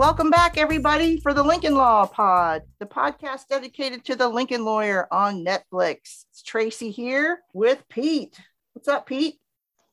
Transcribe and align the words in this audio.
Welcome 0.00 0.30
back, 0.30 0.56
everybody, 0.56 1.20
for 1.20 1.34
the 1.34 1.42
Lincoln 1.42 1.74
Law 1.74 2.06
Pod, 2.06 2.62
the 2.78 2.86
podcast 2.86 3.48
dedicated 3.50 4.02
to 4.06 4.16
the 4.16 4.26
Lincoln 4.26 4.64
lawyer 4.64 5.06
on 5.12 5.44
Netflix. 5.44 6.24
It's 6.30 6.42
Tracy 6.42 6.90
here 6.90 7.40
with 7.52 7.84
Pete. 7.90 8.40
What's 8.72 8.88
up, 8.88 9.04
Pete? 9.04 9.34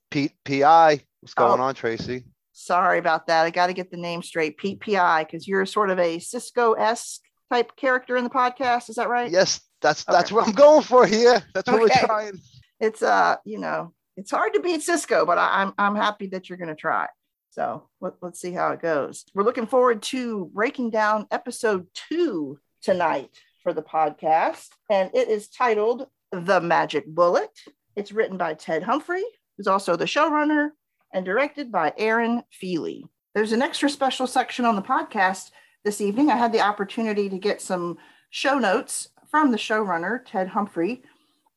Pete 0.10 0.32
PI. 0.46 1.02
What's 1.20 1.34
going 1.34 1.60
Oh. 1.60 1.64
on, 1.66 1.76
Tracy? 1.76 2.24
Sorry 2.54 3.00
about 3.00 3.28
that. 3.28 3.44
I 3.44 3.50
got 3.50 3.68
to 3.68 3.74
get 3.74 3.92
the 3.92 3.98
name 3.98 4.24
straight. 4.24 4.56
Pete 4.58 4.80
PI, 4.80 5.26
because 5.26 5.46
you're 5.46 5.66
sort 5.66 5.90
of 5.90 6.00
a 6.00 6.20
Cisco 6.20 6.72
esque 6.72 7.20
type 7.52 7.76
character 7.76 8.16
in 8.16 8.24
the 8.24 8.30
podcast. 8.30 8.90
Is 8.90 8.96
that 8.96 9.10
right? 9.10 9.30
Yes, 9.30 9.60
that's 9.82 10.06
that's 10.06 10.32
Okay. 10.32 10.36
what 10.36 10.48
I'm 10.48 10.54
going 10.54 10.84
for 10.84 11.06
here. 11.06 11.44
That's 11.54 11.70
what 11.70 11.82
Okay. 11.84 11.94
we're 12.02 12.08
trying. 12.08 12.40
It's 12.80 13.04
uh, 13.04 13.36
you 13.44 13.60
know, 13.60 13.94
it's 14.16 14.32
hard 14.32 14.54
to 14.54 14.62
beat 14.62 14.84
Cisco, 14.84 15.26
but 15.26 15.38
I, 15.38 15.64
I'm 15.64 15.74
I'm 15.78 15.96
happy 15.98 16.28
that 16.28 16.48
you're 16.48 16.58
going 16.58 16.70
to 16.70 16.76
try. 16.76 17.08
So 17.58 17.90
let, 18.02 18.14
let's 18.22 18.40
see 18.40 18.52
how 18.52 18.72
it 18.74 18.84
goes. 18.84 19.26
We're 19.34 19.44
looking 19.44 19.66
forward 19.66 20.04
to 20.04 20.52
breaking 20.54 20.92
down 20.92 21.26
episode 21.32 21.88
two 21.96 22.60
tonight 22.84 23.32
for 23.64 23.74
the 23.74 23.82
podcast, 23.82 24.68
and 24.92 25.10
it 25.16 25.28
is 25.28 25.50
titled 25.50 26.06
"The 26.32 26.62
Magic 26.62 27.08
Bullet." 27.08 27.50
It's 27.96 28.12
written 28.12 28.38
by 28.38 28.54
Ted 28.54 28.84
Humphrey, 28.84 29.24
who's 29.58 29.66
also 29.66 29.96
the 29.96 30.06
showrunner, 30.06 30.70
and 31.12 31.26
directed 31.26 31.72
by 31.72 31.94
Aaron 31.98 32.44
Feely. 32.52 33.08
There's 33.34 33.54
an 33.54 33.64
extra 33.64 33.90
special 33.90 34.28
section 34.28 34.64
on 34.64 34.76
the 34.76 34.84
podcast 34.84 35.50
this 35.84 36.00
evening. 36.00 36.30
I 36.30 36.36
had 36.36 36.54
the 36.54 36.62
opportunity 36.62 37.28
to 37.28 37.40
get 37.40 37.60
some 37.60 37.98
show 38.30 38.60
notes 38.60 39.10
from 39.32 39.50
the 39.50 39.58
showrunner, 39.58 40.20
Ted 40.28 40.50
Humphrey, 40.50 41.02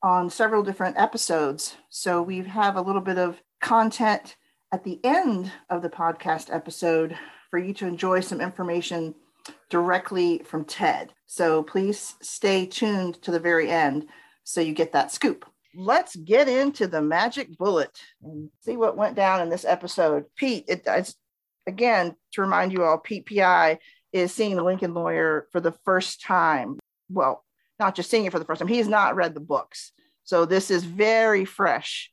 on 0.03 0.31
several 0.31 0.63
different 0.63 0.99
episodes. 0.99 1.77
So 1.91 2.23
we 2.23 2.39
have 2.45 2.77
a 2.77 2.83
little 2.83 3.03
bit 3.03 3.19
of 3.19 3.43
content 3.61 4.37
at 4.73 4.85
the 4.85 5.01
end 5.05 5.51
of 5.69 5.83
the 5.83 5.91
podcast 5.91 6.55
episode 6.55 7.17
for 7.51 7.59
you 7.59 7.75
to 7.75 7.87
enjoy 7.87 8.21
some 8.21 8.41
information 8.41 9.15
directly 9.69 10.39
from 10.45 10.65
Ted. 10.65 11.13
So 11.27 11.63
please 11.63 12.15
stay 12.23 12.67
tuned 12.67 13.21
to 13.23 13.31
the 13.31 13.41
very 13.41 13.71
end 13.71 14.07
so 14.45 14.61
you 14.61 14.73
get 14.73 14.93
that 14.93 15.11
scoop. 15.11 15.45
Let's 15.75 16.17
get 16.17 16.49
into 16.49 16.87
the 16.87 17.03
magic 17.03 17.57
bullet 17.57 18.01
and 18.23 18.51
see 18.61 18.77
what 18.77 18.97
went 18.97 19.17
down 19.17 19.41
in 19.41 19.49
this 19.49 19.65
episode. 19.65 20.25
Pete, 20.37 20.65
it, 20.69 20.83
it's 20.87 21.15
again 21.67 22.15
to 22.33 22.41
remind 22.41 22.73
you 22.73 22.85
all, 22.85 22.99
Pete 22.99 23.27
PI 23.27 23.79
is 24.13 24.33
seeing 24.33 24.57
the 24.57 24.65
Lincoln 24.65 24.95
lawyer 24.95 25.47
for 25.53 25.61
the 25.61 25.75
first 25.85 26.23
time. 26.23 26.79
Well, 27.09 27.45
not 27.79 27.95
just 27.95 28.11
seeing 28.11 28.25
it 28.25 28.33
for 28.33 28.39
the 28.39 28.45
first 28.45 28.61
time, 28.61 28.69
he 28.69 28.79
has 28.79 28.89
not 28.89 29.17
read 29.17 29.35
the 29.35 29.41
books. 29.41 29.93
So 30.25 30.45
this 30.45 30.71
is 30.71 30.85
very 30.85 31.45
fresh 31.45 32.11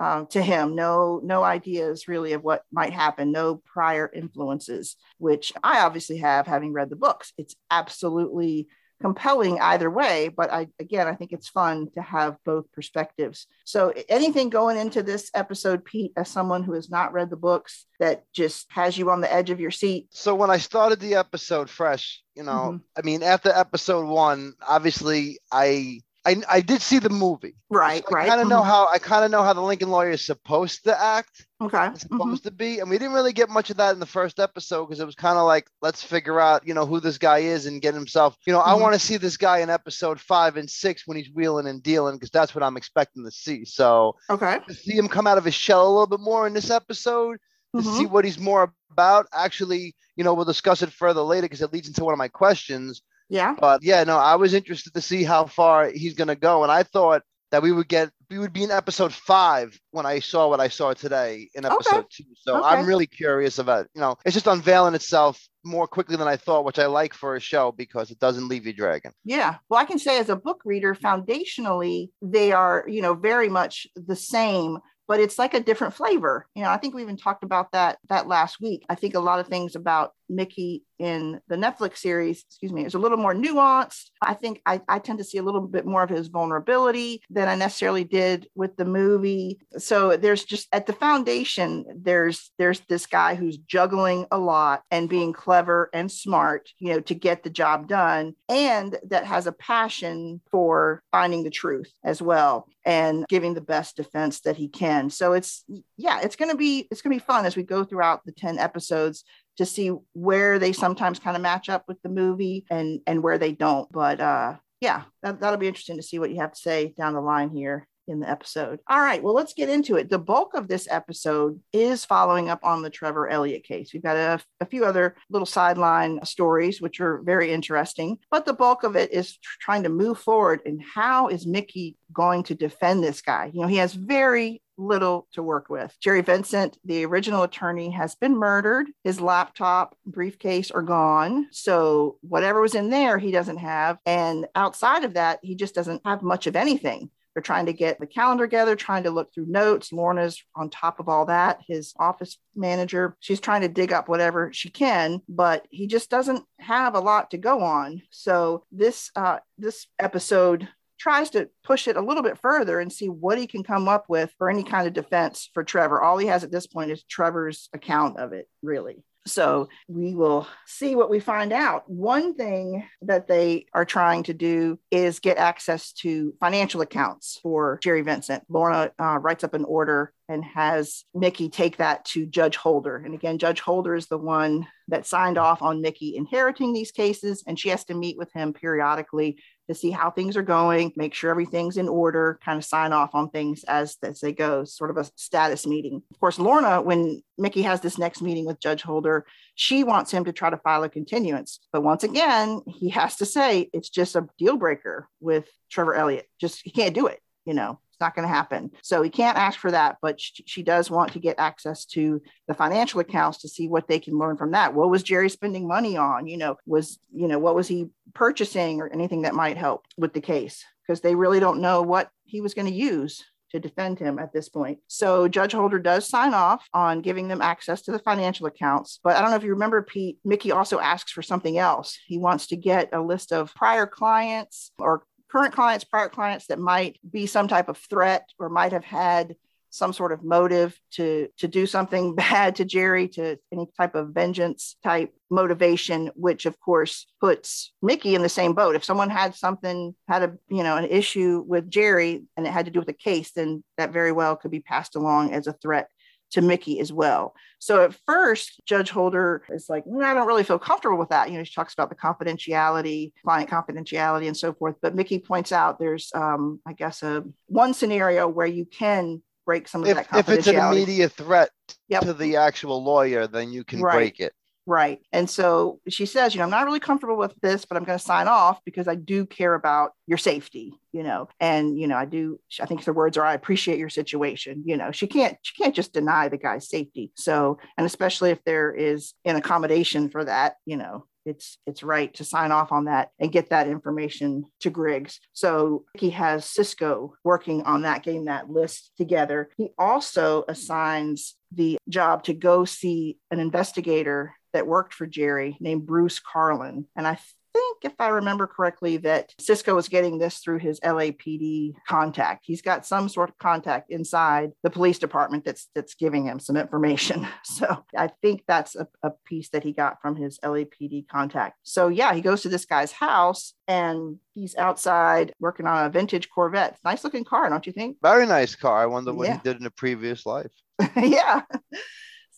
um, 0.00 0.26
to 0.28 0.42
him. 0.42 0.74
No, 0.74 1.20
no 1.22 1.44
ideas 1.44 2.08
really 2.08 2.32
of 2.32 2.42
what 2.42 2.62
might 2.72 2.92
happen. 2.92 3.30
No 3.30 3.56
prior 3.56 4.10
influences, 4.12 4.96
which 5.18 5.52
I 5.62 5.80
obviously 5.80 6.16
have, 6.18 6.46
having 6.46 6.72
read 6.72 6.88
the 6.88 6.96
books. 6.96 7.32
It's 7.36 7.54
absolutely 7.70 8.68
compelling 9.02 9.60
either 9.60 9.90
way. 9.90 10.28
But 10.28 10.52
I, 10.52 10.68
again, 10.78 11.06
I 11.06 11.14
think 11.14 11.32
it's 11.32 11.48
fun 11.48 11.90
to 11.94 12.02
have 12.02 12.36
both 12.44 12.70
perspectives. 12.72 13.46
So 13.64 13.92
anything 14.08 14.50
going 14.50 14.76
into 14.76 15.02
this 15.02 15.30
episode, 15.34 15.84
Pete, 15.84 16.12
as 16.16 16.28
someone 16.28 16.62
who 16.62 16.72
has 16.74 16.90
not 16.90 17.12
read 17.12 17.30
the 17.30 17.36
books, 17.36 17.86
that 17.98 18.24
just 18.34 18.66
has 18.70 18.96
you 18.96 19.10
on 19.10 19.20
the 19.20 19.32
edge 19.32 19.50
of 19.50 19.60
your 19.60 19.70
seat. 19.70 20.08
So 20.10 20.34
when 20.34 20.50
I 20.50 20.58
started 20.58 21.00
the 21.00 21.14
episode 21.14 21.70
fresh, 21.70 22.22
you 22.34 22.42
know, 22.42 22.72
Mhm. 22.72 22.80
I 22.96 23.02
mean, 23.02 23.22
after 23.22 23.50
episode 23.50 24.06
one, 24.06 24.54
obviously 24.66 25.38
I 25.50 26.00
I, 26.26 26.36
I 26.48 26.60
did 26.60 26.82
see 26.82 26.98
the 26.98 27.08
movie. 27.08 27.54
Right, 27.70 28.02
So 28.02 28.10
I 28.10 28.14
right. 28.14 28.28
kind 28.28 28.40
of 28.42 28.48
know 28.48 28.60
Mhm. 28.60 28.66
how 28.66 28.88
I 28.88 28.98
kind 28.98 29.24
of 29.24 29.30
know 29.30 29.42
how 29.42 29.52
the 29.54 29.62
Lincoln 29.62 29.88
lawyer 29.90 30.10
is 30.10 30.24
supposed 30.24 30.84
to 30.84 31.00
act. 31.00 31.46
Okay. 31.62 31.76
Mhm. 31.76 31.98
supposed 31.98 32.44
to 32.44 32.50
be, 32.50 32.78
and 32.78 32.88
we 32.88 32.96
didn't 32.98 33.12
really 33.14 33.32
get 33.34 33.48
much 33.50 33.68
of 33.70 33.76
that 33.78 33.92
in 33.92 34.00
the 34.00 34.06
first 34.06 34.38
episode 34.40 34.86
because 34.86 35.00
it 35.00 35.04
was 35.06 35.14
kind 35.14 35.36
of 35.38 35.46
like 35.46 35.68
let's 35.82 36.02
figure 36.02 36.40
out, 36.40 36.66
you 36.66 36.72
know, 36.74 36.86
who 36.86 37.00
this 37.00 37.18
guy 37.18 37.38
is 37.38 37.66
and 37.66 37.82
get 37.82 37.94
himself. 37.94 38.36
You 38.46 38.52
know, 38.52 38.60
I 38.60 38.72
Mhm. 38.74 38.80
want 38.80 38.94
to 38.94 38.98
see 39.00 39.16
this 39.18 39.36
guy 39.36 39.58
in 39.58 39.70
episode 39.70 40.20
five 40.20 40.56
and 40.56 40.68
six 40.70 41.06
when 41.06 41.16
he's 41.16 41.30
wheeling 41.34 41.66
and 41.66 41.82
dealing 41.82 42.16
because 42.16 42.30
that's 42.30 42.54
what 42.54 42.62
I'm 42.64 42.76
expecting 42.76 43.24
to 43.24 43.30
see. 43.30 43.64
So 43.64 44.16
Okay. 44.30 44.58
to 44.68 44.74
see 44.74 44.96
him 44.96 45.08
come 45.08 45.26
out 45.26 45.38
of 45.38 45.44
his 45.44 45.54
shell 45.54 45.86
a 45.86 45.90
little 45.90 46.06
bit 46.06 46.20
more 46.20 46.46
in 46.46 46.52
this 46.54 46.70
episode 46.70 47.38
to 47.76 47.82
Mhm. 47.82 47.96
see 47.98 48.06
what 48.06 48.24
he's 48.24 48.38
more 48.38 48.72
about. 48.90 49.26
Actually, 49.32 49.94
you 50.16 50.24
know, 50.24 50.34
we'll 50.34 50.44
discuss 50.44 50.82
it 50.82 50.92
further 50.92 51.22
later 51.22 51.44
because 51.46 51.62
it 51.62 51.72
leads 51.72 51.88
into 51.88 52.04
one 52.04 52.12
of 52.14 52.18
my 52.18 52.28
questions. 52.28 53.00
Yeah. 53.30 53.56
But 53.58 53.82
yeah, 53.82 54.04
no, 54.04 54.18
I 54.18 54.36
was 54.36 54.54
interested 54.54 54.94
to 54.94 55.00
see 55.00 55.24
how 55.24 55.46
far 55.46 55.90
he's 55.90 56.14
gonna 56.14 56.36
go, 56.36 56.62
and 56.62 56.72
I 56.72 56.82
thought 56.82 57.22
that 57.52 57.62
we 57.62 57.72
would 57.72 57.88
get 57.88 58.10
we 58.30 58.38
would 58.38 58.52
be 58.52 58.64
in 58.64 58.70
episode 58.70 59.12
five 59.12 59.78
when 59.92 60.06
I 60.06 60.20
saw 60.20 60.48
what 60.48 60.60
I 60.60 60.68
saw 60.68 60.94
today 60.94 61.48
in 61.54 61.66
Okay. 61.70 61.74
episode 61.74 62.06
two. 62.10 62.24
So 62.36 62.58
Okay. 62.58 62.68
I'm 62.68 62.86
really 62.86 63.06
curious 63.06 63.58
about 63.58 63.88
you 63.94 64.00
know 64.00 64.16
it's 64.24 64.34
just 64.34 64.46
unveiling 64.46 64.94
itself 64.94 65.40
more 65.64 65.86
quickly 65.88 66.16
than 66.16 66.28
I 66.28 66.36
thought, 66.36 66.64
which 66.64 66.78
I 66.78 66.86
like 66.86 67.14
for 67.14 67.36
a 67.36 67.40
show 67.40 67.72
because 67.72 68.10
it 68.10 68.18
doesn't 68.18 68.48
leave 68.48 68.66
you 68.66 68.72
dragging. 68.72 69.12
Yeah. 69.24 69.56
Well, 69.68 69.80
I 69.80 69.84
can 69.84 69.98
say 69.98 70.18
as 70.18 70.28
a 70.30 70.36
book 70.36 70.62
reader, 70.64 70.94
foundationally, 70.94 72.10
they 72.22 72.52
are, 72.52 72.84
you 72.88 73.02
know, 73.02 73.14
very 73.14 73.48
much 73.48 73.86
the 73.96 74.16
same, 74.16 74.78
but 75.08 75.20
it's 75.20 75.38
like 75.38 75.54
a 75.54 75.60
different 75.60 75.94
flavor. 75.94 76.46
You 76.54 76.62
know, 76.62 76.70
I 76.70 76.78
think 76.78 76.94
we 76.94 77.02
even 77.02 77.16
talked 77.16 77.44
about 77.44 77.72
that 77.72 77.98
that 78.08 78.28
last 78.28 78.60
week. 78.60 78.84
I 78.88 78.94
think 78.94 79.14
a 79.14 79.20
lot 79.20 79.40
of 79.40 79.48
things 79.48 79.76
about 79.76 80.12
Mickey 80.30 80.84
in 80.98 81.40
the 81.48 81.56
Netflix 81.56 81.98
series, 81.98 82.44
excuse 82.46 82.72
me, 82.72 82.84
is 82.84 82.94
a 82.94 82.98
little 82.98 83.16
more 83.16 83.34
nuanced. 83.34 84.10
I 84.20 84.34
think 84.34 84.60
I, 84.66 84.80
I 84.86 84.98
tend 84.98 85.18
to 85.18 85.24
see 85.24 85.38
a 85.38 85.42
little 85.42 85.62
bit 85.62 85.86
more 85.86 86.02
of 86.02 86.10
his 86.10 86.28
vulnerability 86.28 87.22
than 87.30 87.48
I 87.48 87.54
necessarily 87.54 88.04
did 88.04 88.48
with 88.54 88.76
the 88.76 88.84
movie. 88.84 89.60
So 89.78 90.16
there's 90.16 90.44
just 90.44 90.68
at 90.72 90.86
the 90.86 90.92
foundation, 90.92 91.84
there's 91.96 92.52
there's 92.58 92.80
this 92.80 93.06
guy 93.06 93.34
who's 93.34 93.56
juggling 93.56 94.26
a 94.30 94.38
lot 94.38 94.82
and 94.90 95.08
being 95.08 95.32
clever 95.32 95.88
and 95.94 96.12
smart, 96.12 96.68
you 96.78 96.92
know, 96.92 97.00
to 97.00 97.14
get 97.14 97.42
the 97.42 97.50
job 97.50 97.88
done, 97.88 98.34
and 98.48 98.98
that 99.08 99.24
has 99.24 99.46
a 99.46 99.52
passion 99.52 100.40
for 100.50 101.02
finding 101.10 101.44
the 101.44 101.50
truth 101.50 101.90
as 102.04 102.20
well 102.20 102.68
and 102.84 103.26
giving 103.28 103.54
the 103.54 103.60
best 103.60 103.96
defense 103.96 104.40
that 104.40 104.56
he 104.56 104.68
can. 104.68 105.10
So 105.10 105.32
it's 105.32 105.64
yeah, 105.96 106.20
it's 106.22 106.36
gonna 106.36 106.56
be 106.56 106.88
it's 106.90 107.02
gonna 107.02 107.16
be 107.16 107.20
fun 107.20 107.46
as 107.46 107.56
we 107.56 107.62
go 107.62 107.84
throughout 107.84 108.24
the 108.24 108.32
10 108.32 108.58
episodes 108.58 109.24
to 109.60 109.66
see 109.66 109.92
where 110.14 110.58
they 110.58 110.72
sometimes 110.72 111.18
kind 111.18 111.36
of 111.36 111.42
match 111.42 111.68
up 111.68 111.84
with 111.86 112.00
the 112.02 112.08
movie 112.08 112.64
and 112.70 113.00
and 113.06 113.22
where 113.22 113.36
they 113.36 113.52
don't. 113.52 113.92
But 113.92 114.18
uh 114.18 114.56
yeah, 114.80 115.02
that, 115.22 115.40
that'll 115.40 115.58
be 115.58 115.68
interesting 115.68 115.98
to 115.98 116.02
see 116.02 116.18
what 116.18 116.30
you 116.30 116.40
have 116.40 116.52
to 116.52 116.58
say 116.58 116.94
down 116.96 117.12
the 117.12 117.20
line 117.20 117.50
here 117.50 117.86
in 118.08 118.20
the 118.20 118.28
episode. 118.28 118.80
All 118.88 119.00
right, 119.00 119.22
well, 119.22 119.34
let's 119.34 119.52
get 119.52 119.68
into 119.68 119.96
it. 119.96 120.08
The 120.08 120.18
bulk 120.18 120.54
of 120.54 120.68
this 120.68 120.88
episode 120.90 121.60
is 121.74 122.06
following 122.06 122.48
up 122.48 122.60
on 122.62 122.80
the 122.80 122.88
Trevor 122.88 123.28
Elliott 123.28 123.62
case. 123.62 123.92
We've 123.92 124.02
got 124.02 124.16
a, 124.16 124.40
a 124.62 124.64
few 124.64 124.86
other 124.86 125.16
little 125.28 125.44
sideline 125.44 126.24
stories, 126.24 126.80
which 126.80 126.98
are 127.00 127.20
very 127.22 127.52
interesting, 127.52 128.16
but 128.30 128.46
the 128.46 128.54
bulk 128.54 128.82
of 128.84 128.96
it 128.96 129.12
is 129.12 129.36
tr- 129.36 129.58
trying 129.60 129.82
to 129.82 129.90
move 129.90 130.18
forward. 130.18 130.62
And 130.64 130.82
how 130.82 131.28
is 131.28 131.46
Mickey 131.46 131.98
going 132.12 132.42
to 132.44 132.54
defend 132.54 133.04
this 133.04 133.20
guy? 133.20 133.50
You 133.52 133.60
know, 133.60 133.68
he 133.68 133.76
has 133.76 133.92
very 133.92 134.62
little 134.80 135.26
to 135.32 135.42
work 135.42 135.68
with. 135.68 135.94
Jerry 136.00 136.22
Vincent, 136.22 136.78
the 136.84 137.04
original 137.04 137.42
attorney, 137.42 137.90
has 137.90 138.14
been 138.14 138.36
murdered. 138.36 138.88
His 139.04 139.20
laptop, 139.20 139.96
briefcase 140.06 140.70
are 140.70 140.82
gone. 140.82 141.48
So 141.52 142.16
whatever 142.22 142.60
was 142.60 142.74
in 142.74 142.90
there, 142.90 143.18
he 143.18 143.30
doesn't 143.30 143.58
have. 143.58 143.98
And 144.06 144.46
outside 144.54 145.04
of 145.04 145.14
that, 145.14 145.40
he 145.42 145.54
just 145.54 145.74
doesn't 145.74 146.02
have 146.04 146.22
much 146.22 146.46
of 146.46 146.56
anything. 146.56 147.10
They're 147.34 147.42
trying 147.42 147.66
to 147.66 147.72
get 147.72 148.00
the 148.00 148.06
calendar 148.06 148.44
together, 148.44 148.74
trying 148.74 149.04
to 149.04 149.10
look 149.10 149.32
through 149.32 149.46
notes. 149.46 149.92
Lorna's 149.92 150.42
on 150.56 150.68
top 150.68 150.98
of 150.98 151.08
all 151.08 151.26
that. 151.26 151.60
His 151.66 151.94
office 151.98 152.38
manager, 152.56 153.16
she's 153.20 153.40
trying 153.40 153.60
to 153.60 153.68
dig 153.68 153.92
up 153.92 154.08
whatever 154.08 154.52
she 154.52 154.68
can, 154.68 155.22
but 155.28 155.64
he 155.70 155.86
just 155.86 156.10
doesn't 156.10 156.44
have 156.58 156.94
a 156.94 157.00
lot 157.00 157.30
to 157.30 157.38
go 157.38 157.60
on. 157.60 158.02
So 158.10 158.64
this 158.72 159.10
uh, 159.14 159.38
this 159.58 159.86
episode 159.98 160.68
tries 161.00 161.30
to 161.30 161.48
push 161.64 161.88
it 161.88 161.96
a 161.96 162.02
little 162.02 162.22
bit 162.22 162.38
further 162.38 162.78
and 162.78 162.92
see 162.92 163.08
what 163.08 163.38
he 163.38 163.46
can 163.46 163.64
come 163.64 163.88
up 163.88 164.04
with 164.08 164.32
for 164.38 164.50
any 164.50 164.62
kind 164.62 164.86
of 164.86 164.92
defense 164.92 165.50
for 165.54 165.64
Trevor. 165.64 166.00
All 166.00 166.18
he 166.18 166.26
has 166.26 166.44
at 166.44 166.52
this 166.52 166.66
point 166.66 166.90
is 166.90 167.02
Trevor's 167.04 167.68
account 167.72 168.18
of 168.18 168.32
it, 168.32 168.48
really. 168.62 169.02
So 169.26 169.68
we 169.86 170.14
will 170.14 170.46
see 170.66 170.96
what 170.96 171.10
we 171.10 171.20
find 171.20 171.52
out. 171.52 171.88
One 171.88 172.34
thing 172.34 172.86
that 173.02 173.28
they 173.28 173.66
are 173.74 173.84
trying 173.84 174.22
to 174.24 174.34
do 174.34 174.78
is 174.90 175.20
get 175.20 175.36
access 175.36 175.92
to 175.92 176.34
financial 176.40 176.80
accounts 176.80 177.38
for 177.42 177.78
Jerry 177.82 178.02
Vincent. 178.02 178.44
Lorna 178.48 178.92
uh, 178.98 179.18
writes 179.18 179.44
up 179.44 179.52
an 179.52 179.64
order 179.64 180.12
and 180.28 180.44
has 180.44 181.04
Mickey 181.14 181.48
take 181.48 181.76
that 181.78 182.04
to 182.06 182.24
Judge 182.24 182.56
Holder. 182.56 182.96
And 182.96 183.14
again, 183.14 183.38
Judge 183.38 183.60
Holder 183.60 183.94
is 183.94 184.06
the 184.06 184.18
one 184.18 184.66
that 184.88 185.06
signed 185.06 185.38
off 185.38 185.60
on 185.60 185.82
Mickey 185.82 186.16
inheriting 186.16 186.72
these 186.72 186.92
cases, 186.92 187.44
and 187.46 187.58
she 187.58 187.68
has 187.68 187.84
to 187.86 187.94
meet 187.94 188.16
with 188.16 188.32
him 188.32 188.52
periodically 188.52 189.38
to 189.70 189.74
see 189.74 189.90
how 189.90 190.10
things 190.10 190.36
are 190.36 190.42
going, 190.42 190.92
make 190.96 191.14
sure 191.14 191.30
everything's 191.30 191.76
in 191.76 191.88
order, 191.88 192.38
kind 192.44 192.58
of 192.58 192.64
sign 192.64 192.92
off 192.92 193.14
on 193.14 193.30
things 193.30 193.64
as, 193.64 193.96
as 194.02 194.20
they 194.20 194.32
go, 194.32 194.64
sort 194.64 194.90
of 194.90 194.96
a 194.96 195.08
status 195.14 195.66
meeting. 195.66 196.02
Of 196.10 196.18
course, 196.18 196.38
Lorna, 196.38 196.82
when 196.82 197.22
Mickey 197.38 197.62
has 197.62 197.80
this 197.80 197.96
next 197.96 198.20
meeting 198.20 198.44
with 198.44 198.60
Judge 198.60 198.82
Holder, 198.82 199.24
she 199.54 199.84
wants 199.84 200.10
him 200.10 200.24
to 200.24 200.32
try 200.32 200.50
to 200.50 200.56
file 200.56 200.82
a 200.82 200.88
continuance. 200.88 201.60
But 201.72 201.82
once 201.82 202.02
again, 202.02 202.62
he 202.66 202.88
has 202.90 203.16
to 203.16 203.26
say 203.26 203.70
it's 203.72 203.90
just 203.90 204.16
a 204.16 204.28
deal 204.38 204.56
breaker 204.56 205.08
with 205.20 205.48
Trevor 205.70 205.94
Elliott. 205.94 206.26
Just 206.40 206.60
he 206.64 206.70
can't 206.70 206.94
do 206.94 207.06
it, 207.06 207.20
you 207.44 207.54
know. 207.54 207.78
It's 207.90 208.00
not 208.00 208.14
going 208.14 208.26
to 208.26 208.34
happen. 208.34 208.70
So 208.82 209.02
he 209.02 209.10
can't 209.10 209.36
ask 209.36 209.58
for 209.58 209.70
that, 209.70 209.98
but 210.00 210.20
she, 210.20 210.42
she 210.46 210.62
does 210.62 210.90
want 210.90 211.12
to 211.12 211.18
get 211.18 211.38
access 211.38 211.84
to 211.86 212.22
the 212.48 212.54
financial 212.54 213.00
accounts 213.00 213.42
to 213.42 213.48
see 213.48 213.68
what 213.68 213.88
they 213.88 213.98
can 213.98 214.18
learn 214.18 214.38
from 214.38 214.52
that. 214.52 214.72
What 214.74 214.90
was 214.90 215.02
Jerry 215.02 215.28
spending 215.28 215.68
money 215.68 215.96
on? 215.98 216.26
You 216.26 216.38
know, 216.38 216.56
was, 216.64 216.98
you 217.14 217.28
know, 217.28 217.38
what 217.38 217.54
was 217.54 217.68
he 217.68 217.88
purchasing 218.14 218.80
or 218.80 218.88
anything 218.88 219.22
that 219.22 219.34
might 219.34 219.58
help 219.58 219.84
with 219.98 220.14
the 220.14 220.20
case? 220.20 220.64
Because 220.86 221.02
they 221.02 221.14
really 221.14 221.40
don't 221.40 221.60
know 221.60 221.82
what 221.82 222.08
he 222.24 222.40
was 222.40 222.54
going 222.54 222.68
to 222.68 222.74
use 222.74 223.22
to 223.50 223.60
defend 223.60 223.98
him 223.98 224.18
at 224.18 224.32
this 224.32 224.48
point. 224.48 224.78
So 224.86 225.28
Judge 225.28 225.52
Holder 225.52 225.78
does 225.78 226.08
sign 226.08 226.34
off 226.34 226.66
on 226.72 227.00
giving 227.00 227.28
them 227.28 227.42
access 227.42 227.82
to 227.82 227.92
the 227.92 227.98
financial 227.98 228.46
accounts. 228.46 229.00
But 229.02 229.16
I 229.16 229.20
don't 229.20 229.30
know 229.30 229.36
if 229.36 229.42
you 229.42 229.50
remember, 229.50 229.82
Pete, 229.82 230.18
Mickey 230.24 230.52
also 230.52 230.78
asks 230.78 231.12
for 231.12 231.22
something 231.22 231.58
else. 231.58 231.98
He 232.06 232.18
wants 232.18 232.46
to 232.48 232.56
get 232.56 232.90
a 232.92 233.00
list 233.00 233.32
of 233.32 233.54
prior 233.54 233.86
clients 233.86 234.70
or 234.78 235.02
current 235.30 235.54
clients, 235.54 235.84
prior 235.84 236.08
clients 236.08 236.46
that 236.46 236.58
might 236.58 236.98
be 237.08 237.26
some 237.26 237.48
type 237.48 237.68
of 237.68 237.78
threat 237.78 238.28
or 238.38 238.48
might 238.48 238.72
have 238.72 238.84
had 238.84 239.36
some 239.72 239.92
sort 239.92 240.10
of 240.10 240.24
motive 240.24 240.76
to 240.90 241.28
to 241.38 241.46
do 241.46 241.64
something 241.64 242.14
bad 242.16 242.56
to 242.56 242.64
Jerry, 242.64 243.08
to 243.08 243.38
any 243.52 243.68
type 243.78 243.94
of 243.94 244.08
vengeance 244.08 244.76
type 244.82 245.14
motivation, 245.30 246.10
which 246.16 246.44
of 246.46 246.58
course 246.58 247.06
puts 247.20 247.72
Mickey 247.80 248.14
in 248.14 248.22
the 248.22 248.28
same 248.28 248.52
boat. 248.52 248.74
If 248.74 248.84
someone 248.84 249.10
had 249.10 249.34
something, 249.34 249.94
had 250.08 250.22
a 250.22 250.36
you 250.48 250.62
know 250.62 250.76
an 250.76 250.86
issue 250.86 251.44
with 251.46 251.70
Jerry 251.70 252.24
and 252.36 252.46
it 252.46 252.52
had 252.52 252.66
to 252.66 252.72
do 252.72 252.80
with 252.80 252.88
a 252.88 252.94
case, 252.94 253.30
then 253.32 253.62
that 253.78 253.92
very 253.92 254.12
well 254.12 254.36
could 254.36 254.50
be 254.50 254.60
passed 254.60 254.96
along 254.96 255.32
as 255.32 255.46
a 255.46 255.52
threat 255.52 255.88
to 256.30 256.40
Mickey 256.40 256.80
as 256.80 256.92
well. 256.92 257.34
So 257.58 257.84
at 257.84 257.94
first, 258.06 258.60
Judge 258.64 258.90
Holder 258.90 259.42
is 259.50 259.68
like, 259.68 259.84
mm, 259.84 260.02
I 260.02 260.14
don't 260.14 260.26
really 260.26 260.44
feel 260.44 260.58
comfortable 260.58 260.98
with 260.98 261.10
that. 261.10 261.30
You 261.30 261.38
know, 261.38 261.44
she 261.44 261.54
talks 261.54 261.74
about 261.74 261.90
the 261.90 261.96
confidentiality, 261.96 263.12
client 263.24 263.50
confidentiality, 263.50 264.26
and 264.26 264.36
so 264.36 264.52
forth. 264.52 264.76
But 264.80 264.94
Mickey 264.94 265.18
points 265.18 265.52
out 265.52 265.78
there's, 265.78 266.10
um, 266.14 266.60
I 266.66 266.72
guess, 266.72 267.02
a 267.02 267.24
one 267.46 267.74
scenario 267.74 268.28
where 268.28 268.46
you 268.46 268.64
can 268.64 269.22
break 269.44 269.68
some 269.68 269.82
of 269.82 269.88
if, 269.88 269.96
that 269.96 270.08
confidentiality. 270.08 270.18
if 270.18 270.28
it's 270.30 270.46
an 270.46 270.56
immediate 270.56 271.12
threat 271.12 271.50
Yep. 271.88 272.02
to 272.02 272.14
the 272.14 272.36
actual 272.36 272.82
lawyer, 272.82 273.26
then 273.26 273.52
you 273.52 273.64
can 273.64 273.80
Right. 273.82 273.94
break 273.94 274.20
it. 274.20 274.32
Right. 274.66 275.00
And 275.12 275.28
so 275.28 275.80
she 275.88 276.06
says, 276.06 276.34
you 276.34 276.38
know, 276.38 276.44
I'm 276.44 276.50
not 276.50 276.66
really 276.66 276.80
comfortable 276.80 277.16
with 277.16 277.34
this, 277.40 277.64
but 277.64 277.76
I'm 277.76 277.84
going 277.84 277.98
to 277.98 278.04
sign 278.04 278.28
off 278.28 278.60
because 278.64 278.86
I 278.86 278.94
do 278.94 279.26
care 279.26 279.54
about 279.54 279.92
your 280.06 280.18
safety, 280.18 280.74
you 280.92 281.02
know. 281.02 281.28
And, 281.40 281.78
you 281.78 281.88
know, 281.88 281.96
I 281.96 282.04
do, 282.04 282.38
I 282.60 282.66
think 282.66 282.84
the 282.84 282.92
words 282.92 283.16
are, 283.16 283.24
I 283.24 283.34
appreciate 283.34 283.78
your 283.78 283.88
situation. 283.88 284.62
You 284.66 284.76
know, 284.76 284.92
she 284.92 285.06
can't, 285.06 285.36
she 285.42 285.60
can't 285.60 285.74
just 285.74 285.92
deny 285.92 286.28
the 286.28 286.36
guy's 286.36 286.68
safety. 286.68 287.10
So, 287.16 287.58
and 287.76 287.86
especially 287.86 288.30
if 288.30 288.44
there 288.44 288.72
is 288.72 289.14
an 289.24 289.36
accommodation 289.36 290.08
for 290.08 290.24
that, 290.24 290.56
you 290.66 290.76
know, 290.76 291.06
it's 291.26 291.58
it's 291.66 291.82
right 291.82 292.12
to 292.14 292.24
sign 292.24 292.50
off 292.50 292.72
on 292.72 292.86
that 292.86 293.10
and 293.18 293.32
get 293.32 293.50
that 293.50 293.68
information 293.68 294.44
to 294.60 294.70
Griggs. 294.70 295.20
So 295.32 295.84
he 295.96 296.10
has 296.10 296.44
Cisco 296.44 297.14
working 297.24 297.62
on 297.64 297.82
that, 297.82 298.02
getting 298.02 298.24
that 298.24 298.48
list 298.48 298.92
together. 298.96 299.50
He 299.56 299.70
also 299.78 300.44
assigns 300.48 301.36
the 301.52 301.78
job 301.88 302.24
to 302.24 302.32
go 302.32 302.64
see 302.64 303.18
an 303.30 303.40
investigator 303.40 304.34
that 304.52 304.66
worked 304.66 304.94
for 304.94 305.06
Jerry 305.06 305.56
named 305.60 305.86
Bruce 305.86 306.18
Carlin. 306.20 306.86
And 306.96 307.06
I 307.06 307.14
think, 307.14 307.78
if 307.82 307.94
I 307.98 308.08
remember 308.08 308.46
correctly, 308.46 308.98
that 308.98 309.34
Cisco 309.40 309.74
was 309.74 309.88
getting 309.88 310.18
this 310.18 310.38
through 310.38 310.58
his 310.58 310.78
LAPD 310.80 311.74
contact. 311.88 312.44
He's 312.46 312.62
got 312.62 312.86
some 312.86 313.08
sort 313.08 313.28
of 313.30 313.38
contact 313.38 313.90
inside 313.90 314.52
the 314.62 314.70
police 314.70 314.98
department 315.00 315.44
that's 315.44 315.66
that's 315.74 315.94
giving 315.94 316.26
him 316.26 316.38
some 316.40 316.56
information. 316.56 317.26
So 317.42 317.84
I 317.96 318.10
think 318.22 318.42
that's 318.46 318.76
a, 318.76 318.86
a 319.02 319.10
piece 319.26 319.48
that 319.50 319.64
he 319.64 319.72
got 319.72 320.00
from 320.00 320.14
his 320.14 320.38
LAPD 320.44 321.08
contact. 321.08 321.56
So 321.64 321.88
yeah, 321.88 322.14
he 322.14 322.20
goes 322.20 322.42
to 322.42 322.48
this 322.48 322.64
guy's 322.64 322.92
house 322.92 323.52
and 323.66 324.18
he's 324.34 324.54
outside 324.56 325.34
working 325.40 325.66
on 325.66 325.84
a 325.84 325.90
vintage 325.90 326.28
Corvette. 326.30 326.78
Nice 326.84 327.02
looking 327.02 327.24
car, 327.24 327.48
don't 327.50 327.66
you 327.66 327.72
think? 327.72 327.96
Very 328.02 328.26
nice 328.26 328.54
car. 328.54 328.80
I 328.80 328.86
wonder 328.86 329.12
what 329.12 329.26
Yeah. 329.26 329.34
he 329.34 329.40
did 329.42 329.58
in 329.60 329.66
a 329.66 329.70
previous 329.70 330.24
life. 330.24 330.52
yeah. 330.96 331.42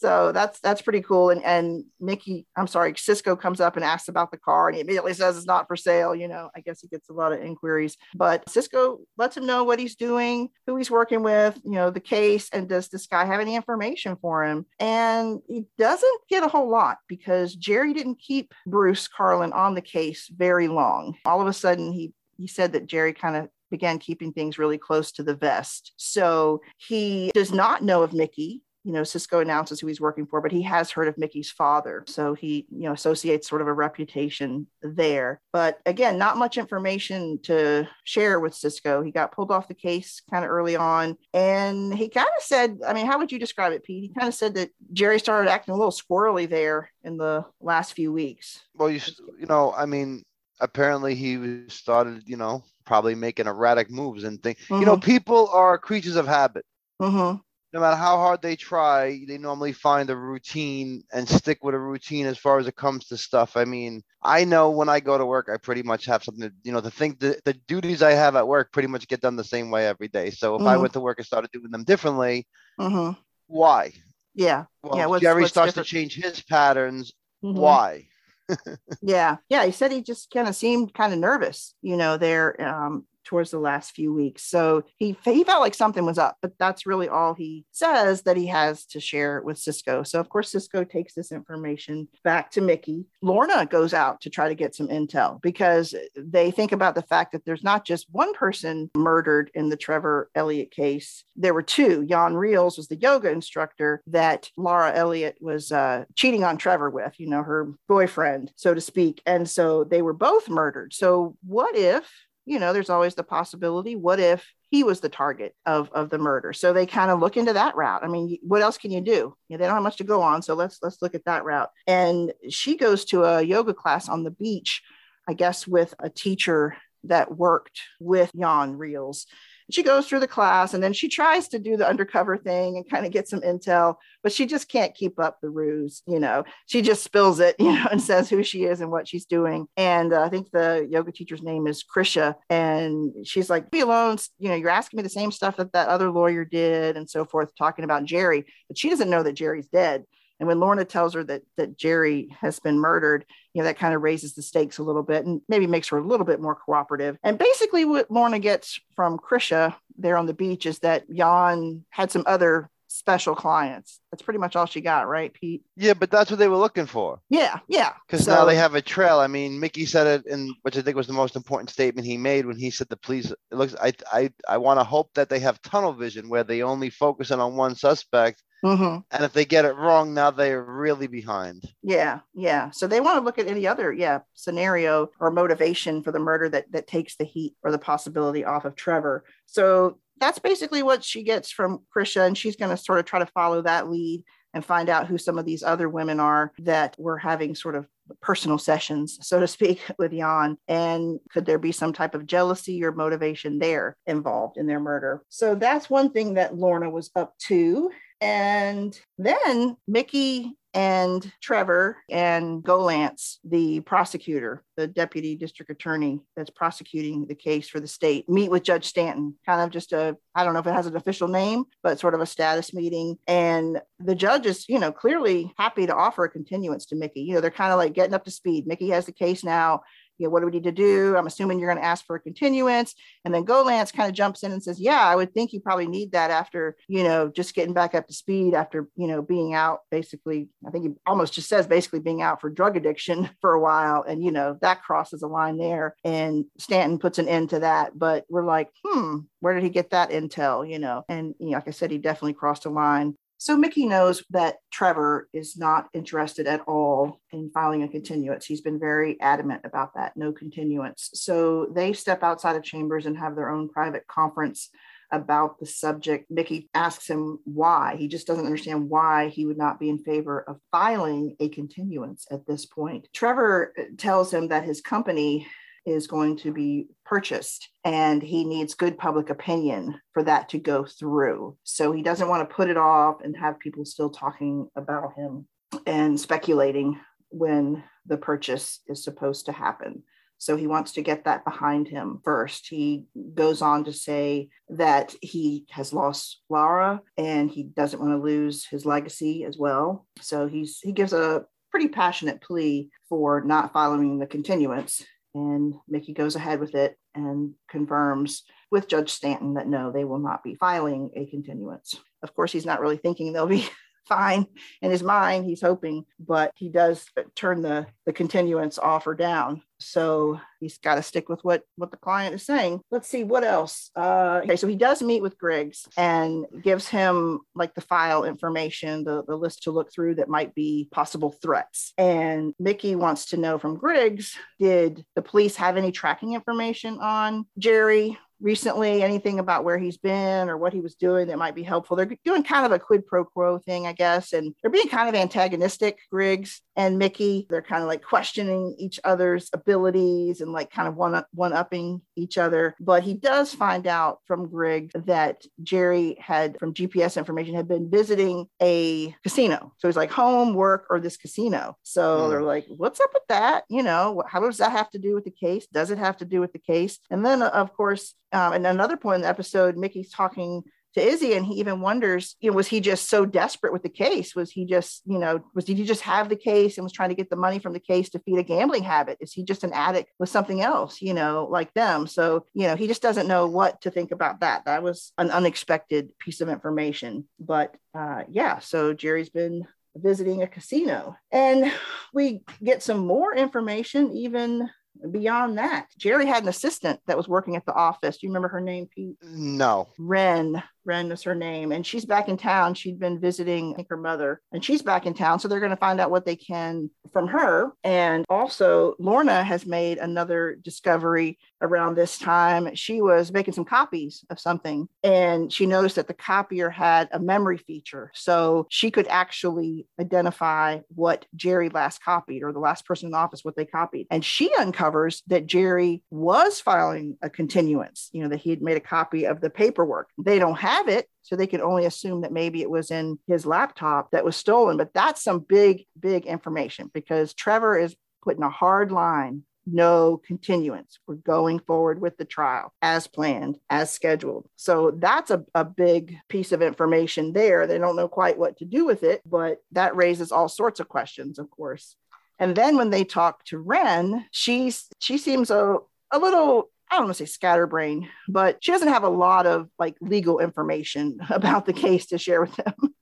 So 0.03 0.33
that's 0.33 0.59
that's 0.59 0.83
pretty 0.83 1.01
cool. 1.01 1.31
And 1.31 1.45
and 1.45 1.85
Mickey, 2.01 2.45
I'm 2.57 2.67
sorry, 2.67 2.93
Cisco 2.97 3.37
comes 3.37 3.61
up 3.61 3.77
and 3.77 3.85
asks 3.85 4.09
about 4.09 4.33
the 4.33 4.37
car, 4.37 4.67
and 4.67 4.75
he 4.75 4.81
immediately 4.81 5.15
says 5.15 5.37
it's 5.37 5.47
not 5.47 5.69
for 5.69 5.77
sale. 5.77 6.13
You 6.13 6.27
know, 6.27 6.51
I 6.57 6.61
guess 6.61 6.81
he 6.81 6.89
gets 6.89 7.09
a 7.09 7.13
lot 7.13 7.33
of 7.33 7.41
inquiries, 7.41 7.97
but 8.13 8.49
Cisco 8.49 8.99
lets 9.17 9.37
him 9.37 9.47
know 9.47 9.63
what 9.63 9.79
he's 9.79 9.95
doing, 9.95 10.49
who 10.67 10.77
he's 10.77 10.91
working 10.91 11.23
with, 11.23 11.57
you 11.65 11.71
know, 11.71 11.91
the 11.91 12.01
case, 12.01 12.51
and 12.53 12.69
does 12.69 12.89
this 12.89 13.07
guy 13.07 13.25
have 13.25 13.39
any 13.39 13.55
information 13.55 14.17
for 14.21 14.45
him? 14.45 14.67
And 14.81 15.41
he 15.47 15.67
doesn't 15.79 16.21
get 16.29 16.43
a 16.43 16.49
whole 16.49 16.69
lot 16.69 16.99
because 17.07 17.55
Jerry 17.55 17.95
didn't 17.95 18.19
keep 18.19 18.53
Bruce 18.67 19.07
Carlin 19.07 19.53
on 19.53 19.77
the 19.77 19.83
case 19.83 20.29
very 20.37 20.67
long. 20.67 21.17
All 21.25 21.41
of 21.41 21.47
a 21.47 21.53
sudden, 21.53 21.93
he 21.93 22.13
he 22.39 22.49
said 22.49 22.73
that 22.73 22.89
Jerry 22.89 23.13
kind 23.13 23.37
of 23.37 23.49
began 23.71 24.01
keeping 24.01 24.33
things 24.33 24.59
really 24.59 24.79
close 24.79 25.13
to 25.13 25.23
the 25.23 25.37
vest. 25.37 25.93
So 25.97 26.61
he 26.77 27.31
does 27.35 27.53
not 27.53 27.85
know 27.85 28.03
of 28.03 28.13
Mickey. 28.13 28.63
You 28.85 28.93
know, 28.93 29.05
Cisco 29.05 29.41
announces 29.41 29.81
who 29.81 29.87
he's 29.87 30.01
working 30.01 30.27
for, 30.27 30.41
but 30.41 30.53
he 30.53 30.63
has 30.63 30.91
heard 30.91 31.09
of 31.09 31.19
Mickey's 31.19 31.51
father. 31.51 32.05
So 32.07 32.35
he, 32.35 32.67
you 32.71 32.85
know, 32.85 32.93
associates 32.93 33.49
sort 33.49 33.61
of 33.61 33.69
a 33.69 33.73
reputation 33.73 34.67
there. 34.83 35.41
But 35.53 35.81
again, 35.87 36.19
not 36.19 36.37
much 36.37 36.59
information 36.59 37.39
to 37.45 37.89
share 38.05 38.41
with 38.41 38.55
Cisco. 38.55 39.03
He 39.03 39.11
got 39.11 39.33
pulled 39.33 39.51
off 39.51 39.69
the 39.69 39.75
case 39.75 40.23
kind 40.31 40.45
of 40.45 40.51
early 40.51 40.77
on. 40.77 41.17
And 41.33 41.95
he 41.95 42.09
kind 42.09 42.29
of 42.37 42.43
said, 42.43 42.79
I 42.87 42.93
mean, 42.93 43.07
how 43.07 43.19
would 43.19 43.31
you 43.31 43.39
describe 43.39 43.73
it, 43.73 43.85
Pete? 43.85 44.03
He 44.03 44.15
kind 44.19 44.29
of 44.29 44.35
said 44.35 44.55
that 44.55 44.71
Jerry 44.93 45.19
started 45.19 45.51
acting 45.51 45.75
a 45.75 45.77
little 45.77 45.93
squirrely 45.93 46.49
there 46.49 46.91
in 47.05 47.17
the 47.17 47.45
last 47.61 47.95
few 47.95 48.13
weeks. 48.13 48.61
Well, 48.75 48.91
you 48.91 49.01
you 49.39 49.47
know, 49.47 49.73
I 49.77 49.87
mean, 49.87 50.25
apparently 50.61 51.15
he 51.15 51.65
started, 51.69 52.23
you 52.27 52.37
know, 52.37 52.65
probably 52.85 53.15
making 53.15 53.47
erratic 53.47 53.91
moves 53.91 54.25
and 54.25 54.43
things. 54.43 54.59
You 54.71 54.85
know, 54.85 54.97
people 54.97 55.49
are 55.49 55.79
creatures 55.79 56.17
of 56.17 56.27
habit. 56.27 56.65
hmm 57.01 57.35
No 57.73 57.81
matter 57.81 57.97
how 57.97 58.19
hard 58.19 58.43
they 58.43 58.55
try, 58.55 59.25
they 59.27 59.39
normally 59.39 59.73
find 59.73 60.11
a 60.11 60.17
routine 60.17 61.03
and 61.13 61.27
stick 61.27 61.65
with 61.65 61.75
a 61.75 61.79
routine 61.79 62.27
as 62.27 62.37
far 62.37 62.59
as 62.59 62.67
it 62.67 62.77
comes 62.77 63.07
to 63.07 63.17
stuff. 63.17 63.57
I 63.57 63.65
mean, 63.65 64.03
I 64.23 64.45
know 64.45 64.71
when 64.71 64.91
I 64.91 65.01
go 65.01 65.17
to 65.17 65.25
work, 65.25 65.49
I 65.53 65.57
pretty 65.57 65.83
much 65.83 66.05
have 66.05 66.23
something, 66.23 66.51
to, 66.51 66.55
you 66.65 66.73
know, 66.73 66.83
the 66.83 66.91
thing, 66.91 67.17
the, 67.19 67.41
the 67.47 67.55
duties 67.67 68.03
I 68.03 68.13
have 68.13 68.37
at 68.37 68.47
work 68.47 68.73
pretty 68.73 68.89
much 68.89 69.09
get 69.09 69.23
done 69.23 69.37
the 69.37 69.45
same 69.45 69.71
way 69.71 69.87
every 69.87 70.09
day. 70.09 70.29
So 70.31 70.57
if 70.57 70.63
I 70.67 70.77
Mhm. 70.77 70.81
went 70.83 70.93
to 70.93 71.01
work 71.01 71.19
and 71.19 71.27
started 71.27 71.51
doing 71.51 71.71
them 71.71 71.85
differently, 71.85 72.47
hmm 72.79 73.13
why? 73.47 73.93
Yeah. 74.35 74.65
Well, 74.83 74.99
Yeah, 74.99 75.07
what's- 75.07 75.23
Jerry 75.23 75.43
what's 75.43 75.53
starts 75.53 75.73
different? 75.73 75.89
to 75.89 75.95
change 75.95 76.15
his 76.17 76.43
patterns. 76.43 77.13
Mhm. 77.43 77.55
Why? 77.55 78.09
Yeah, 79.01 79.39
yeah. 79.49 79.65
He 79.65 79.73
said 79.73 79.93
he 79.93 80.03
just 80.03 80.31
kind 80.31 80.47
of 80.47 80.55
seemed 80.55 80.93
kind 80.95 81.13
of 81.13 81.19
nervous, 81.19 81.75
you 81.83 81.97
know, 81.97 82.19
there 82.19 82.61
um, 82.61 83.07
towards 83.25 83.51
the 83.51 83.59
last 83.59 83.93
few 83.93 84.13
weeks. 84.13 84.45
So 84.45 84.85
he 84.97 85.17
he 85.25 85.45
felt 85.45 85.61
like 85.61 85.75
something 85.75 86.05
was 86.05 86.19
up, 86.19 86.37
but 86.43 86.53
that's 86.59 86.87
really 86.87 87.09
all 87.09 87.35
he 87.35 87.65
says 87.71 88.23
that 88.23 88.37
he 88.37 88.47
has 88.49 88.85
to 88.87 89.01
share 89.01 89.43
with 89.43 89.59
Cisco. 89.59 90.03
So 90.03 90.21
of 90.21 90.29
course 90.29 90.51
Cisco 90.51 90.85
takes 90.85 91.15
this 91.15 91.33
information 91.33 92.09
back 92.25 92.51
to 92.53 92.61
Mickey. 92.61 93.07
Lorna 93.23 93.67
goes 93.67 93.95
out 93.95 94.21
to 94.23 94.31
try 94.31 94.49
to 94.49 94.55
get 94.55 94.75
some 94.75 94.89
intel 94.89 95.41
because 95.43 95.95
they 96.17 96.51
think 96.51 96.73
about 96.73 96.95
the 96.95 97.03
fact 97.03 97.33
that 97.33 97.45
there's 97.45 97.65
not 97.65 97.85
just 97.85 98.07
one 98.11 98.33
person 98.35 98.91
murdered 98.97 99.51
in 99.55 99.69
the 99.69 99.77
Trevor 99.77 100.31
Elliott 100.35 100.71
case. 100.71 101.25
There 101.37 101.55
were 101.55 101.63
two. 101.63 102.05
Jan 102.07 102.35
Reels 102.35 102.77
was 102.77 102.89
the 102.89 102.97
yoga 102.97 103.31
instructor 103.31 104.03
that 104.07 104.51
Laura 104.57 104.93
Elliott 104.95 105.37
was 105.41 105.73
uh, 105.73 106.05
cheating 106.15 106.45
on 106.45 106.57
Trevor 106.59 106.91
with, 106.91 107.19
you 107.19 107.29
know, 107.29 107.43
her 107.43 107.73
boyfriend, 107.89 108.53
so 108.57 108.75
to 108.75 108.81
speak. 108.81 109.23
And 109.27 109.49
so 109.49 109.85
they 109.85 110.03
were 110.03 110.13
both 110.13 110.49
murdered. 110.49 110.93
So 110.93 111.37
what 111.47 111.77
if 111.77 112.11
you 112.45 112.59
know, 112.59 112.73
there's 112.73 112.91
always 112.91 113.15
the 113.15 113.23
possibility. 113.23 113.95
What 113.95 114.19
if 114.19 114.45
he 114.71 114.83
was 114.83 115.01
the 115.01 115.09
target 115.09 115.55
of 115.65 115.91
of 115.93 116.11
the 116.11 116.19
murder? 116.19 116.53
So 116.53 116.73
they 116.73 116.87
kind 116.87 117.11
of 117.11 117.21
look 117.21 117.37
into 117.37 117.53
that 117.53 117.77
route. 117.77 118.03
I 118.03 118.09
mean, 118.09 118.39
what 118.43 118.63
else 118.63 118.79
can 118.79 118.91
you 118.91 119.01
do? 119.01 119.35
You 119.49 119.57
know, 119.57 119.59
they 119.59 119.67
don't 119.67 119.75
have 119.75 119.83
much 119.83 119.99
to 119.99 120.05
go 120.05 120.23
on, 120.23 120.43
so 120.43 120.55
let's 120.55 120.79
let's 120.83 121.01
look 121.01 121.15
at 121.15 121.25
that 121.27 121.45
route. 121.45 121.71
And 121.87 122.33
she 122.51 122.77
goes 122.77 123.05
to 123.07 123.25
a 123.25 123.43
yoga 123.43 123.75
class 123.75 124.09
on 124.09 124.25
the 124.25 124.31
beach, 124.31 124.83
I 125.29 125.35
guess, 125.35 125.67
with 125.67 125.95
a 125.99 126.11
teacher 126.11 126.77
that 127.05 127.37
worked 127.37 127.81
with 128.01 128.33
Jan 128.39 128.77
Reels. 128.77 129.27
She 129.71 129.83
goes 129.83 130.07
through 130.07 130.21
the 130.21 130.29
class 130.29 130.75
and 130.75 130.83
then 130.83 130.93
she 130.93 131.09
tries 131.09 131.49
to 131.49 131.59
do 131.59 131.77
the 131.77 131.89
undercover 131.89 132.37
thing 132.37 132.77
and 132.77 132.89
kind 132.89 133.07
of 133.07 133.13
get 133.13 133.29
some 133.29 133.41
intel, 133.41 133.97
but 134.23 134.33
she 134.33 134.47
just 134.47 134.69
can't 134.69 134.95
keep 134.95 135.19
up 135.19 135.39
the 135.41 135.51
ruse. 135.51 136.03
You 136.07 136.21
know, 136.21 136.45
she 136.67 136.83
just 136.83 137.05
spills 137.05 137.41
it, 137.41 137.57
you 137.61 137.73
know, 137.73 137.87
and 137.91 138.01
says 138.01 138.29
who 138.29 138.43
she 138.43 138.65
is 138.65 138.81
and 138.81 138.91
what 138.91 139.09
she's 139.09 139.25
doing. 139.25 139.67
And 139.77 140.13
uh, 140.13 140.23
I 140.23 140.29
think 140.29 140.51
the 140.51 140.87
yoga 140.91 141.13
teacher's 141.13 141.43
name 141.43 141.67
is 141.67 141.85
Krisha. 141.85 142.35
And 142.51 143.27
she's 143.27 143.51
like, 143.51 143.71
be 143.71 143.81
alone. 143.81 144.19
You 144.39 144.49
know, 144.49 144.55
you're 144.55 144.71
asking 144.71 144.99
me 144.99 145.03
the 145.03 145.09
same 145.09 145.31
stuff 145.31 145.57
that 145.57 145.73
that 145.73 145.89
other 145.89 146.11
lawyer 146.11 146.45
did 146.45 146.97
and 146.97 147.09
so 147.09 147.25
forth, 147.25 147.51
talking 147.57 147.85
about 147.85 148.05
Jerry, 148.05 148.45
but 148.69 148.79
she 148.79 148.91
doesn't 148.91 149.11
know 149.11 149.23
that 149.23 149.35
Jerry's 149.35 149.69
dead. 149.69 150.05
And 150.41 150.49
when 150.49 150.61
Lorna 150.61 150.85
tells 150.85 151.15
her 151.15 151.23
that 151.25 151.43
that 151.57 151.77
Jerry 151.77 152.35
has 152.41 152.59
been 152.59 152.79
murdered, 152.79 153.25
you 153.55 153.61
know, 153.61 153.67
that 153.67 153.79
kind 153.79 153.95
of 153.95 154.03
raises 154.03 154.35
the 154.35 154.43
stakes 154.43 154.79
a 154.79 154.83
little 154.83 155.03
bit 155.03 155.25
and 155.25 155.41
maybe 155.49 155.67
makes 155.67 155.89
her 155.89 155.99
a 155.99 156.07
little 156.07 156.27
bit 156.27 156.41
more 156.41 156.55
cooperative. 156.55 157.17
And 157.23 157.39
basically 157.39 157.85
what 157.85 158.11
Lorna 158.11 158.39
gets 158.39 158.81
from 158.97 159.19
Krisha 159.19 159.75
there 159.97 160.17
on 160.17 160.27
the 160.27 160.35
beach 160.35 160.67
is 160.67 160.81
that 160.81 161.09
Jan 161.11 161.85
had 161.91 162.11
some 162.11 162.25
other 162.27 162.71
special 162.93 163.35
clients. 163.35 164.01
That's 164.11 164.23
pretty 164.23 164.39
much 164.39 164.57
all 164.57 164.67
she 164.67 164.81
got, 164.81 165.09
right, 165.09 165.33
Pete? 165.33 165.63
Yeah, 165.77 165.95
but 165.95 166.11
that's 166.11 166.31
what 166.31 166.39
they 166.39 166.49
were 166.49 166.57
looking 166.57 166.87
for. 166.87 167.21
Yeah, 167.31 167.59
yeah. 167.69 167.93
Because 168.07 168.25
so, 168.27 168.35
now 168.35 168.45
they 168.45 168.57
have 168.57 168.75
a 168.75 168.83
trail. 168.83 169.19
I 169.19 169.27
mean, 169.27 169.59
Mickey 169.59 169.87
said 169.87 170.07
it 170.07 170.27
in 170.27 170.55
which 170.63 170.77
I 170.77 170.83
think 170.83 170.97
was 170.97 171.07
the 171.07 171.13
most 171.13 171.37
important 171.37 171.71
statement 171.71 172.07
he 172.07 172.17
made 172.17 172.47
when 172.47 172.59
he 172.59 172.71
said 172.71 172.89
the 172.89 172.97
police. 172.97 173.31
It 173.31 173.39
looks. 173.51 173.75
I 173.81 173.93
I 174.13 174.31
I 174.49 174.59
want 174.59 174.81
to 174.81 174.85
hope 174.85 175.11
that 175.15 175.29
they 175.29 175.39
have 175.41 175.63
tunnel 175.63 175.93
vision 175.93 176.29
where 176.29 176.45
they 176.45 176.63
only 176.63 176.91
focus 176.91 177.31
in 177.31 177.41
on 177.41 177.57
one 177.57 177.75
suspect. 177.75 178.43
Mm-hmm. 178.65 178.99
And 179.11 179.25
if 179.25 179.33
they 179.33 179.45
get 179.45 179.65
it 179.65 179.75
wrong, 179.75 180.15
now 180.15 180.31
they're 180.31 180.63
really 180.63 181.09
behind. 181.09 181.65
Yeah, 181.83 182.21
yeah. 182.33 182.71
So 182.71 182.87
they 182.87 183.01
want 183.01 183.19
to 183.19 183.25
look 183.25 183.41
at 183.41 183.49
any 183.49 183.67
other, 183.67 183.93
yeah, 183.93 184.21
scenario 184.35 185.11
or 185.19 185.33
motivation 185.33 186.03
for 186.03 186.13
the 186.13 186.21
murder 186.21 186.49
that 186.51 186.71
that 186.71 186.87
takes 186.87 187.17
the 187.17 187.25
heat 187.25 187.57
or 187.65 187.73
the 187.73 187.79
possibility 187.79 188.45
off 188.45 188.65
of 188.65 188.77
Trevor. 188.77 189.25
So 189.47 189.99
that's 190.23 190.39
basically 190.39 190.85
what 190.85 191.03
she 191.03 191.25
gets 191.25 191.51
from 191.51 191.81
Krisha, 191.95 192.27
and 192.27 192.39
she's 192.39 192.57
going 192.57 192.71
to 192.71 192.83
sort 192.83 193.01
of 193.01 193.05
try 193.05 193.19
to 193.19 193.27
follow 193.27 193.61
that 193.63 193.91
lead 193.91 194.23
and 194.55 194.65
find 194.65 194.89
out 194.89 195.07
who 195.09 195.19
some 195.19 195.37
of 195.37 195.45
these 195.45 195.63
other 195.63 195.89
women 195.89 196.21
are 196.21 196.53
that 196.59 196.95
were 196.97 197.19
having 197.19 197.55
sort 197.55 197.75
of 197.75 197.89
personal 198.21 198.59
sessions, 198.59 199.19
so 199.23 199.41
to 199.41 199.49
speak, 199.49 199.81
with 199.99 200.13
Jan. 200.13 200.59
And 200.69 201.19
could 201.31 201.45
there 201.45 201.59
be 201.59 201.73
some 201.73 201.93
type 201.93 202.15
of 202.15 202.27
jealousy 202.27 202.85
or 202.85 202.93
motivation 202.93 203.59
there 203.59 203.97
involved 204.07 204.59
in 204.59 204.67
their 204.67 204.81
murder? 204.81 205.25
So 205.29 205.57
that's 205.57 205.91
one 205.91 206.13
thing 206.13 206.35
that 206.35 206.55
Lorna 206.55 206.89
was 206.89 207.11
up 207.17 207.37
to. 207.49 207.91
And 208.21 208.97
then 209.19 209.77
Mickey 209.89 210.57
and 210.75 211.31
Trevor 211.41 211.99
and 212.11 212.63
Golantz, 212.63 213.39
the 213.45 213.81
prosecutor, 213.81 214.65
the 214.77 214.87
deputy 214.87 215.37
district 215.37 215.71
attorney 215.71 216.21
that's 216.35 216.51
prosecuting 216.51 217.27
the 217.27 217.35
case 217.35 217.69
for 217.69 217.81
the 217.81 217.87
state, 217.87 218.29
meet 218.29 218.51
with 218.51 218.63
Judge 218.63 218.87
Stanton. 218.87 219.35
Kind 219.45 219.61
of 219.61 219.71
just 219.71 219.93
a, 219.93 220.17
I 220.35 220.45
don't 220.45 220.55
know 220.55 220.61
if 220.61 220.67
it 220.67 220.73
has 220.73 220.87
an 220.87 220.97
official 220.97 221.29
name, 221.29 221.65
but 221.83 222.01
sort 222.01 222.15
of 222.15 222.21
a 222.21 222.27
status 222.27 222.73
meeting. 222.73 223.19
And 223.27 223.81
the 223.99 224.15
judge 224.15 224.47
is, 224.47 224.69
you 224.69 224.79
know, 224.79 224.93
clearly 224.93 225.53
happy 225.59 225.87
to 225.87 225.95
offer 225.95 226.25
a 226.25 226.31
continuance 226.31 226.87
to 226.87 226.97
Mickey. 226.97 227.21
You 227.21 227.35
know, 227.35 227.41
they're 227.41 227.51
kind 227.51 227.73
of 227.73 227.79
like 227.79 227.93
getting 227.93 228.15
up 228.15 228.25
to 228.25 228.31
speed. 228.31 228.67
Mickey 228.67 228.89
has 228.91 229.07
the 229.07 229.13
case 229.13 229.45
now 229.45 229.83
you 230.23 230.29
know, 230.29 230.31
what 230.31 230.41
do 230.41 230.47
we 230.47 230.53
need 230.53 230.65
to 230.65 230.73
do? 230.73 231.17
I'm 231.17 231.27
assuming 231.27 231.59
you're 231.59 231.69
going 231.69 231.83
to 231.83 231.85
ask 231.85 232.07
for 232.07 232.15
a 232.15 232.21
continuance. 232.21 232.95
And 233.25 233.35
then 233.35 233.45
Golantz 233.45 233.93
kind 233.93 234.09
of 234.09 234.15
jumps 234.15 234.45
in 234.45 234.53
and 234.53 234.63
says, 234.63 234.81
yeah, 234.81 235.01
I 235.01 235.17
would 235.17 235.35
think 235.35 235.53
you 235.53 235.61
probably 235.61 235.89
need 235.89 236.13
that 236.13 236.31
after, 236.31 236.77
you 236.87 237.03
know, 237.03 237.29
just 237.29 237.55
getting 237.55 237.75
back 237.75 237.97
up 237.97 238.07
to 238.07 238.15
speed 238.15 238.55
after, 238.55 238.89
you 238.95 239.09
know, 239.09 239.21
being 239.21 239.53
out 239.53 239.81
basically, 239.91 240.49
I 240.67 240.71
think 240.71 240.85
he 240.85 240.91
almost 241.07 241.35
just 241.35 241.49
says 241.49 241.67
basically 241.67 241.99
being 241.99 242.23
out 242.23 242.41
for 242.41 242.51
drug 242.51 242.77
addiction 242.77 243.29
for 243.41 243.53
a 243.53 243.61
while. 243.61 244.05
And, 244.07 244.23
you 244.23 244.31
know, 244.31 244.57
that 244.63 244.83
crosses 244.83 245.23
a 245.23 245.27
line 245.27 245.59
there. 245.59 245.97
And 246.05 246.45
Stanton 246.59 246.99
puts 246.99 247.19
an 247.19 247.27
end 247.27 247.51
to 247.51 247.59
that. 247.59 247.99
But 247.99 248.25
we're 248.29 248.47
like, 248.47 248.69
hmm, 248.85 249.19
where 249.41 249.55
did 249.55 249.65
he 249.65 249.71
get 249.71 249.91
that 249.91 250.11
intel? 250.11 250.71
You 250.71 250.79
know, 250.79 251.03
and, 251.09 251.35
you 251.41 251.51
know, 251.51 251.57
like 251.57 251.69
I 251.69 251.73
said, 251.73 251.91
he 251.91 251.99
definitely 251.99 252.35
crossed 252.35 252.65
a 252.65 252.71
line. 252.71 253.17
So 253.43 253.57
Mickey 253.57 253.87
knows 253.87 254.23
that 254.31 254.59
Trevor 254.71 255.29
is 255.33 255.57
not 255.57 255.89
interested 255.93 256.47
at 256.47 256.61
all 256.69 257.19
in 257.33 257.51
filing 257.53 257.83
a 257.83 257.89
continuance. 257.89 258.47
He's 258.47 258.61
been 258.61 258.79
very 258.79 259.21
adamant 259.21 259.63
about 259.65 259.95
that, 259.97 260.17
no 260.17 260.31
continuance. 260.31 261.11
So 261.15 261.67
they 261.75 261.93
step 261.93 262.23
outside 262.23 262.55
of 262.55 262.63
chambers 262.63 263.05
and 263.05 263.19
have 263.19 263.35
their 263.35 263.51
own 263.51 263.69
private 263.69 264.07
conference 264.07 264.71
about 265.11 265.59
the 265.59 265.67
subject. 265.67 266.31
Mickey 266.31 266.71
asks 266.73 267.11
him 267.11 267.41
why. 267.43 267.97
He 267.97 268.07
just 268.07 268.29
doesn't 268.29 268.47
understand 268.47 268.89
why 268.89 269.27
he 269.27 269.45
would 269.45 269.59
not 269.59 269.81
be 269.81 269.89
in 269.89 269.99
favor 269.99 270.49
of 270.49 270.61
filing 270.71 271.35
a 271.41 271.49
continuance 271.49 272.29
at 272.31 272.47
this 272.47 272.65
point. 272.65 273.09
Trevor 273.13 273.75
uh, 273.77 273.83
tells 273.99 274.33
him 274.33 274.49
that 274.49 274.63
his 274.63 274.81
company 274.81 275.49
is 275.85 276.07
going 276.07 276.37
to 276.39 276.53
be 276.53 276.87
purchased 277.05 277.69
and 277.85 278.23
he 278.23 278.45
needs 278.45 278.75
good 278.75 278.97
public 278.99 279.31
opinion 279.31 280.01
for 280.13 280.23
that 280.23 280.49
to 280.51 280.59
go 280.59 280.85
through. 280.85 281.57
So 281.65 281.93
he 281.93 282.03
doesn't 282.03 282.29
want 282.29 282.49
to 282.49 282.55
put 282.55 282.71
it 282.71 282.77
off 282.77 283.17
and 283.23 283.37
have 283.37 283.59
people 283.59 283.85
still 283.85 284.11
talking 284.11 284.69
about 284.77 285.15
him 285.17 285.47
and 285.87 286.19
speculating 286.21 286.99
when 287.31 287.83
the 288.07 288.17
purchase 288.17 288.81
is 288.87 289.03
supposed 289.03 289.47
to 289.47 289.53
happen. 289.53 290.03
So 290.39 290.57
he 290.57 290.67
wants 290.67 290.93
to 290.95 291.03
get 291.03 291.25
that 291.25 291.45
behind 291.45 291.87
him 291.87 292.21
first. 292.25 292.67
He 292.69 293.07
goes 293.35 293.63
on 293.63 293.85
to 293.85 293.93
say 293.93 294.49
that 294.71 295.15
he 295.21 295.67
has 295.71 295.93
lost 295.93 296.41
Laura 296.49 297.01
and 297.17 297.49
he 297.49 297.63
doesn't 297.63 298.01
want 298.01 298.13
to 298.13 298.25
lose 298.25 298.67
his 298.67 298.85
legacy 298.85 299.45
as 299.45 299.57
well. 299.57 300.05
So 300.21 300.49
he's 300.49 300.81
he 300.81 300.91
gives 300.91 301.13
a 301.13 301.45
pretty 301.71 301.87
passionate 301.87 302.43
plea 302.43 302.91
for 303.09 303.43
not 303.43 303.73
following 303.73 304.19
the 304.19 304.27
continuance 304.27 305.05
and 305.35 305.75
Mickey 305.89 306.13
goes 306.13 306.37
ahead 306.37 306.61
with 306.61 306.75
it 306.75 306.97
and 307.15 307.55
confirms 307.69 308.45
with 308.71 308.89
Judge 308.89 309.11
Stanton 309.11 309.55
that 309.55 309.69
no, 309.69 309.91
they 309.91 310.05
will 310.05 310.19
not 310.19 310.43
be 310.43 310.55
filing 310.55 311.11
a 311.17 311.27
continuance. 311.27 311.99
Of 312.23 312.35
course, 312.35 312.53
he's 312.53 312.67
not 312.67 312.81
really 312.81 312.97
thinking 312.97 313.33
they'll 313.33 313.47
be 313.47 313.67
fine 314.07 314.47
in 314.81 314.91
his 314.91 315.03
mind 315.03 315.45
he's 315.45 315.61
hoping 315.61 316.05
but 316.19 316.53
he 316.57 316.69
does 316.69 317.07
turn 317.35 317.63
the 317.63 317.87
the 318.07 318.13
continuance 318.13 318.79
offer 318.79 319.15
down. 319.15 319.63
So 319.79 320.41
he's 320.61 320.79
got 320.79 320.95
to 320.95 321.03
stick 321.03 321.29
with 321.29 321.43
what 321.43 321.63
what 321.77 321.91
the 321.91 321.97
client 321.97 322.35
is 322.35 322.45
saying. 322.45 322.81
Let's 322.91 323.09
see 323.09 323.25
what 323.25 323.45
else? 323.45 323.91
Uh, 323.97 324.41
okay 324.45 324.57
so 324.57 324.67
he 324.67 324.77
does 324.77 325.03
meet 325.03 325.23
with 325.23 325.39
griggs 325.39 325.89
and 325.97 326.47
gives 326.63 326.89
him 326.89 327.41
like 327.55 327.75
the 327.75 327.81
file 327.81 328.25
information 328.25 329.05
the, 329.05 329.25
the 329.25 329.37
list 329.37 329.65
to 329.65 329.71
look 329.71 329.93
through 329.93 330.17
that 330.17 330.29
might 330.29 330.55
be 330.55 330.89
possible 330.91 331.35
threats. 331.43 331.93
And 331.99 332.55
mickey 332.59 332.95
wants 332.95 333.27
to 333.27 333.37
know 333.37 333.59
from 333.59 333.77
griggs 333.77 334.37
did 334.59 335.05
the 335.15 335.23
police 335.23 335.57
have 335.57 335.77
any 335.77 335.93
tracking 335.93 336.35
information 336.35 336.99
on 337.01 337.47
jerry 337.59 338.19
recently, 338.43 339.03
anything 339.03 339.39
about 339.39 339.65
where 339.65 339.79
he's 339.79 339.97
been 339.97 340.49
or 340.49 340.57
what 340.59 340.73
he 340.73 340.81
was 340.81 340.97
doing 340.97 341.29
that 341.29 341.39
might 341.39 341.55
be 341.55 341.63
helpful. 341.63 341.97
They're 341.97 342.11
doing 342.25 342.43
kind 342.43 342.67
of 342.67 342.73
a 342.73 342.79
quid 342.79 343.07
pro 343.07 343.25
quo 343.25 343.59
thing, 343.59 343.87
I 343.87 343.93
guess, 343.93 344.33
and 344.33 344.55
they're 344.61 344.71
being 344.71 344.89
kind 344.89 345.09
of 345.09 345.15
antagonistic, 345.15 346.01
Griggs 346.11 346.61
and 346.77 346.99
Mickey. 346.99 347.47
They're 347.49 347.63
kind 347.63 347.83
of 347.83 347.89
like 347.89 348.03
questioning 348.03 348.75
each 348.79 348.99
other's 349.05 349.49
abilities 349.53 350.41
and 350.41 350.53
like 350.53 350.71
kind 350.71 350.89
of 350.89 350.97
one 350.97 351.23
one 351.33 351.53
upping 351.53 352.03
each 352.17 352.37
other. 352.39 352.75
But 352.81 353.03
he 353.03 353.15
does 353.15 353.55
find 353.55 353.87
out 353.87 354.19
from 354.27 354.49
Griggs 354.49 354.93
that 355.07 355.45
Jerry 355.63 356.17
had, 356.19 356.59
from 356.59 356.75
GPS 356.75 357.17
information, 357.17 357.55
had 357.55 357.69
been 357.69 357.91
visiting 357.91 358.47
a 358.61 359.15
casino. 359.23 359.73
So 359.79 359.89
he's 359.89 359.97
like 359.97 360.11
home, 360.11 360.55
work, 360.55 360.87
or 360.91 361.01
this 361.01 361.17
casino. 361.17 361.77
So 361.83 362.03
mm. 362.03 362.31
they're 362.31 362.43
like, 362.43 362.67
what's 362.69 363.01
up 363.01 363.11
with 363.15 363.27
that? 363.29 363.65
You 363.69 363.83
know, 363.83 364.23
how 364.27 364.41
does 364.41 364.59
that 364.59 364.73
have 364.73 364.91
to 364.91 364.99
do 364.99 365.15
with 365.15 365.25
the 365.25 365.31
case? 365.31 365.67
Does 365.73 365.91
it 365.91 365.99
have 365.99 366.17
to 366.19 366.25
do 366.25 366.41
with 366.41 366.53
the 366.53 366.59
case? 366.59 366.99
And 367.11 367.25
then, 367.25 367.43
of 367.43 367.73
course, 367.75 368.15
um, 368.33 368.53
and 368.55 368.67
another 368.67 368.97
point 368.97 369.17
in 369.17 369.21
the 369.23 369.29
episode, 369.29 369.77
Mickey's 369.77 370.11
talking 370.11 370.63
to 370.95 371.03
Izzy, 371.03 371.35
and 371.35 371.47
he 371.47 371.55
even 371.55 371.81
wonders, 371.81 372.37
you 372.41 372.51
know, 372.51 372.57
was 372.57 372.67
he 372.69 372.81
just 372.81 373.09
so 373.09 373.25
desperate 373.25 373.73
with 373.73 373.83
the 373.83 373.89
case? 373.89 374.35
Was 374.35 374.51
he 374.51 374.67
just, 374.67 375.03
you 375.07 375.19
know, 375.19 375.43
was 375.55 375.65
did 375.65 375.79
he 375.79 375.85
just 375.85 376.03
have 376.03 376.29
the 376.29 376.37
case 376.37 376.77
and 376.77 376.85
was 376.85 376.93
trying 376.93 377.09
to 377.09 377.15
get 377.15 377.31
the 377.31 377.37
money 377.37 377.59
from 377.59 377.73
the 377.73 377.81
case 377.81 378.11
to 378.11 378.19
feed 378.19 378.39
a 378.39 378.43
gambling 378.43 378.83
habit? 378.83 379.19
Is 379.21 379.33
he 379.33 379.45
just 379.45 379.65
an 379.65 379.73
addict 379.73 380.11
with 380.19 380.29
something 380.29 380.61
else, 380.61 381.01
you 381.01 381.15
know, 381.15 381.49
like 381.51 381.73
them? 381.73 382.07
So, 382.07 382.47
you 382.53 382.67
know, 382.67 382.77
he 382.77 382.87
just 382.87 383.03
doesn't 383.03 383.29
know 383.29 383.47
what 383.47 383.81
to 383.83 383.91
think 383.91 384.13
about 384.13 384.41
that. 384.41 384.67
That 384.67 384.83
was 384.83 385.13
an 385.17 385.31
unexpected 385.31 386.13
piece 386.19 386.43
of 386.43 386.51
information. 386.51 387.27
But 387.41 387.75
uh, 387.95 388.25
yeah, 388.29 388.59
so 388.59 388.93
Jerry's 388.93 389.31
been 389.31 389.67
visiting 389.95 390.43
a 390.43 390.47
casino, 390.47 391.17
and 391.31 391.73
we 392.13 392.43
get 392.63 392.83
some 392.83 393.07
more 393.07 393.35
information 393.35 394.13
even 394.13 394.69
beyond 395.11 395.59
that, 395.59 395.89
Jerry 395.99 396.27
had 396.27 396.43
an 396.43 396.49
assistant 396.49 397.01
that 397.07 397.17
was 397.17 397.29
working 397.29 397.57
at 397.57 397.67
the 397.67 397.75
office. 397.75 398.19
Do 398.19 398.27
you 398.27 398.31
remember 398.31 398.49
her 398.49 398.61
name, 398.61 398.89
Pete? 398.95 399.17
No. 399.23 399.89
Ren. 399.99 400.63
Ren 400.85 401.09
was 401.09 401.23
her 401.23 401.35
name. 401.35 401.73
And 401.73 401.87
she's 401.87 402.05
back 402.05 402.29
in 402.29 402.37
town. 402.37 402.75
She'd 402.75 402.99
been 402.99 403.21
visiting, 403.21 403.73
I 403.73 403.77
think, 403.77 403.89
her 403.89 403.97
mother, 403.97 404.41
and 404.53 404.65
she's 404.65 404.83
back 404.83 405.07
in 405.07 405.15
town. 405.15 405.39
So 405.39 405.49
they're 405.49 405.61
going 405.61 405.71
to 405.71 405.77
find 405.77 406.01
out 406.01 406.11
what 406.11 406.27
they 406.27 406.37
can 406.37 406.91
from 407.13 407.29
her. 407.29 407.73
And 407.85 408.25
also, 408.29 408.95
Lorna 408.99 409.45
has 409.45 409.67
made 409.67 409.99
another 409.99 410.59
discovery 410.63 411.39
around 411.61 411.95
this 411.95 412.19
time. 412.19 412.75
She 412.75 413.01
was 413.01 413.33
making 413.33 413.55
some 413.55 413.65
copies 413.65 414.25
of 414.31 414.41
something, 414.41 414.89
and 415.05 415.53
she 415.53 415.67
noticed 415.67 415.97
that 415.97 416.09
the 416.09 416.15
copier 416.15 416.71
had 416.71 417.09
a 417.13 417.21
memory 417.21 417.59
feature. 417.59 418.11
So 418.15 418.67
she 418.69 418.91
could 418.91 419.07
actually 419.09 419.87
identify 420.01 420.81
what 420.89 421.27
Jerry 421.37 421.69
last 421.69 422.03
copied 422.03 422.43
or 422.43 422.53
the 422.53 422.59
last 422.59 422.85
person 422.87 423.07
in 423.07 423.13
the 423.13 423.19
office, 423.19 423.45
what 423.45 423.57
they 423.57 423.65
copied. 423.65 424.07
And 424.11 424.25
she 424.25 424.53
uncovers 424.59 425.23
that 425.29 425.47
Jerry 425.47 426.03
was 426.11 426.61
filing 426.61 427.17
a 427.23 427.31
continuance, 427.31 428.11
you 428.13 428.23
know, 428.23 428.29
that 428.29 428.41
he 428.41 428.51
had 428.51 428.63
made 428.63 428.77
a 428.77 428.81
copy 428.81 429.25
of 429.25 429.41
the 429.41 429.51
paperwork. 429.51 430.09
They 430.19 430.39
don't 430.39 430.59
have 430.59 430.72
have 430.73 430.89
it. 430.89 431.07
So 431.23 431.37
they 431.37 431.47
could 431.47 431.61
only 431.61 431.87
assume 431.87 432.23
that 432.23 432.33
maybe 432.33 432.63
it 432.63 432.71
was 432.71 432.91
in 432.91 433.19
his 433.27 433.47
laptop 433.47 434.11
that 434.11 434.25
was 434.25 434.37
stolen. 434.37 434.77
But 434.77 434.93
that's 434.93 435.23
some 435.23 435.41
big, 435.41 435.85
big 435.99 436.27
information 436.27 436.91
because 436.93 437.35
Trevor 437.35 437.79
is 437.79 437.95
putting 438.23 438.43
a 438.43 438.51
hard 438.51 438.93
line 438.93 439.45
no 439.67 440.21
continuance. 440.27 440.99
We're 441.07 441.17
going 441.17 441.61
forward 441.61 442.01
with 442.01 442.17
the 442.17 442.25
trial 442.25 442.73
as 442.83 443.07
planned, 443.07 443.59
as 443.71 443.91
scheduled. 443.91 444.49
So 444.57 444.93
that's 444.93 445.31
a, 445.31 445.45
a 445.55 445.65
big 445.65 446.17
piece 446.29 446.53
of 446.53 446.63
information 446.63 447.33
there. 447.33 447.67
They 447.67 447.79
don't 447.79 447.97
know 447.97 448.09
quite 448.09 448.39
what 448.39 448.59
to 448.59 448.65
do 448.65 448.85
with 448.85 449.03
it, 449.03 449.23
but 449.25 449.59
that 449.73 449.97
raises 449.97 450.33
all 450.33 450.49
sorts 450.49 450.81
of 450.81 450.89
questions, 450.89 451.39
of 451.39 451.51
course. 451.51 451.97
And 452.39 452.57
then 452.57 452.77
when 452.77 452.91
they 452.91 453.05
talk 453.05 453.45
to 453.47 453.59
Ren, 453.59 454.27
she's 454.33 454.89
she 454.99 455.17
seems 455.17 455.51
a, 455.51 455.77
a 456.11 456.19
little 456.19 456.71
I 456.93 456.97
don't 456.97 457.07
want 457.07 457.17
to 457.17 457.27
say 457.27 457.31
scatterbrain, 457.31 458.11
but 458.29 458.59
she 458.61 458.71
doesn't 458.71 458.89
have 458.89 459.03
a 459.03 459.09
lot 459.09 459.47
of 459.47 459.71
like 459.79 459.97
legal 460.03 460.41
information 460.41 461.19
about 461.31 461.65
the 461.65 461.73
case 461.73 462.07
to 462.07 462.19
share 462.19 462.43
with 462.43 462.55
them. 462.57 462.75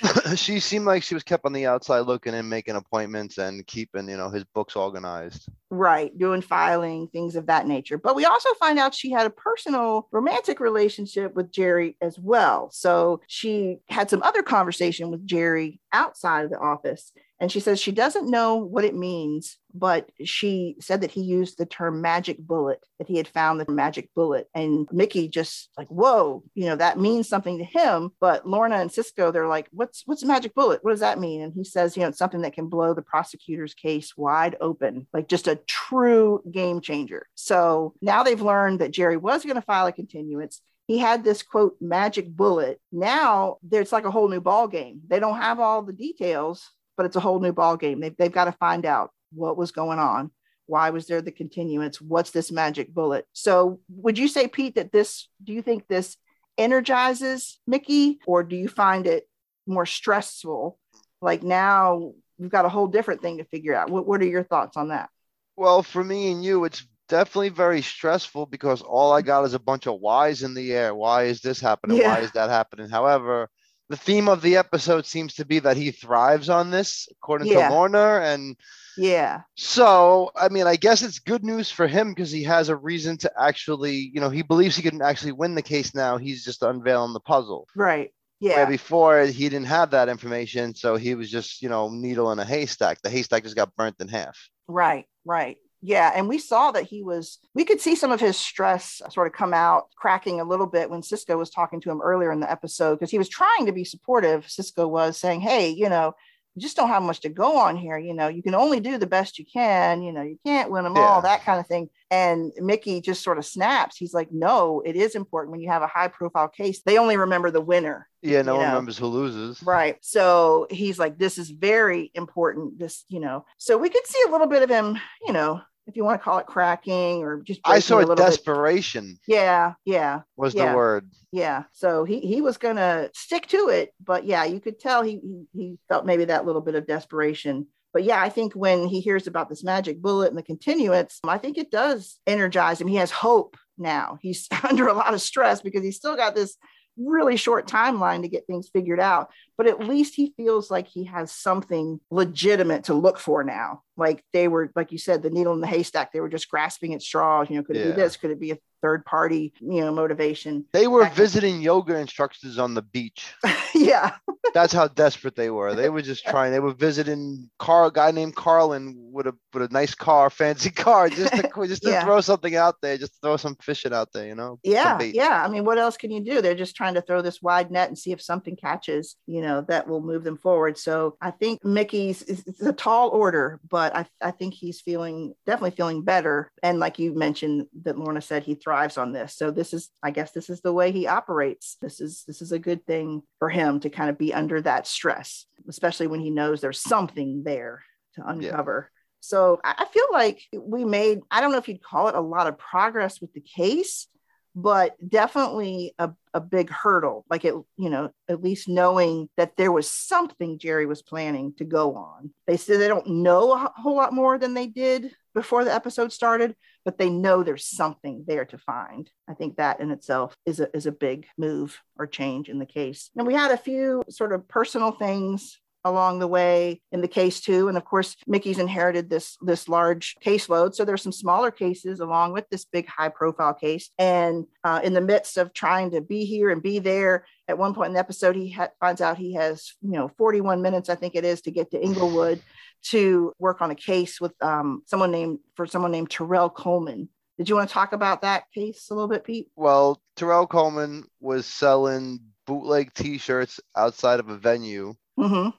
she 0.36 0.60
seemed 0.60 0.86
like 0.86 1.02
she 1.02 1.14
was 1.14 1.22
kept 1.24 1.44
on 1.44 1.52
the 1.52 1.66
outside 1.66 2.00
looking 2.00 2.34
and 2.34 2.48
making 2.48 2.76
appointments 2.76 3.38
and 3.38 3.66
keeping, 3.66 4.08
you 4.08 4.16
know, 4.16 4.28
his 4.28 4.44
books 4.54 4.76
organized. 4.76 5.48
Right, 5.70 6.16
doing 6.16 6.40
filing, 6.40 7.08
things 7.08 7.36
of 7.36 7.46
that 7.46 7.66
nature. 7.66 7.98
But 7.98 8.14
we 8.14 8.24
also 8.24 8.50
find 8.60 8.78
out 8.78 8.94
she 8.94 9.10
had 9.10 9.26
a 9.26 9.30
personal 9.30 10.08
romantic 10.12 10.60
relationship 10.60 11.34
with 11.34 11.50
Jerry 11.50 11.96
as 12.00 12.18
well. 12.18 12.70
So 12.70 13.22
she 13.26 13.78
had 13.88 14.08
some 14.08 14.22
other 14.22 14.42
conversation 14.42 15.10
with 15.10 15.26
Jerry 15.26 15.80
outside 15.92 16.44
of 16.44 16.50
the 16.50 16.58
office. 16.58 17.12
And 17.40 17.52
she 17.52 17.60
says 17.60 17.80
she 17.80 17.92
doesn't 17.92 18.30
know 18.30 18.56
what 18.56 18.84
it 18.84 18.94
means, 18.94 19.58
but 19.72 20.10
she 20.24 20.76
said 20.80 21.02
that 21.02 21.12
he 21.12 21.20
used 21.20 21.56
the 21.56 21.66
term 21.66 22.00
magic 22.00 22.38
bullet, 22.38 22.84
that 22.98 23.06
he 23.06 23.16
had 23.16 23.28
found 23.28 23.60
the 23.60 23.70
magic 23.70 24.10
bullet. 24.14 24.48
And 24.54 24.88
Mickey 24.90 25.28
just 25.28 25.70
like, 25.76 25.88
whoa, 25.88 26.42
you 26.54 26.66
know, 26.66 26.76
that 26.76 26.98
means 26.98 27.28
something 27.28 27.58
to 27.58 27.64
him. 27.64 28.10
But 28.20 28.46
Lorna 28.46 28.76
and 28.76 28.90
Cisco, 28.90 29.30
they're 29.30 29.46
like, 29.46 29.68
what's 29.70 30.02
what's 30.06 30.24
magic 30.24 30.54
bullet? 30.54 30.82
What 30.82 30.90
does 30.90 31.00
that 31.00 31.20
mean? 31.20 31.42
And 31.42 31.52
he 31.52 31.62
says, 31.62 31.96
you 31.96 32.02
know, 32.02 32.08
it's 32.08 32.18
something 32.18 32.42
that 32.42 32.54
can 32.54 32.68
blow 32.68 32.92
the 32.92 33.02
prosecutor's 33.02 33.74
case 33.74 34.16
wide 34.16 34.56
open, 34.60 35.06
like 35.12 35.28
just 35.28 35.46
a 35.46 35.60
true 35.66 36.42
game 36.50 36.80
changer. 36.80 37.26
So 37.36 37.94
now 38.02 38.24
they've 38.24 38.40
learned 38.40 38.80
that 38.80 38.90
Jerry 38.90 39.16
was 39.16 39.44
going 39.44 39.56
to 39.56 39.62
file 39.62 39.86
a 39.86 39.92
continuance 39.92 40.60
he 40.88 40.96
had 40.96 41.22
this 41.22 41.42
quote 41.42 41.76
magic 41.80 42.34
bullet 42.34 42.80
now 42.90 43.58
there's 43.62 43.92
like 43.92 44.06
a 44.06 44.10
whole 44.10 44.28
new 44.28 44.40
ball 44.40 44.66
game 44.66 45.02
they 45.06 45.20
don't 45.20 45.36
have 45.36 45.60
all 45.60 45.82
the 45.82 45.92
details 45.92 46.70
but 46.98 47.06
it's 47.06 47.16
a 47.16 47.20
whole 47.20 47.40
new 47.40 47.52
ball 47.52 47.78
game. 47.78 48.00
They've, 48.00 48.16
they've 48.18 48.30
got 48.30 48.46
to 48.46 48.52
find 48.52 48.84
out 48.84 49.12
what 49.32 49.56
was 49.56 49.72
going 49.72 50.00
on. 50.00 50.32
Why 50.66 50.90
was 50.90 51.06
there 51.06 51.22
the 51.22 51.32
continuance? 51.32 52.00
What's 52.00 52.32
this 52.32 52.52
magic 52.52 52.92
bullet? 52.92 53.24
So, 53.32 53.80
would 53.88 54.18
you 54.18 54.28
say, 54.28 54.48
Pete, 54.48 54.74
that 54.74 54.92
this, 54.92 55.28
do 55.42 55.54
you 55.54 55.62
think 55.62 55.88
this 55.88 56.18
energizes 56.58 57.58
Mickey, 57.66 58.18
or 58.26 58.42
do 58.42 58.56
you 58.56 58.68
find 58.68 59.06
it 59.06 59.26
more 59.66 59.86
stressful? 59.86 60.76
Like 61.22 61.42
now 61.42 62.12
we've 62.36 62.50
got 62.50 62.66
a 62.66 62.68
whole 62.68 62.88
different 62.88 63.22
thing 63.22 63.38
to 63.38 63.44
figure 63.44 63.74
out. 63.74 63.90
What, 63.90 64.06
what 64.06 64.20
are 64.20 64.26
your 64.26 64.44
thoughts 64.44 64.76
on 64.76 64.88
that? 64.88 65.08
Well, 65.56 65.82
for 65.82 66.04
me 66.04 66.32
and 66.32 66.44
you, 66.44 66.64
it's 66.64 66.84
definitely 67.08 67.48
very 67.48 67.80
stressful 67.80 68.46
because 68.46 68.82
all 68.82 69.12
I 69.12 69.22
got 69.22 69.44
is 69.44 69.54
a 69.54 69.58
bunch 69.58 69.86
of 69.86 70.00
whys 70.00 70.42
in 70.42 70.52
the 70.52 70.72
air. 70.72 70.94
Why 70.94 71.24
is 71.24 71.40
this 71.40 71.60
happening? 71.60 71.98
Yeah. 71.98 72.14
Why 72.14 72.20
is 72.20 72.32
that 72.32 72.50
happening? 72.50 72.88
However, 72.90 73.48
the 73.88 73.96
theme 73.96 74.28
of 74.28 74.42
the 74.42 74.56
episode 74.56 75.06
seems 75.06 75.34
to 75.34 75.44
be 75.44 75.58
that 75.60 75.76
he 75.76 75.90
thrives 75.90 76.48
on 76.48 76.70
this, 76.70 77.08
according 77.10 77.48
yeah. 77.48 77.68
to 77.68 77.74
Lorna. 77.74 78.20
And 78.22 78.56
yeah. 78.96 79.42
So, 79.54 80.30
I 80.36 80.48
mean, 80.48 80.66
I 80.66 80.76
guess 80.76 81.02
it's 81.02 81.18
good 81.18 81.44
news 81.44 81.70
for 81.70 81.86
him 81.86 82.12
because 82.12 82.30
he 82.30 82.42
has 82.44 82.68
a 82.68 82.76
reason 82.76 83.16
to 83.18 83.32
actually, 83.40 84.10
you 84.12 84.20
know, 84.20 84.30
he 84.30 84.42
believes 84.42 84.76
he 84.76 84.82
can 84.82 85.00
actually 85.00 85.32
win 85.32 85.54
the 85.54 85.62
case 85.62 85.94
now. 85.94 86.18
He's 86.18 86.44
just 86.44 86.62
unveiling 86.62 87.14
the 87.14 87.20
puzzle. 87.20 87.66
Right. 87.74 88.12
Yeah. 88.40 88.56
Where 88.56 88.66
before 88.66 89.22
he 89.22 89.48
didn't 89.48 89.66
have 89.66 89.90
that 89.90 90.08
information. 90.08 90.74
So 90.74 90.96
he 90.96 91.14
was 91.14 91.30
just, 91.30 91.62
you 91.62 91.68
know, 91.68 91.88
needle 91.88 92.30
in 92.30 92.38
a 92.38 92.44
haystack. 92.44 93.00
The 93.02 93.10
haystack 93.10 93.42
just 93.42 93.56
got 93.56 93.74
burnt 93.74 93.96
in 94.00 94.08
half. 94.08 94.38
Right. 94.68 95.06
Right. 95.24 95.56
Yeah, 95.80 96.10
and 96.14 96.28
we 96.28 96.38
saw 96.38 96.72
that 96.72 96.84
he 96.84 97.04
was, 97.04 97.38
we 97.54 97.64
could 97.64 97.80
see 97.80 97.94
some 97.94 98.10
of 98.10 98.18
his 98.18 98.36
stress 98.36 99.00
sort 99.10 99.28
of 99.28 99.32
come 99.32 99.54
out, 99.54 99.86
cracking 99.94 100.40
a 100.40 100.44
little 100.44 100.66
bit 100.66 100.90
when 100.90 101.04
Cisco 101.04 101.36
was 101.36 101.50
talking 101.50 101.80
to 101.82 101.90
him 101.90 102.02
earlier 102.02 102.32
in 102.32 102.40
the 102.40 102.50
episode 102.50 102.96
because 102.96 103.12
he 103.12 103.18
was 103.18 103.28
trying 103.28 103.66
to 103.66 103.72
be 103.72 103.84
supportive. 103.84 104.50
Cisco 104.50 104.88
was 104.88 105.18
saying, 105.18 105.40
Hey, 105.40 105.68
you 105.70 105.88
know, 105.88 106.14
you 106.58 106.62
just 106.62 106.76
don't 106.76 106.88
have 106.88 107.04
much 107.04 107.20
to 107.20 107.28
go 107.28 107.56
on 107.56 107.76
here. 107.76 107.96
You 107.96 108.14
know, 108.14 108.26
you 108.26 108.42
can 108.42 108.56
only 108.56 108.80
do 108.80 108.98
the 108.98 109.06
best 109.06 109.38
you 109.38 109.44
can. 109.44 110.02
You 110.02 110.10
know, 110.10 110.22
you 110.22 110.36
can't 110.44 110.72
win 110.72 110.82
them 110.82 110.96
yeah. 110.96 111.02
all, 111.02 111.22
that 111.22 111.44
kind 111.44 111.60
of 111.60 111.68
thing. 111.68 111.88
And 112.10 112.50
Mickey 112.56 113.00
just 113.00 113.22
sort 113.22 113.38
of 113.38 113.46
snaps. 113.46 113.96
He's 113.96 114.12
like, 114.12 114.32
no, 114.32 114.82
it 114.84 114.96
is 114.96 115.14
important 115.14 115.52
when 115.52 115.60
you 115.60 115.68
have 115.68 115.82
a 115.82 115.86
high 115.86 116.08
profile 116.08 116.48
case. 116.48 116.82
They 116.82 116.98
only 116.98 117.16
remember 117.16 117.52
the 117.52 117.60
winner. 117.60 118.08
Yeah, 118.22 118.42
no 118.42 118.56
one 118.56 118.64
know? 118.64 118.68
remembers 118.70 118.98
who 118.98 119.06
loses. 119.06 119.62
Right. 119.62 119.98
So 120.00 120.66
he's 120.68 120.98
like, 120.98 121.16
this 121.16 121.38
is 121.38 121.50
very 121.50 122.10
important. 122.14 122.80
This, 122.80 123.04
you 123.08 123.20
know, 123.20 123.44
so 123.56 123.78
we 123.78 123.88
could 123.88 124.06
see 124.06 124.20
a 124.26 124.32
little 124.32 124.48
bit 124.48 124.64
of 124.64 124.68
him, 124.68 124.98
you 125.24 125.32
know, 125.32 125.60
if 125.88 125.96
you 125.96 126.04
want 126.04 126.20
to 126.20 126.24
call 126.24 126.38
it 126.38 126.46
cracking 126.46 127.22
or 127.22 127.40
just 127.40 127.60
I 127.64 127.78
saw 127.78 127.98
a 127.98 128.14
desperation. 128.14 129.18
Bit. 129.26 129.34
Yeah, 129.36 129.72
yeah. 129.84 130.20
Was 130.36 130.54
yeah, 130.54 130.70
the 130.70 130.76
word. 130.76 131.10
Yeah. 131.32 131.64
So 131.72 132.04
he 132.04 132.20
he 132.20 132.42
was 132.42 132.58
gonna 132.58 133.08
stick 133.14 133.46
to 133.48 133.68
it, 133.68 133.92
but 134.04 134.24
yeah, 134.24 134.44
you 134.44 134.60
could 134.60 134.78
tell 134.78 135.02
he, 135.02 135.18
he 135.22 135.46
he 135.54 135.78
felt 135.88 136.06
maybe 136.06 136.26
that 136.26 136.44
little 136.44 136.60
bit 136.60 136.74
of 136.74 136.86
desperation. 136.86 137.66
But 137.94 138.04
yeah, 138.04 138.20
I 138.20 138.28
think 138.28 138.52
when 138.52 138.86
he 138.86 139.00
hears 139.00 139.26
about 139.26 139.48
this 139.48 139.64
magic 139.64 140.02
bullet 140.02 140.28
and 140.28 140.36
the 140.36 140.42
continuance, 140.42 141.18
I 141.24 141.38
think 141.38 141.56
it 141.56 141.70
does 141.70 142.20
energize 142.26 142.80
him. 142.80 142.86
He 142.86 142.96
has 142.96 143.10
hope 143.10 143.56
now. 143.78 144.18
He's 144.20 144.46
under 144.68 144.88
a 144.88 144.94
lot 144.94 145.14
of 145.14 145.22
stress 145.22 145.62
because 145.62 145.82
he's 145.82 145.96
still 145.96 146.16
got 146.16 146.34
this 146.34 146.56
really 146.98 147.36
short 147.36 147.66
timeline 147.66 148.22
to 148.22 148.28
get 148.28 148.46
things 148.46 148.68
figured 148.72 149.00
out 149.00 149.30
but 149.58 149.66
at 149.66 149.80
least 149.86 150.14
he 150.14 150.32
feels 150.36 150.70
like 150.70 150.86
he 150.86 151.04
has 151.04 151.32
something 151.32 152.00
legitimate 152.10 152.84
to 152.84 152.94
look 152.94 153.18
for 153.18 153.42
now. 153.42 153.82
Like 153.96 154.24
they 154.32 154.46
were 154.46 154.70
like 154.76 154.92
you 154.92 154.98
said 154.98 155.22
the 155.22 155.30
needle 155.30 155.52
in 155.52 155.60
the 155.60 155.66
haystack. 155.66 156.12
They 156.12 156.20
were 156.20 156.28
just 156.28 156.48
grasping 156.48 156.94
at 156.94 157.02
straws 157.02 157.50
you 157.50 157.56
know 157.56 157.64
could 157.64 157.76
it 157.76 157.80
yeah. 157.80 157.90
be 157.90 158.00
this? 158.00 158.16
Could 158.16 158.30
it 158.30 158.40
be 158.40 158.52
a 158.52 158.58
third 158.80 159.04
party 159.04 159.52
you 159.60 159.80
know 159.80 159.92
motivation? 159.92 160.64
They 160.72 160.86
were 160.86 161.08
visiting 161.10 161.60
yoga 161.60 161.98
instructors 161.98 162.58
on 162.58 162.74
the 162.74 162.82
beach. 162.82 163.34
Yeah. 163.74 164.16
That's 164.54 164.72
how 164.72 164.88
desperate 164.88 165.36
they 165.36 165.50
were. 165.50 165.74
They 165.74 165.88
were 165.90 166.02
just 166.02 166.24
trying 166.28 166.52
they 166.52 166.60
were 166.60 166.72
visiting 166.72 167.50
carl 167.58 167.88
a 167.88 167.92
guy 167.92 168.10
named 168.10 168.34
carlin 168.34 168.96
with 169.12 169.26
a 169.26 169.34
with 169.52 169.62
a 169.70 169.72
nice 169.72 169.94
car 169.94 170.30
fancy 170.30 170.70
car 170.70 171.08
just 171.08 171.32
to 171.34 171.42
just 171.66 171.82
to 171.82 171.90
yeah. 171.90 172.04
throw 172.04 172.20
something 172.20 172.56
out 172.56 172.76
there 172.82 172.96
just 172.96 173.12
throw 173.22 173.36
some 173.36 173.56
fishing 173.56 173.92
out 173.92 174.12
there 174.12 174.26
you 174.26 174.34
know 174.34 174.58
yeah 174.62 175.00
yeah. 175.00 175.44
I 175.44 175.48
mean 175.48 175.64
what 175.64 175.78
else 175.78 175.96
can 175.96 176.10
you 176.10 176.24
do? 176.24 176.40
They're 176.40 176.54
just 176.54 176.76
trying 176.76 176.94
to 176.94 177.02
throw 177.02 177.22
this 177.22 177.42
wide 177.42 177.70
net 177.70 177.88
and 177.88 177.98
see 177.98 178.12
if 178.12 178.20
something 178.22 178.56
catches 178.56 179.16
you 179.26 179.42
know 179.42 179.47
that 179.62 179.88
will 179.88 180.00
move 180.00 180.24
them 180.24 180.36
forward 180.36 180.76
so 180.78 181.16
i 181.20 181.30
think 181.30 181.64
mickey's 181.64 182.22
it's 182.22 182.60
a 182.62 182.72
tall 182.72 183.08
order 183.10 183.60
but 183.68 183.94
i, 183.94 184.06
I 184.20 184.30
think 184.30 184.54
he's 184.54 184.80
feeling 184.80 185.34
definitely 185.46 185.72
feeling 185.72 186.02
better 186.02 186.50
and 186.62 186.78
like 186.78 186.98
you 186.98 187.14
mentioned 187.14 187.66
that 187.82 187.98
lorna 187.98 188.20
said 188.20 188.44
he 188.44 188.54
thrives 188.54 188.98
on 188.98 189.12
this. 189.12 189.34
So 189.34 189.50
this 189.50 189.72
is, 189.72 189.90
I 190.02 190.10
guess, 190.10 190.32
this 190.32 190.50
is 190.50 190.60
the 190.60 190.72
way 190.72 190.92
he 190.92 191.06
operates. 191.06 191.76
This 191.80 192.00
is 192.00 192.24
this 192.26 192.42
is 192.42 192.52
a 192.52 192.58
good 192.58 192.84
thing 192.86 193.22
for 193.38 193.48
him 193.48 193.80
to 193.80 193.90
kind 193.90 194.10
of 194.10 194.18
be 194.18 194.34
under 194.34 194.60
that 194.62 194.86
stress, 194.86 195.46
especially 195.68 196.06
when 196.06 196.20
he 196.20 196.30
knows 196.30 196.60
there's 196.60 196.80
something 196.80 197.42
there 197.44 197.82
to 198.14 198.28
uncover. 198.28 198.90
Yeah. 198.90 198.94
So 199.20 199.60
I 199.64 199.84
feel 199.92 200.06
like 200.12 200.42
we 200.56 200.84
made, 200.84 201.20
I 201.28 201.40
don't 201.40 201.50
know 201.50 201.58
if 201.58 201.66
you'd 201.66 201.82
call 201.82 202.06
it 202.06 202.14
a 202.14 202.20
lot 202.20 202.46
of 202.46 202.56
progress 202.56 203.20
with 203.20 203.32
the 203.32 203.40
case, 203.40 204.06
but 204.54 204.96
definitely 205.06 205.94
a, 205.98 206.10
a 206.34 206.40
big 206.40 206.70
hurdle. 206.70 207.24
Like 207.30 207.44
it, 207.44 207.54
you 207.76 207.90
know, 207.90 208.10
at 208.28 208.42
least 208.42 208.68
knowing 208.68 209.28
that 209.36 209.56
there 209.56 209.72
was 209.72 209.90
something 209.90 210.58
Jerry 210.58 210.86
was 210.86 211.02
planning 211.02 211.54
to 211.58 211.64
go 211.64 211.94
on. 211.94 212.32
They 212.46 212.56
said 212.56 212.80
they 212.80 212.88
don't 212.88 213.06
know 213.06 213.52
a 213.52 213.72
whole 213.76 213.96
lot 213.96 214.12
more 214.12 214.38
than 214.38 214.54
they 214.54 214.66
did 214.66 215.14
before 215.34 215.64
the 215.64 215.74
episode 215.74 216.12
started, 216.12 216.56
but 216.84 216.98
they 216.98 217.10
know 217.10 217.42
there's 217.42 217.64
something 217.64 218.24
there 218.26 218.44
to 218.46 218.58
find. 218.58 219.10
I 219.28 219.34
think 219.34 219.56
that 219.56 219.80
in 219.80 219.90
itself 219.90 220.34
is 220.44 220.60
a, 220.60 220.74
is 220.76 220.86
a 220.86 220.92
big 220.92 221.26
move 221.36 221.80
or 221.96 222.06
change 222.06 222.48
in 222.48 222.58
the 222.58 222.66
case. 222.66 223.10
And 223.16 223.26
we 223.26 223.34
had 223.34 223.52
a 223.52 223.56
few 223.56 224.02
sort 224.08 224.32
of 224.32 224.48
personal 224.48 224.92
things 224.92 225.58
along 225.88 226.18
the 226.18 226.28
way 226.28 226.80
in 226.92 227.00
the 227.00 227.08
case 227.08 227.40
too. 227.40 227.68
And 227.68 227.76
of 227.76 227.84
course 227.84 228.16
mickey's 228.26 228.58
inherited 228.58 229.10
this 229.10 229.36
this 229.40 229.68
large 229.68 230.16
caseload. 230.24 230.74
So 230.74 230.84
there's 230.84 231.02
some 231.02 231.12
smaller 231.12 231.50
cases 231.50 232.00
along 232.00 232.32
with 232.32 232.48
this 232.50 232.64
big 232.64 232.86
high 232.86 233.08
profile 233.08 233.54
case. 233.54 233.90
And 233.98 234.46
uh, 234.64 234.80
in 234.82 234.94
the 234.94 235.00
midst 235.00 235.36
of 235.38 235.52
trying 235.52 235.92
to 235.92 236.00
be 236.00 236.24
here 236.24 236.50
and 236.50 236.62
be 236.62 236.78
there 236.78 237.24
at 237.48 237.58
one 237.58 237.74
point 237.74 237.88
in 237.88 237.94
the 237.94 238.00
episode 238.00 238.36
he 238.36 238.50
ha- 238.50 238.68
finds 238.78 239.00
out 239.00 239.16
he 239.16 239.32
has 239.32 239.72
you 239.80 239.92
know 239.92 240.10
41 240.18 240.60
minutes 240.60 240.90
i 240.90 240.94
think 240.94 241.14
it 241.14 241.24
is 241.24 241.40
to 241.42 241.50
get 241.50 241.70
to 241.70 241.82
inglewood 241.82 242.42
to 242.82 243.32
work 243.38 243.60
on 243.60 243.70
a 243.70 243.74
case 243.74 244.20
with 244.20 244.32
um, 244.42 244.82
someone 244.86 245.10
named 245.10 245.38
for 245.54 245.66
someone 245.66 245.90
named 245.90 246.10
terrell 246.10 246.50
coleman. 246.50 247.08
Did 247.36 247.48
you 247.48 247.54
want 247.54 247.68
to 247.68 247.72
talk 247.72 247.92
about 247.92 248.22
that 248.22 248.44
case 248.52 248.88
a 248.90 248.94
little 248.94 249.08
bit 249.08 249.24
pete? 249.24 249.48
Well 249.56 250.00
terrell 250.16 250.46
coleman 250.46 251.04
was 251.20 251.46
selling 251.46 252.20
bootleg 252.46 252.94
t-shirts 252.94 253.60
outside 253.76 254.20
of 254.20 254.28
a 254.28 254.36
venue. 254.36 254.94
Mm-hmm. 255.18 255.50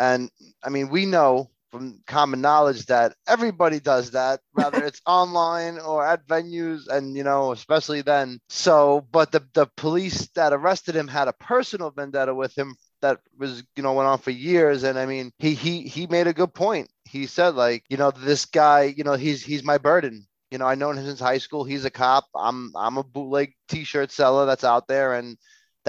And 0.00 0.30
I 0.64 0.70
mean, 0.70 0.88
we 0.88 1.06
know 1.06 1.50
from 1.70 2.00
common 2.06 2.40
knowledge 2.40 2.86
that 2.86 3.14
everybody 3.28 3.80
does 3.80 4.12
that, 4.12 4.40
whether 4.52 4.82
it's 4.84 5.02
online 5.06 5.78
or 5.78 6.04
at 6.06 6.26
venues, 6.26 6.88
and 6.88 7.16
you 7.16 7.22
know, 7.24 7.52
especially 7.52 8.02
then. 8.02 8.40
So, 8.48 9.06
but 9.12 9.32
the 9.32 9.46
the 9.54 9.66
police 9.76 10.28
that 10.34 10.52
arrested 10.54 10.96
him 10.96 11.08
had 11.08 11.28
a 11.28 11.34
personal 11.34 11.90
vendetta 11.90 12.34
with 12.34 12.56
him 12.58 12.76
that 13.02 13.20
was 13.38 13.62
you 13.76 13.82
know 13.82 13.92
went 13.94 14.08
on 14.08 14.18
for 14.18 14.30
years. 14.30 14.82
And 14.84 14.98
i 14.98 15.06
mean 15.06 15.32
he 15.38 15.54
he 15.54 15.82
he 15.82 16.06
made 16.06 16.26
a 16.26 16.34
good 16.34 16.54
point. 16.54 16.90
He 17.04 17.26
said 17.26 17.54
like 17.54 17.84
you 17.90 17.96
know 17.98 18.10
this 18.10 18.46
guy 18.46 18.84
you 18.96 19.04
know 19.04 19.14
he's 19.14 19.42
he's 19.44 19.64
my 19.64 19.78
burden. 19.78 20.26
You 20.50 20.58
know 20.58 20.66
i 20.66 20.74
known 20.74 20.96
him 20.98 21.04
since 21.04 21.20
high 21.20 21.38
school. 21.38 21.64
He's 21.64 21.84
a 21.84 21.90
cop. 21.90 22.26
I'm 22.34 22.72
i'm 22.76 22.98
a 22.98 23.04
bootleg 23.04 23.54
t-shirt 23.68 24.10
seller 24.12 24.46
that's 24.46 24.64
out 24.64 24.88
there. 24.88 25.14
And 25.14 25.36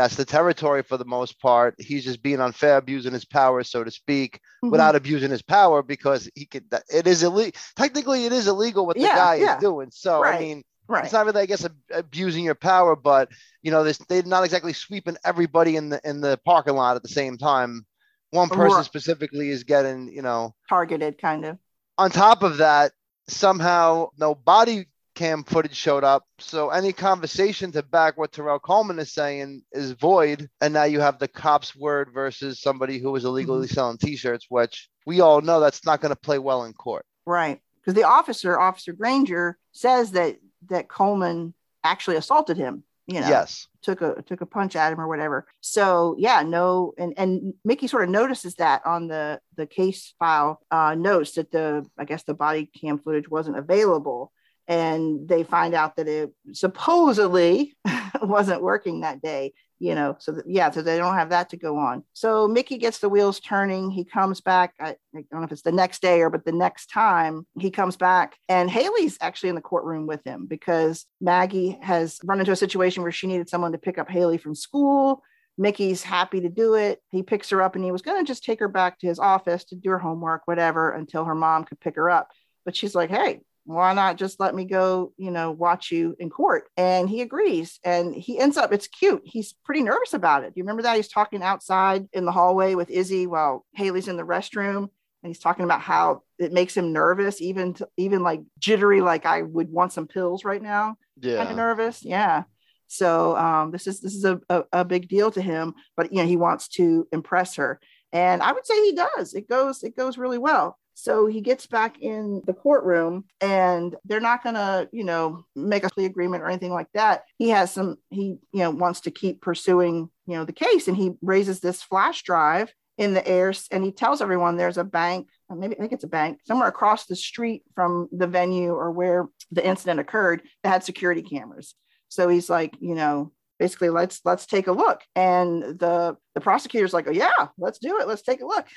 that's 0.01 0.15
the 0.15 0.25
territory 0.25 0.81
for 0.81 0.97
the 0.97 1.05
most 1.05 1.39
part. 1.39 1.75
He's 1.77 2.03
just 2.03 2.23
being 2.23 2.39
unfair, 2.39 2.77
abusing 2.77 3.13
his 3.13 3.25
power, 3.25 3.63
so 3.63 3.83
to 3.83 3.91
speak, 3.91 4.35
mm-hmm. 4.37 4.71
without 4.71 4.95
abusing 4.95 5.31
his 5.31 5.41
power 5.41 5.83
because 5.83 6.29
he 6.35 6.45
could. 6.45 6.65
It 6.93 7.07
is 7.07 7.23
illegal. 7.23 7.59
Technically, 7.75 8.25
it 8.25 8.33
is 8.33 8.47
illegal 8.47 8.85
what 8.85 8.95
the 8.95 9.03
yeah, 9.03 9.15
guy 9.15 9.35
yeah. 9.35 9.55
is 9.55 9.61
doing. 9.61 9.89
So 9.91 10.21
right. 10.21 10.35
I 10.35 10.39
mean, 10.39 10.63
Right. 10.87 11.05
It's 11.05 11.13
not 11.13 11.25
really, 11.25 11.39
I 11.39 11.45
guess, 11.45 11.63
ab- 11.63 11.77
abusing 11.91 12.43
your 12.43 12.55
power, 12.55 12.97
but 12.97 13.29
you 13.61 13.71
know, 13.71 13.83
they're 13.83 14.23
not 14.23 14.43
exactly 14.43 14.73
sweeping 14.73 15.15
everybody 15.23 15.77
in 15.77 15.87
the 15.87 16.01
in 16.03 16.19
the 16.19 16.37
parking 16.43 16.75
lot 16.75 16.97
at 16.97 17.01
the 17.03 17.07
same 17.07 17.37
time. 17.37 17.85
One 18.31 18.49
person 18.49 18.77
Right. 18.77 18.85
specifically 18.85 19.49
is 19.49 19.63
getting, 19.63 20.11
you 20.11 20.21
know, 20.21 20.53
Targeted 20.67 21.17
kind 21.17 21.45
of. 21.45 21.57
on 21.97 22.11
top 22.11 22.43
of 22.43 22.57
that, 22.57 22.91
somehow 23.29 24.09
no 24.17 24.35
body 24.35 24.87
cam 25.15 25.43
footage 25.43 25.75
showed 25.75 26.03
up. 26.03 26.23
So 26.39 26.69
any 26.69 26.93
conversation 26.93 27.71
to 27.73 27.83
back 27.83 28.17
what 28.17 28.31
Terrell 28.31 28.59
Coleman 28.59 28.99
is 28.99 29.11
saying 29.11 29.63
is 29.71 29.91
void. 29.91 30.49
And 30.61 30.73
now 30.73 30.83
you 30.83 30.99
have 30.99 31.19
the 31.19 31.27
cop's 31.27 31.75
word 31.75 32.09
versus 32.13 32.61
somebody 32.61 32.99
who 32.99 33.11
was 33.11 33.25
illegally 33.25 33.67
selling 33.67 33.97
t-shirts, 33.97 34.45
which 34.49 34.89
we 35.05 35.21
all 35.21 35.41
know 35.41 35.59
that's 35.59 35.85
not 35.85 36.01
going 36.01 36.13
to 36.13 36.19
play 36.19 36.39
well 36.39 36.63
in 36.63 36.73
court. 36.73 37.05
Right. 37.25 37.59
Because 37.79 37.95
the 37.95 38.03
officer, 38.03 38.59
Officer 38.59 38.93
Granger, 38.93 39.57
says 39.71 40.11
that 40.11 40.37
that 40.69 40.87
Coleman 40.87 41.53
actually 41.83 42.15
assaulted 42.17 42.57
him. 42.57 42.83
You 43.07 43.19
know, 43.19 43.27
Yes. 43.27 43.67
took 43.81 44.01
a 44.01 44.21
took 44.21 44.41
a 44.41 44.45
punch 44.45 44.75
at 44.75 44.93
him 44.93 45.01
or 45.01 45.07
whatever. 45.07 45.47
So 45.59 46.15
yeah, 46.19 46.43
no, 46.43 46.93
and 46.97 47.13
and 47.17 47.55
Mickey 47.65 47.87
sort 47.87 48.03
of 48.03 48.09
notices 48.09 48.55
that 48.55 48.85
on 48.85 49.07
the 49.07 49.41
the 49.57 49.65
case 49.65 50.13
file 50.19 50.61
uh, 50.69 50.95
notes 50.95 51.33
that 51.33 51.51
the 51.51 51.85
I 51.97 52.05
guess 52.05 52.23
the 52.23 52.35
body 52.35 52.67
cam 52.67 52.99
footage 52.99 53.27
wasn't 53.27 53.57
available, 53.57 54.31
and 54.67 55.27
they 55.27 55.43
find 55.43 55.73
out 55.73 55.95
that 55.95 56.07
it 56.07 56.33
supposedly 56.53 57.75
wasn't 58.21 58.61
working 58.61 59.01
that 59.01 59.21
day. 59.21 59.53
You 59.79 59.95
know, 59.95 60.15
so 60.19 60.33
that, 60.33 60.47
yeah, 60.47 60.69
so 60.69 60.83
they 60.83 60.99
don't 60.99 61.15
have 61.15 61.29
that 61.29 61.49
to 61.49 61.57
go 61.57 61.79
on. 61.79 62.03
So 62.13 62.47
Mickey 62.47 62.77
gets 62.77 62.99
the 62.99 63.09
wheels 63.09 63.39
turning. 63.39 63.89
He 63.89 64.05
comes 64.05 64.39
back. 64.39 64.75
I, 64.79 64.89
I 65.15 65.25
don't 65.31 65.39
know 65.39 65.43
if 65.43 65.51
it's 65.51 65.63
the 65.63 65.71
next 65.71 66.03
day 66.03 66.21
or 66.21 66.29
but 66.29 66.45
the 66.45 66.51
next 66.51 66.91
time 66.91 67.47
he 67.59 67.71
comes 67.71 67.97
back, 67.97 68.37
and 68.47 68.69
Haley's 68.69 69.17
actually 69.21 69.49
in 69.49 69.55
the 69.55 69.61
courtroom 69.61 70.05
with 70.05 70.23
him 70.23 70.45
because 70.45 71.07
Maggie 71.19 71.79
has 71.81 72.19
run 72.23 72.39
into 72.39 72.51
a 72.51 72.55
situation 72.55 73.01
where 73.01 73.11
she 73.11 73.25
needed 73.25 73.49
someone 73.49 73.71
to 73.71 73.79
pick 73.79 73.97
up 73.97 74.07
Haley 74.07 74.37
from 74.37 74.53
school. 74.53 75.23
Mickey's 75.57 76.03
happy 76.03 76.41
to 76.41 76.49
do 76.49 76.75
it. 76.75 76.99
He 77.09 77.23
picks 77.23 77.49
her 77.49 77.61
up 77.61 77.75
and 77.75 77.83
he 77.83 77.91
was 77.91 78.01
going 78.01 78.23
to 78.23 78.27
just 78.27 78.43
take 78.43 78.59
her 78.59 78.67
back 78.67 78.99
to 78.99 79.07
his 79.07 79.19
office 79.19 79.63
to 79.65 79.75
do 79.75 79.89
her 79.91 79.99
homework, 79.99 80.43
whatever, 80.45 80.91
until 80.91 81.25
her 81.25 81.35
mom 81.35 81.65
could 81.65 81.79
pick 81.79 81.95
her 81.95 82.09
up. 82.09 82.29
But 82.65 82.75
she's 82.75 82.95
like, 82.95 83.09
hey, 83.09 83.41
why 83.65 83.93
not 83.93 84.17
just 84.17 84.39
let 84.39 84.55
me 84.55 84.65
go, 84.65 85.13
you 85.17 85.31
know, 85.31 85.51
watch 85.51 85.91
you 85.91 86.15
in 86.19 86.29
court? 86.29 86.65
And 86.77 87.07
he 87.09 87.21
agrees. 87.21 87.79
And 87.83 88.13
he 88.15 88.39
ends 88.39 88.57
up, 88.57 88.73
it's 88.73 88.87
cute. 88.87 89.21
He's 89.23 89.53
pretty 89.63 89.83
nervous 89.83 90.13
about 90.13 90.43
it. 90.43 90.53
Do 90.53 90.59
you 90.59 90.63
remember 90.63 90.81
that? 90.83 90.95
He's 90.95 91.07
talking 91.07 91.43
outside 91.43 92.07
in 92.13 92.25
the 92.25 92.31
hallway 92.31 92.75
with 92.75 92.89
Izzy 92.89 93.27
while 93.27 93.65
Haley's 93.73 94.07
in 94.07 94.17
the 94.17 94.23
restroom. 94.23 94.89
And 95.23 95.29
he's 95.29 95.39
talking 95.39 95.65
about 95.65 95.81
how 95.81 96.23
it 96.39 96.51
makes 96.51 96.75
him 96.75 96.91
nervous, 96.93 97.39
even 97.41 97.75
to, 97.75 97.87
even 97.97 98.23
like 98.23 98.41
jittery, 98.57 99.01
like 99.01 99.27
I 99.27 99.43
would 99.43 99.69
want 99.69 99.93
some 99.93 100.07
pills 100.07 100.43
right 100.43 100.61
now 100.61 100.97
Yeah. 101.21 101.37
kind 101.37 101.49
of 101.51 101.55
nervous. 101.57 102.03
Yeah. 102.03 102.43
So 102.87 103.37
um, 103.37 103.71
this 103.71 103.87
is 103.87 104.01
this 104.01 104.15
is 104.15 104.25
a, 104.25 104.41
a, 104.49 104.63
a 104.73 104.83
big 104.85 105.07
deal 105.07 105.31
to 105.31 105.41
him, 105.41 105.75
but 105.95 106.11
you 106.11 106.17
know 106.21 106.27
he 106.27 106.35
wants 106.35 106.67
to 106.69 107.07
impress 107.13 107.55
her, 107.55 107.79
and 108.11 108.43
I 108.43 108.51
would 108.51 108.65
say 108.65 108.83
he 108.83 108.91
does. 108.91 109.33
It 109.33 109.47
goes 109.47 109.81
it 109.83 109.95
goes 109.95 110.17
really 110.17 110.37
well. 110.37 110.77
So 111.01 111.25
he 111.25 111.41
gets 111.41 111.65
back 111.65 111.99
in 111.99 112.43
the 112.45 112.53
courtroom, 112.53 113.25
and 113.41 113.95
they're 114.05 114.19
not 114.19 114.43
going 114.43 114.53
to 114.53 114.87
you 114.91 115.03
know 115.03 115.45
make 115.55 115.83
a 115.83 115.89
plea 115.89 116.05
agreement 116.05 116.43
or 116.43 116.47
anything 116.47 116.73
like 116.73 116.89
that. 116.93 117.23
He 117.39 117.49
has 117.49 117.71
some 117.71 117.97
he 118.11 118.37
you 118.53 118.59
know 118.59 118.69
wants 118.69 119.01
to 119.01 119.11
keep 119.11 119.41
pursuing 119.41 120.11
you 120.27 120.35
know 120.35 120.45
the 120.45 120.53
case, 120.53 120.87
and 120.87 120.95
he 120.95 121.13
raises 121.23 121.59
this 121.59 121.81
flash 121.81 122.21
drive 122.21 122.71
in 122.99 123.15
the 123.15 123.27
air, 123.27 123.51
and 123.71 123.83
he 123.83 123.91
tells 123.91 124.21
everyone 124.21 124.57
there's 124.57 124.77
a 124.77 124.83
bank. 124.83 125.27
Maybe 125.49 125.75
I 125.75 125.79
think 125.79 125.91
it's 125.91 126.03
a 126.03 126.07
bank 126.07 126.37
somewhere 126.45 126.69
across 126.69 127.07
the 127.07 127.15
street 127.15 127.63
from 127.73 128.07
the 128.11 128.27
venue 128.27 128.71
or 128.71 128.91
where 128.91 129.27
the 129.51 129.65
incident 129.65 129.99
occurred 129.99 130.43
that 130.61 130.69
had 130.69 130.83
security 130.83 131.23
cameras. 131.23 131.73
So 132.09 132.29
he's 132.29 132.47
like, 132.47 132.75
you 132.79 132.93
know, 132.93 133.31
basically 133.57 133.89
let's 133.89 134.21
let's 134.23 134.45
take 134.45 134.67
a 134.67 134.71
look. 134.71 135.01
And 135.15 135.63
the 135.79 136.15
the 136.35 136.41
prosecutor's 136.41 136.93
like, 136.93 137.07
oh 137.07 137.11
yeah, 137.11 137.47
let's 137.57 137.79
do 137.79 137.99
it. 137.99 138.07
Let's 138.07 138.21
take 138.21 138.41
a 138.41 138.45
look. 138.45 138.67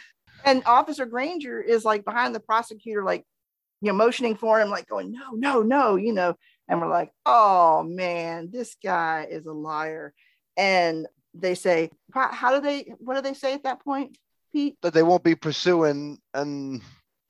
And 0.45 0.63
Officer 0.67 1.07
Granger 1.07 1.61
is 1.61 1.85
like 1.85 2.05
behind 2.05 2.35
the 2.35 2.41
prosecutor, 2.41 3.03
like, 3.03 3.25
you 3.81 3.89
know, 3.89 3.95
motioning 3.95 4.37
for 4.37 4.61
him, 4.61 4.71
like 4.71 4.87
going, 4.89 5.13
no, 5.13 5.31
no, 5.33 5.63
no, 5.63 5.97
you 5.97 6.13
know. 6.13 6.37
And 6.69 6.81
we're 6.81 6.89
like, 6.89 7.11
oh 7.27 7.83
man, 7.83 8.51
this 8.51 8.77
guy 8.83 9.27
is 9.31 9.47
a 9.47 9.53
liar. 9.53 10.15
And 10.57 11.07
they 11.35 11.55
say, 11.55 11.91
how 12.13 12.55
do 12.55 12.61
they 12.61 12.95
what 12.99 13.17
do 13.17 13.23
they 13.23 13.35
say 13.35 13.55
at 13.55 13.65
that 13.65 13.83
point, 13.83 14.17
Pete? 14.53 14.77
That 14.83 14.95
they 14.95 15.03
won't 15.03 15.25
be 15.25 15.35
pursuing 15.35 16.19
an 16.33 16.81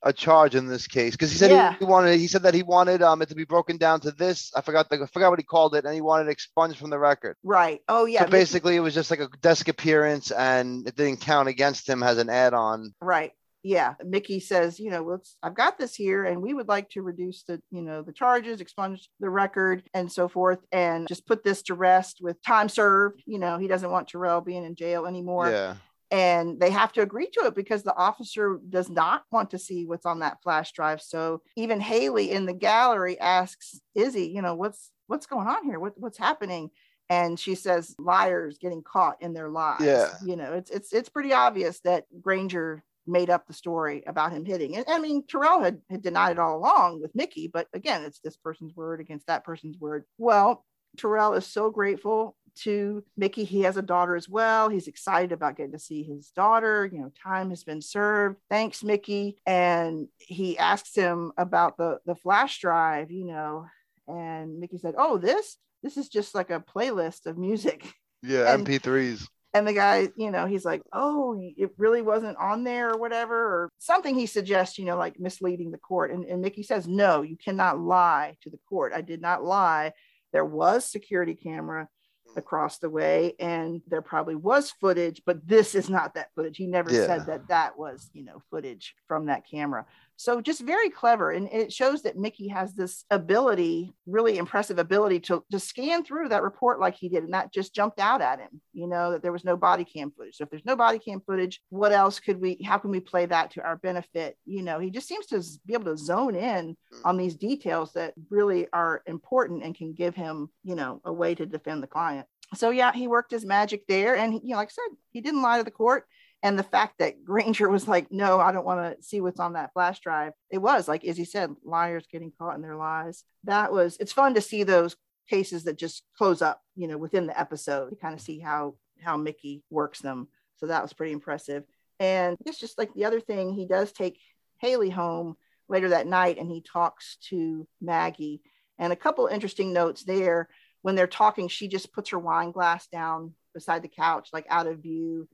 a 0.05 0.13
charge 0.13 0.55
in 0.55 0.67
this 0.67 0.87
case 0.87 1.13
because 1.13 1.33
he 1.33 1.39
said 1.39 1.51
Yeah. 1.51 1.75
he, 1.79 1.85
wanted 1.85 2.21
he 2.21 2.29
said 2.29 2.43
that 2.43 2.55
he 2.55 2.63
wanted 2.63 3.03
um 3.03 3.23
it 3.23 3.29
to 3.31 3.35
be 3.35 3.45
broken 3.45 3.79
down 3.79 4.01
to 4.01 4.13
this. 4.13 4.53
I 4.55 4.61
forgot 4.61 4.89
the 4.91 5.03
I 5.03 5.07
forgot 5.07 5.31
what 5.31 5.39
he 5.39 5.45
called 5.45 5.75
it, 5.75 5.85
and 5.85 5.95
he 5.95 6.01
wanted 6.01 6.29
expunged 6.29 6.79
from 6.79 6.91
the 6.91 6.99
record. 6.99 7.37
Right. 7.43 7.81
Oh 7.89 8.05
yeah. 8.05 8.25
so 8.25 8.31
basically, 8.31 8.77
it 8.77 8.81
was 8.81 8.95
just 8.95 9.11
like 9.11 9.21
a 9.21 9.29
desk 9.41 9.69
appearance, 9.69 10.31
and 10.31 10.87
it 10.87 10.95
didn't 10.95 11.21
count 11.21 11.49
against 11.49 11.89
him 11.89 12.03
as 12.03 12.19
an 12.19 12.29
add-on. 12.29 12.95
Right. 13.01 13.33
Yeah. 13.65 13.95
Mickey 14.05 14.41
says, 14.41 14.79
you 14.79 14.91
know, 14.91 15.03
let's, 15.03 15.37
I've 15.43 15.55
got 15.55 15.79
this 15.79 15.95
here 15.95 16.27
and 16.27 16.43
we 16.43 16.53
would 16.53 16.69
like 16.69 16.91
to 16.91 17.01
reduce 17.01 17.45
the, 17.45 17.63
you 17.71 17.81
know, 17.81 18.03
the 18.03 18.13
charges, 18.13 18.61
expunge 18.61 19.09
the 19.21 19.31
record 19.31 19.83
and 19.95 20.13
so 20.13 20.29
forth, 20.29 20.59
and 20.71 21.09
just 21.09 21.27
put 21.27 21.43
this 21.43 21.63
to 21.63 21.75
rest 21.75 22.19
with 22.21 22.37
time 22.43 22.69
served. 22.69 23.23
You 23.25 23.39
know, 23.39 23.57
he 23.57 23.67
doesn't 23.67 23.91
want 23.91 24.09
Terrell 24.09 24.43
being 24.43 24.65
in 24.67 24.75
jail 24.77 25.07
anymore. 25.07 25.51
Yeah. 25.51 25.77
And 26.15 26.61
they 26.61 26.71
have 26.71 26.93
to 26.93 27.03
agree 27.03 27.29
to 27.33 27.47
it 27.47 27.57
because 27.57 27.83
the 27.83 27.97
officer 27.97 28.61
does 28.69 28.89
not 28.89 29.25
want 29.33 29.51
to 29.51 29.59
see 29.59 29.85
what's 29.85 30.07
on 30.07 30.21
that 30.21 30.41
flash 30.45 30.71
drive. 30.71 31.03
So 31.03 31.43
even 31.57 31.81
Haley 31.81 32.31
in 32.31 32.47
the 32.47 32.53
gallery 32.53 33.19
asks 33.19 33.81
Izzy, 33.97 34.29
you 34.29 34.41
know, 34.41 34.55
what's 34.55 34.93
what's 35.09 35.27
going 35.27 35.49
on 35.49 35.65
here? 35.65 35.81
What, 35.81 35.95
what's 35.97 36.17
happening? 36.17 36.71
And 37.11 37.39
she 37.39 37.57
says, 37.57 37.97
liars 37.99 38.59
getting 38.59 38.85
caught 38.85 39.21
in 39.21 39.35
their 39.35 39.49
lies. 39.49 39.81
Yeah. 39.81 40.11
You 40.25 40.37
know, 40.37 40.53
it's 40.53 40.71
it's 40.71 40.93
it's 40.93 41.09
pretty 41.09 41.33
obvious 41.33 41.81
that 41.81 42.05
Granger 42.21 42.85
made 43.09 43.29
up 43.29 43.49
the 43.49 43.53
story 43.53 44.05
about 44.07 44.31
him 44.31 44.45
hitting. 44.45 44.77
And 44.77 44.85
I 44.87 45.01
mean, 45.01 45.25
Terrell 45.27 45.65
had, 45.65 45.81
had 45.91 46.01
denied 46.01 46.33
it 46.33 46.39
all 46.39 46.57
along 46.57 47.03
with 47.03 47.17
Mickey, 47.17 47.51
but 47.53 47.67
again, 47.75 48.05
it's 48.05 48.21
this 48.21 48.37
person's 48.37 48.77
word 48.77 49.01
against 49.01 49.27
that 49.27 49.43
person's 49.43 49.81
word. 49.81 50.05
Well, 50.17 50.65
Terrell 50.97 51.35
is 51.35 51.45
so 51.45 51.71
grateful 51.71 52.37
to 52.63 53.05
Mickey. 53.17 53.45
He 53.45 53.63
has 53.63 53.77
a 53.77 53.83
daughter 53.83 54.17
as 54.17 54.29
well. 54.29 54.69
He's 54.69 54.89
excited 54.89 55.33
about 55.33 55.57
getting 55.57 55.73
to 55.73 55.79
see 55.79 56.03
his 56.03 56.31
daughter. 56.31 56.89
You 56.93 57.01
know, 57.01 57.13
time 57.23 57.51
has 57.51 57.65
been 57.65 57.83
served. 57.83 58.37
Thanks, 58.51 58.83
Mickey. 58.83 59.37
And 59.47 60.09
he 60.19 60.59
asks 60.59 60.95
him 60.95 61.33
about 61.37 61.77
the 61.77 61.99
the 62.07 62.15
flash 62.15 62.61
drive, 62.61 63.11
you 63.11 63.27
know, 63.27 63.67
and 64.09 64.59
Mickey 64.59 64.79
said, 64.79 64.95
"Oh, 64.99 65.19
this 65.19 65.57
this 65.83 65.97
is 65.97 66.09
just 66.09 66.35
like 66.35 66.51
a 66.51 66.61
playlist 66.61 67.27
of 67.27 67.39
music." 67.39 67.93
Yeah. 68.23 68.55
And- 68.55 68.67
MP3s. 68.67 69.29
And 69.53 69.69
the 69.69 69.73
guy, 69.73 70.09
you 70.17 70.33
know, 70.33 70.47
he's 70.47 70.65
like, 70.65 70.83
"Oh, 70.93 71.39
it 71.39 71.71
really 71.79 72.03
wasn't 72.03 72.37
on 72.39 72.65
there 72.65 72.91
or 72.91 72.99
whatever," 72.99 73.37
or 73.37 73.71
something 73.79 74.17
he 74.17 74.27
suggests, 74.27 74.79
you 74.79 74.85
know, 74.85 74.97
like 74.97 75.21
misleading 75.21 75.71
the 75.71 75.79
court. 75.79 76.11
And, 76.11 76.25
and 76.25 76.43
Mickey 76.43 76.65
says, 76.65 76.89
"No, 76.89 77.23
you 77.23 77.37
cannot 77.37 77.79
lie 77.79 78.37
to 78.43 78.51
the 78.51 78.59
court. 78.69 78.93
I 78.93 79.01
did 79.01 79.21
not 79.21 79.45
lie. 79.45 79.93
There 80.33 80.45
was 80.45 80.85
security 80.85 81.37
camera 81.37 81.89
across 82.37 82.79
the 82.79 82.91
way 82.91 83.35
and 83.39 83.83
there 83.89 84.03
probably 84.03 84.35
was 84.35 84.71
footage 84.71 85.23
but 85.27 85.47
this 85.47 85.75
is 85.75 85.89
not 85.91 86.15
that 86.15 86.31
footage 86.35 86.57
he 86.57 86.67
never 86.67 86.93
Yeah. 86.93 87.07
said 87.07 87.27
that 87.27 87.49
that 87.49 87.79
was 87.79 88.11
you 88.13 88.25
know 88.25 88.43
footage 88.51 88.95
from 89.09 89.27
that 89.27 89.47
camera 89.49 89.87
so 90.17 90.41
just 90.41 90.61
very 90.61 90.91
clever 90.91 91.31
and 91.31 91.49
it 91.53 91.73
shows 91.73 92.03
that 92.03 92.17
mickey 92.17 92.49
has 92.49 92.75
this 92.75 93.05
ability 93.11 93.93
really 94.07 94.39
impressive 94.39 94.79
ability 94.79 95.21
to, 95.21 95.45
to 95.51 95.59
scan 95.59 96.05
through 96.05 96.29
that 96.29 96.43
report 96.43 96.81
like 96.81 96.95
he 96.95 97.09
did 97.09 97.25
and 97.25 97.35
that 97.35 97.53
just 97.53 97.75
jumped 97.75 97.99
out 97.99 98.21
at 98.21 98.41
him 98.41 98.61
you 98.73 98.87
know 98.87 99.13
that 99.13 99.23
there 99.23 99.33
was 99.33 99.45
no 99.45 99.57
body 99.57 99.85
cam 99.85 100.11
footage. 100.11 100.37
So 100.37 100.45
if 100.45 100.51
there's 100.51 100.65
no 100.65 100.77
body 100.77 100.99
cam 100.99 101.21
footage 101.21 101.61
what 101.71 101.93
else 101.93 102.21
could 102.21 102.41
we 102.41 102.59
how 102.65 102.79
can 102.79 102.91
we 102.91 103.01
play 103.01 103.27
that 103.27 103.53
to 103.53 103.63
our 103.63 103.77
benefit? 103.77 104.37
You 104.45 104.63
know 104.63 104.79
he 104.79 104.91
just 104.91 105.09
seems 105.09 105.27
to 105.27 105.43
be 105.67 105.75
able 105.75 105.87
to 105.87 105.97
zone 105.97 106.35
in 106.35 106.77
hmm. 106.93 107.01
on 107.05 107.17
these 107.17 107.37
details 107.37 107.93
that 107.93 108.15
really 108.31 108.67
are 108.73 109.03
important 109.07 109.63
and 109.63 109.75
can 109.75 109.93
give 109.93 110.15
him 110.15 110.49
you 110.63 110.75
know 110.75 111.01
a 111.05 111.13
way 111.13 111.35
to 111.35 111.47
defend 111.47 111.83
the 111.83 111.89
client. 111.89 112.27
So 112.55 112.71
yeah 112.71 112.93
he 112.93 113.09
worked 113.09 113.31
his 113.31 113.45
magic 113.45 113.87
there 113.87 114.17
and 114.17 114.35
he, 114.35 114.41
you 114.43 114.51
know 114.51 114.57
like 114.57 114.69
i 114.69 114.73
said 114.73 114.97
he 115.11 115.21
didn't 115.21 115.43
lie 115.43 115.59
to 115.59 115.65
the 115.65 115.71
court 115.71 116.05
and 116.45 116.59
the 116.59 116.63
fact 116.63 116.99
that 116.99 117.25
granger 117.25 117.69
was 117.69 117.89
like 117.89 118.13
no 118.13 118.39
i 118.39 118.53
don't 118.53 118.67
want 118.67 118.97
to 118.97 119.03
see 119.03 119.21
what's 119.21 119.41
on 119.41 119.55
that 119.55 119.73
flash 119.73 119.99
drive. 120.01 120.33
It 120.51 120.59
was 120.59 120.87
like 120.87 121.05
as 121.05 121.17
he 121.17 121.25
said 121.25 121.51
liars 121.65 122.07
getting 122.13 122.33
caught 122.39 122.55
in 122.55 122.63
their 122.63 122.77
lies. 122.77 123.25
That 123.45 123.73
was 123.73 123.97
it's 123.99 124.13
fun 124.13 124.35
to 124.35 124.41
see 124.41 124.63
those 124.63 124.95
cases 125.29 125.65
that 125.65 125.79
just 125.79 126.05
close 126.17 126.43
up 126.43 126.61
you 126.77 126.87
know 126.87 126.99
within 126.99 127.27
the 127.27 127.39
episode 127.39 127.91
to 127.91 127.97
kind 127.97 128.15
of 128.15 128.21
see 128.21 128.39
how 128.39 128.77
how 129.03 129.17
mickey 129.17 129.65
works 129.71 130.01
them. 130.01 130.29
So 130.57 130.67
that 130.67 130.83
was 130.83 130.93
pretty 130.93 131.13
impressive. 131.13 131.65
And 131.99 132.37
it's 132.47 132.61
just 132.61 132.79
like 132.79 132.93
the 132.95 133.07
other 133.07 133.21
thing 133.21 133.53
he 133.53 133.67
does 133.67 133.93
take 133.93 134.21
haley 134.61 134.91
home 134.91 135.37
later 135.69 135.89
that 135.91 136.07
night 136.07 136.39
and 136.39 136.51
he 136.51 136.61
talks 136.61 137.17
to 137.31 137.67
maggie. 137.81 138.43
And 138.79 138.93
a 138.93 138.97
couple 138.97 139.27
interesting 139.27 139.73
notes 139.73 140.05
there 140.05 140.49
when 140.83 140.95
they're 140.95 141.07
talking, 141.07 141.49
she 141.49 141.69
just 141.69 141.93
puts 141.95 142.11
her 142.11 142.19
wine 142.19 142.51
glass 142.51 142.87
down 142.89 143.33
beside 143.55 143.83
the 143.83 143.89
couch, 143.89 144.29
like 144.35 144.45
out 144.51 144.67
of 144.67 144.81
view. 144.81 145.27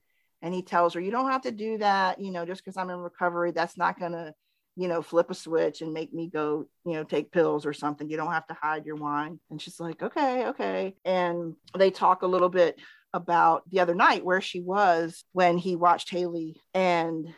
And 0.42 0.54
he 0.54 0.62
tells 0.62 0.94
her, 0.94 1.00
You 1.00 1.10
don't 1.10 1.30
have 1.30 1.42
to 1.42 1.50
do 1.50 1.78
that, 1.78 2.20
you 2.20 2.30
know, 2.30 2.46
just 2.46 2.64
because 2.64 2.76
I'm 2.76 2.90
in 2.90 2.98
recovery, 2.98 3.52
that's 3.52 3.76
not 3.76 3.98
going 3.98 4.12
to 4.12 4.34
you 4.76 4.88
know, 4.88 5.02
flip 5.02 5.30
a 5.30 5.34
switch 5.34 5.82
and 5.82 5.92
make 5.92 6.14
me 6.14 6.28
go, 6.32 6.66
you 6.86 6.94
know, 6.94 7.04
take 7.04 7.32
pills 7.32 7.66
or 7.66 7.72
something. 7.72 8.08
You 8.08 8.16
don't 8.16 8.32
have 8.32 8.46
to 8.46 8.54
hide 8.54 8.86
your 8.86 8.96
wine. 8.96 9.38
And 9.50 9.60
she's 9.60 9.80
like, 9.80 10.02
okay, 10.02 10.46
okay. 10.46 10.96
And 11.04 11.54
they 11.76 11.90
talk 11.90 12.22
a 12.22 12.26
little 12.26 12.48
bit 12.48 12.78
about 13.12 13.68
the 13.68 13.80
other 13.80 13.94
night 13.94 14.24
where 14.24 14.40
she 14.40 14.60
was 14.60 15.24
when 15.32 15.58
he 15.58 15.76
watched 15.76 16.10
Haley 16.10 16.56
and 16.72 17.28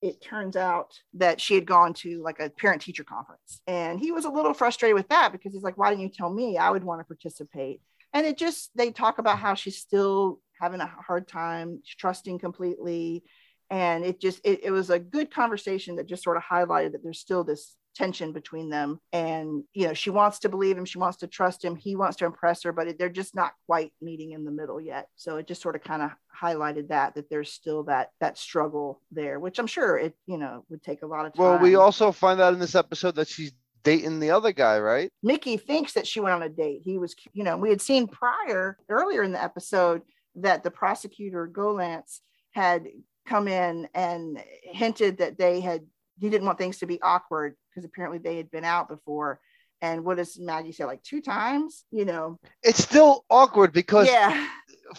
it 0.00 0.22
turns 0.22 0.56
out 0.56 0.98
that 1.14 1.40
she 1.40 1.54
had 1.54 1.66
gone 1.66 1.92
to 1.92 2.22
like 2.22 2.40
a 2.40 2.50
parent 2.50 2.80
teacher 2.82 3.04
conference 3.04 3.60
and 3.66 4.00
he 4.00 4.10
was 4.10 4.24
a 4.24 4.30
little 4.30 4.54
frustrated 4.54 4.94
with 4.94 5.08
that 5.08 5.32
because 5.32 5.52
he's 5.52 5.62
like 5.62 5.76
why 5.76 5.90
didn't 5.90 6.02
you 6.02 6.08
tell 6.08 6.32
me 6.32 6.56
i 6.56 6.70
would 6.70 6.84
want 6.84 7.00
to 7.00 7.04
participate 7.04 7.82
and 8.14 8.24
it 8.24 8.38
just 8.38 8.70
they 8.76 8.92
talk 8.92 9.18
about 9.18 9.38
how 9.38 9.54
she's 9.54 9.76
still 9.76 10.40
having 10.60 10.80
a 10.80 10.86
hard 10.86 11.28
time 11.28 11.82
trusting 11.98 12.38
completely. 12.38 13.24
And 13.70 14.04
it 14.04 14.20
just 14.20 14.40
it, 14.44 14.60
it 14.64 14.70
was 14.70 14.90
a 14.90 14.98
good 14.98 15.30
conversation 15.30 15.96
that 15.96 16.06
just 16.06 16.22
sort 16.22 16.36
of 16.36 16.42
highlighted 16.42 16.92
that 16.92 17.02
there's 17.02 17.20
still 17.20 17.44
this 17.44 17.76
tension 17.94 18.32
between 18.32 18.70
them. 18.70 19.00
And 19.12 19.64
you 19.74 19.86
know 19.86 19.94
she 19.94 20.10
wants 20.10 20.38
to 20.40 20.48
believe 20.48 20.78
him 20.78 20.84
she 20.84 20.98
wants 20.98 21.18
to 21.18 21.26
trust 21.26 21.64
him 21.64 21.76
he 21.76 21.96
wants 21.96 22.16
to 22.18 22.26
impress 22.26 22.62
her 22.62 22.72
but 22.72 22.96
they're 22.98 23.08
just 23.08 23.34
not 23.34 23.52
quite 23.66 23.92
meeting 24.00 24.32
in 24.32 24.44
the 24.44 24.50
middle 24.50 24.80
yet. 24.80 25.08
So 25.16 25.36
it 25.36 25.46
just 25.46 25.62
sort 25.62 25.76
of 25.76 25.82
kind 25.82 26.02
of 26.02 26.12
highlighted 26.40 26.88
that 26.88 27.14
that 27.16 27.28
there's 27.28 27.52
still 27.52 27.84
that 27.84 28.10
that 28.20 28.38
struggle 28.38 29.02
there 29.10 29.40
which 29.40 29.58
i'm 29.58 29.66
sure 29.66 29.98
it 29.98 30.14
you 30.26 30.38
know 30.38 30.64
would 30.68 30.80
take 30.84 31.02
a 31.02 31.06
lot 31.06 31.26
of 31.26 31.34
time 31.34 31.44
well 31.44 31.58
we 31.58 31.74
also 31.74 32.12
find 32.12 32.40
out 32.40 32.54
in 32.54 32.60
this 32.60 32.76
episode 32.76 33.16
that 33.16 33.26
she's 33.26 33.50
dating 33.82 34.20
the 34.20 34.30
other 34.30 34.52
guy 34.52 34.78
right? 34.78 35.10
Mickey 35.22 35.56
thinks 35.56 35.94
that 35.94 36.06
she 36.06 36.20
went 36.20 36.34
on 36.34 36.42
a 36.42 36.48
date. 36.48 36.82
He 36.84 36.98
was 36.98 37.14
you 37.32 37.44
know 37.44 37.56
we 37.56 37.70
had 37.70 37.80
seen 37.80 38.06
prior 38.06 38.76
earlier 38.88 39.22
in 39.22 39.32
the 39.32 39.42
episode 39.42 40.02
that 40.42 40.62
the 40.62 40.70
prosecutor 40.70 41.48
golantz 41.48 42.20
had 42.52 42.88
come 43.26 43.48
in 43.48 43.88
and 43.94 44.42
hinted 44.62 45.18
that 45.18 45.38
they 45.38 45.60
had 45.60 45.82
he 46.20 46.30
didn't 46.30 46.46
want 46.46 46.58
things 46.58 46.78
to 46.78 46.86
be 46.86 47.00
awkward 47.00 47.54
because 47.70 47.84
apparently 47.84 48.18
they 48.18 48.36
had 48.36 48.50
been 48.50 48.64
out 48.64 48.88
before. 48.88 49.40
And 49.80 50.04
what 50.04 50.16
does 50.16 50.38
Maggie 50.38 50.72
say? 50.72 50.84
Like 50.84 51.02
two 51.04 51.20
times, 51.20 51.84
you 51.92 52.04
know? 52.04 52.38
It's 52.64 52.82
still 52.82 53.24
awkward 53.30 53.72
because 53.72 54.08
yeah. 54.08 54.48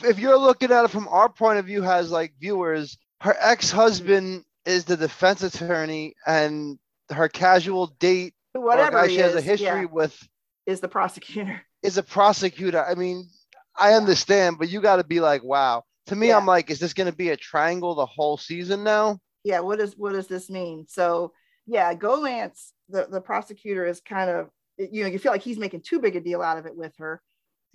if 0.04 0.18
you're 0.20 0.38
looking 0.38 0.72
at 0.72 0.86
it 0.86 0.92
from 0.92 1.10
our 1.10 1.28
point 1.28 1.60
of 1.60 1.66
view, 1.66 1.84
as 1.84 2.12
like 2.12 2.34
viewers, 2.40 2.98
her 3.22 3.36
ex-husband 3.40 4.40
mm-hmm. 4.40 4.72
is 4.72 4.86
the 4.86 4.96
defense 4.96 5.44
attorney, 5.44 6.16
and 6.26 6.80
her 7.10 7.28
casual 7.28 7.88
date, 8.00 8.34
whatever 8.54 9.10
she 9.10 9.18
has 9.18 9.36
a 9.36 9.42
history 9.42 9.68
yeah, 9.68 9.86
with, 9.86 10.18
is 10.66 10.80
the 10.80 10.88
prosecutor. 10.88 11.62
Is 11.84 11.98
a 11.98 12.04
prosecutor. 12.04 12.84
I 12.84 12.96
mean, 12.96 13.30
I 13.80 13.94
understand, 13.94 14.58
but 14.60 14.70
you 14.70 14.82
got 14.82 14.98
to 14.98 15.04
be 15.04 15.20
like, 15.20 15.44
wow. 15.44 15.84
To 16.08 16.16
me, 16.16 16.30
Yeah. 16.30 16.38
I'm 16.38 16.46
like, 16.46 16.70
is 16.70 16.80
this 16.80 16.94
going 16.94 17.10
to 17.10 17.16
be 17.16 17.30
a 17.30 17.38
triangle 17.38 17.96
the 17.96 18.06
whole 18.06 18.38
season 18.38 18.84
now? 18.84 19.20
yeah, 19.44 19.62
what 19.62 19.80
does 19.80 19.96
what 19.98 20.14
does 20.14 20.28
this 20.28 20.50
mean? 20.50 20.86
So 20.88 21.32
yeah, 21.66 21.94
Golantz, 21.94 22.72
the, 22.90 23.08
the 23.10 23.22
prosecutor 23.22 23.86
is 23.86 24.02
kind 24.02 24.30
of 24.30 24.50
you 24.78 25.04
know, 25.04 25.10
you 25.10 25.20
feel 25.20 25.32
like 25.32 25.42
he's 25.42 25.58
making 25.60 25.82
too 25.82 26.00
big 26.00 26.16
a 26.16 26.22
deal 26.22 26.42
out 26.42 26.58
of 26.58 26.66
it 26.66 26.76
with 26.76 26.94
her. 26.98 27.22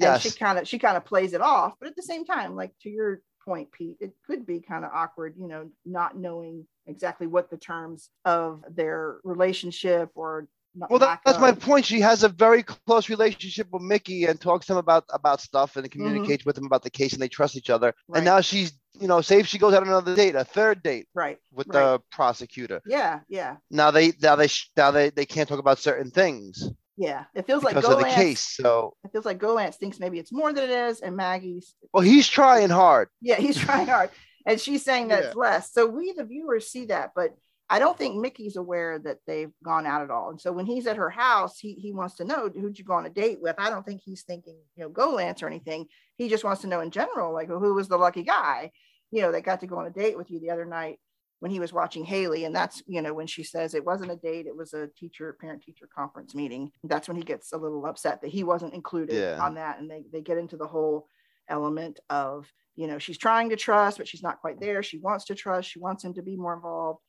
And 0.01 0.21
she 0.21 0.31
kind 0.31 0.59
of 0.59 0.67
she 0.69 0.79
kind 0.79 0.97
of 0.97 1.05
plays 1.05 1.33
it 1.33 1.41
off, 1.41 1.75
but 1.79 1.89
at 1.89 1.97
the 1.97 2.03
same 2.03 2.25
time, 2.25 2.57
like 2.57 2.73
to 2.83 2.91
your 2.91 3.21
point, 3.45 3.71
Pete, 3.73 3.99
it 4.01 4.13
could 4.27 4.45
be 4.45 4.61
kind 4.61 4.85
of 4.85 4.91
awkward, 4.93 5.35
you 5.39 5.47
know, 5.49 5.71
not 5.85 6.17
knowing 6.19 6.67
exactly 6.87 7.27
what 7.27 7.51
the 7.51 7.57
terms 7.57 8.11
of 8.25 8.63
their 8.71 9.19
relationship 9.23 10.11
or 10.15 10.49
Well, 10.75 10.99
that, 10.99 11.21
that's 11.25 11.39
my 11.39 11.53
point. 11.53 11.85
She 11.85 12.01
has 12.01 12.25
a 12.25 12.29
very 12.29 12.63
close 12.63 13.09
relationship 13.09 13.69
with 13.71 13.83
Mickey 13.83 14.25
and 14.25 14.41
talks 14.41 14.67
to 14.67 14.73
him 14.73 14.79
about 14.79 15.05
about 15.13 15.41
stuff 15.41 15.77
and 15.77 15.89
communicates 15.91 16.45
with 16.45 16.59
him 16.59 16.67
about 16.67 16.83
the 16.83 16.91
case, 16.91 17.13
and 17.13 17.23
they 17.23 17.29
trust 17.29 17.57
each 17.57 17.71
other. 17.71 17.91
Mm-hmm. 17.91 18.13
Right. 18.13 18.19
And 18.19 18.25
now 18.25 18.41
she's, 18.41 18.73
you 19.01 19.07
know, 19.07 19.21
say 19.21 19.39
if 19.39 19.47
she 19.47 19.59
goes 19.59 19.75
on 19.75 19.87
another 19.87 20.15
date, 20.17 20.35
a 20.35 20.45
third 20.45 20.83
date 20.83 21.07
right. 21.15 21.39
with 21.53 21.69
right. 21.69 21.81
the 21.81 22.01
prosecutor. 22.11 22.81
yeah, 22.87 23.21
yeah, 23.29 23.57
Now 23.71 23.91
they 23.91 24.13
now 24.21 24.37
they 24.37 24.49
now 24.77 24.91
they 24.91 25.11
they 25.11 25.27
can't 25.27 25.49
talk 25.49 25.61
about 25.61 25.79
certain 25.79 26.11
things 26.11 26.69
yeah. 26.97 27.25
It 27.35 27.47
feels 27.47 27.63
like 27.65 27.75
because 27.75 27.91
of 27.91 27.99
the 27.99 28.05
case. 28.05 28.41
So, 28.41 28.95
It 29.05 29.13
feels 29.13 29.25
like 29.25 29.39
Golantz 29.39 29.77
thinks 29.77 29.99
maybe 29.99 30.19
it's 30.19 30.33
more 30.33 30.53
than 30.53 30.65
it 30.65 30.71
is, 30.71 31.01
and 31.01 31.17
Maggie's 31.17 31.75
well, 31.93 32.03
he's 32.03 32.29
trying 32.29 32.71
hard. 32.71 33.09
yeah, 33.21 33.37
he's 33.37 33.57
trying 33.59 33.87
hard, 33.87 34.11
and 34.47 34.61
she's 34.61 34.85
saying 34.85 35.09
that 35.09 35.23
Yeah. 35.23 35.27
it's 35.29 35.37
less. 35.37 35.73
So 35.73 35.87
we, 35.87 36.13
the 36.13 36.25
viewers, 36.25 36.69
see 36.69 36.87
that, 36.87 37.13
but 37.15 37.35
I 37.71 37.79
don't 37.79 37.97
think 37.97 38.17
Mickey's 38.17 38.57
aware 38.57 38.99
that 39.01 39.19
they've 39.27 39.53
gone 39.65 39.87
out 39.87 40.03
at 40.03 40.11
all. 40.11 40.31
And 40.31 40.41
so 40.41 40.53
when 40.53 40.67
he's 40.67 40.87
at 40.87 40.97
her 40.99 41.11
house, 41.11 41.59
he 41.59 41.75
he 41.75 41.93
wants 41.93 42.17
to 42.17 42.25
know 42.25 42.49
who'd 42.49 42.79
you 42.79 42.85
go 42.85 42.93
on 42.95 43.07
a 43.07 43.11
date 43.11 43.41
with. 43.41 43.57
I 43.59 43.71
don't 43.71 43.85
think 43.87 44.03
he's 44.05 44.23
thinking 44.23 44.59
you 44.77 44.85
know 44.85 44.91
Golantz 44.91 45.43
or 45.43 45.47
anything. 45.47 45.87
He 46.17 46.29
just 46.29 46.45
wants 46.45 46.61
to 46.63 46.67
know 46.69 46.81
in 46.81 46.91
general, 46.91 47.33
like 47.33 47.49
who 47.49 47.75
was 47.75 47.89
the 47.89 47.97
lucky 47.97 48.23
guy, 48.23 48.71
you 49.11 49.23
know, 49.23 49.33
that 49.33 49.45
got 49.45 49.61
to 49.61 49.67
go 49.67 49.79
on 49.79 49.87
a 49.87 49.91
date 49.91 50.17
with 50.17 50.31
you 50.31 50.41
the 50.41 50.51
other 50.51 50.67
night 50.67 50.99
when 51.41 51.51
he 51.51 51.59
was 51.59 51.73
watching 51.73 52.05
Haley. 52.05 52.45
And 52.45 52.55
that's 52.55 52.83
you 52.87 53.01
know 53.01 53.15
when 53.15 53.27
she 53.27 53.43
says 53.43 53.75
it 53.75 53.85
wasn't 53.85 54.13
a 54.13 54.17
date, 54.17 54.47
it 54.47 54.57
was 54.57 54.75
a 54.75 54.89
teacher 54.97 55.35
parent 55.41 55.63
teacher 55.63 55.89
conference 55.95 56.35
meeting. 56.35 56.71
That's 56.85 57.09
when 57.09 57.17
he 57.17 57.23
gets 57.23 57.53
a 57.53 57.57
little 57.59 57.87
upset 57.87 58.21
that 58.21 58.31
he 58.31 58.45
wasn't 58.45 58.75
included 58.75 59.17
Yeah. 59.17 59.39
on 59.43 59.55
that, 59.55 59.79
and 59.79 59.91
they 59.91 60.05
they 60.13 60.21
get 60.21 60.37
into 60.39 60.59
the 60.59 60.67
whole 60.69 61.09
element 61.49 62.01
of 62.11 62.47
you 62.77 62.87
know 62.87 62.99
she's 62.99 63.19
trying 63.19 63.51
to 63.51 63.57
trust 63.57 63.99
but 63.99 64.09
she's 64.09 64.23
not 64.23 64.41
quite 64.41 64.59
there 64.61 64.83
she 64.83 64.99
wants 64.99 65.27
to 65.27 65.35
trust 65.35 65.69
she 65.69 65.79
wants 65.79 66.03
him 66.03 66.15
to 66.15 66.23
be 66.23 66.37
more 66.39 66.55
involved 66.55 67.01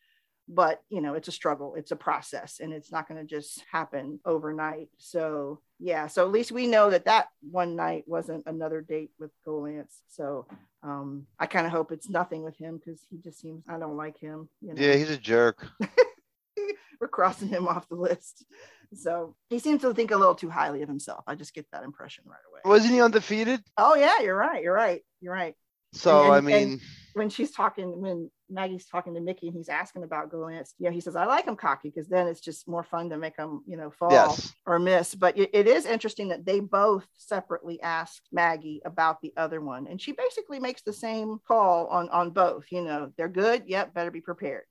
but 0.48 0.82
you 0.90 1.02
know 1.02 1.16
it's 1.16 1.28
a 1.28 1.32
struggle 1.32 1.74
it's 1.76 1.92
a 1.92 1.96
process 1.96 2.60
and 2.60 2.72
it's 2.72 2.92
not 2.92 3.08
going 3.08 3.20
to 3.20 3.26
just 3.28 3.64
happen 3.72 4.20
overnight. 4.26 4.90
So 4.98 5.62
yeah 5.80 6.08
so 6.08 6.26
at 6.26 6.32
least 6.32 6.52
we 6.52 6.68
know 6.68 6.90
that 6.90 7.06
that 7.06 7.28
one 7.52 7.76
night 7.76 8.04
wasn't 8.08 8.44
another 8.46 8.82
date 8.82 9.12
with 9.20 9.32
golantz. 9.46 9.96
So 10.08 10.48
um 10.84 11.26
i 11.40 11.46
kind 11.48 11.66
of 11.66 11.72
hope 11.72 11.92
it's 11.92 12.10
nothing 12.10 12.44
with 12.44 12.58
him 12.58 12.78
because 12.78 13.02
he 13.10 13.18
just 13.18 13.40
seems 13.40 13.64
i 13.68 13.80
don't 13.80 13.98
like 13.98 14.20
him 14.20 14.48
you 14.62 14.74
know? 14.74 14.82
Yeah, 14.82 14.96
he's 14.96 15.10
a 15.10 15.18
jerk. 15.18 15.68
we're 17.02 17.08
crossing 17.08 17.50
him 17.50 17.68
off 17.68 17.90
the 17.90 17.96
list. 17.96 18.46
So 18.94 19.36
he 19.50 19.60
seems 19.60 19.82
to 19.82 19.94
think 19.94 20.12
a 20.12 20.18
little 20.18 20.36
too 20.36 20.50
highly 20.50 20.82
of 20.82 20.88
himself. 20.88 21.24
I 21.28 21.36
just 21.36 21.54
get 21.54 21.66
that 21.72 21.84
impression 21.84 22.24
right 22.28 22.38
away. 22.50 22.62
Wasn't 22.64 22.94
he 22.94 23.02
undefeated? 23.02 23.62
oh 23.78 23.96
yeah 23.96 24.22
you're 24.22 24.38
right 24.38 24.64
you're 24.64 24.74
right 24.74 25.02
you're 25.22 25.34
right 25.34 25.56
So 25.96 26.24
And- 26.26 26.34
I 26.34 26.42
mean, 26.42 26.82
when 27.14 27.30
she's 27.30 27.52
talking, 27.52 28.02
when 28.02 28.30
Maggie's 28.50 28.86
talking 28.86 29.14
to 29.16 29.22
Mickey 29.22 29.48
and 29.48 29.56
he's 29.56 29.70
asking 29.70 30.04
about 30.04 30.30
Golantz, 30.30 30.74
you 30.78 30.86
know, 30.88 30.92
he 30.92 31.00
says, 31.00 31.16
I 31.16 31.26
like 31.26 31.46
him 31.46 31.56
cocky 31.56 31.90
because 31.90 32.10
then 32.10 32.28
it's 32.28 32.42
just 32.42 32.68
more 32.68 32.84
fun 32.84 33.10
to 33.10 33.18
make 33.18 33.38
him, 33.38 33.62
you 33.66 33.78
know, 33.78 33.90
fall 33.90 34.12
yes, 34.12 34.52
or 34.66 34.78
miss. 34.80 35.16
But 35.16 35.38
it, 35.38 35.50
it 35.54 35.66
is 35.68 35.86
interesting 35.86 36.28
that 36.30 36.46
they 36.46 36.60
both 36.60 37.06
separately 37.18 37.82
asked 37.82 38.28
Maggie 38.34 38.82
about 38.86 39.22
the 39.22 39.32
other 39.38 39.62
one. 39.62 39.88
And 39.88 40.00
she 40.02 40.12
basically 40.12 40.60
makes 40.60 40.82
the 40.82 40.92
same 40.94 41.40
call 41.48 41.88
on, 41.88 42.10
on 42.10 42.32
both. 42.32 42.66
You 42.70 42.82
know, 42.84 43.12
they're 43.18 43.30
good. 43.30 43.64
Yep. 43.66 43.94
Better 43.94 44.12
be 44.12 44.22
prepared. 44.22 44.64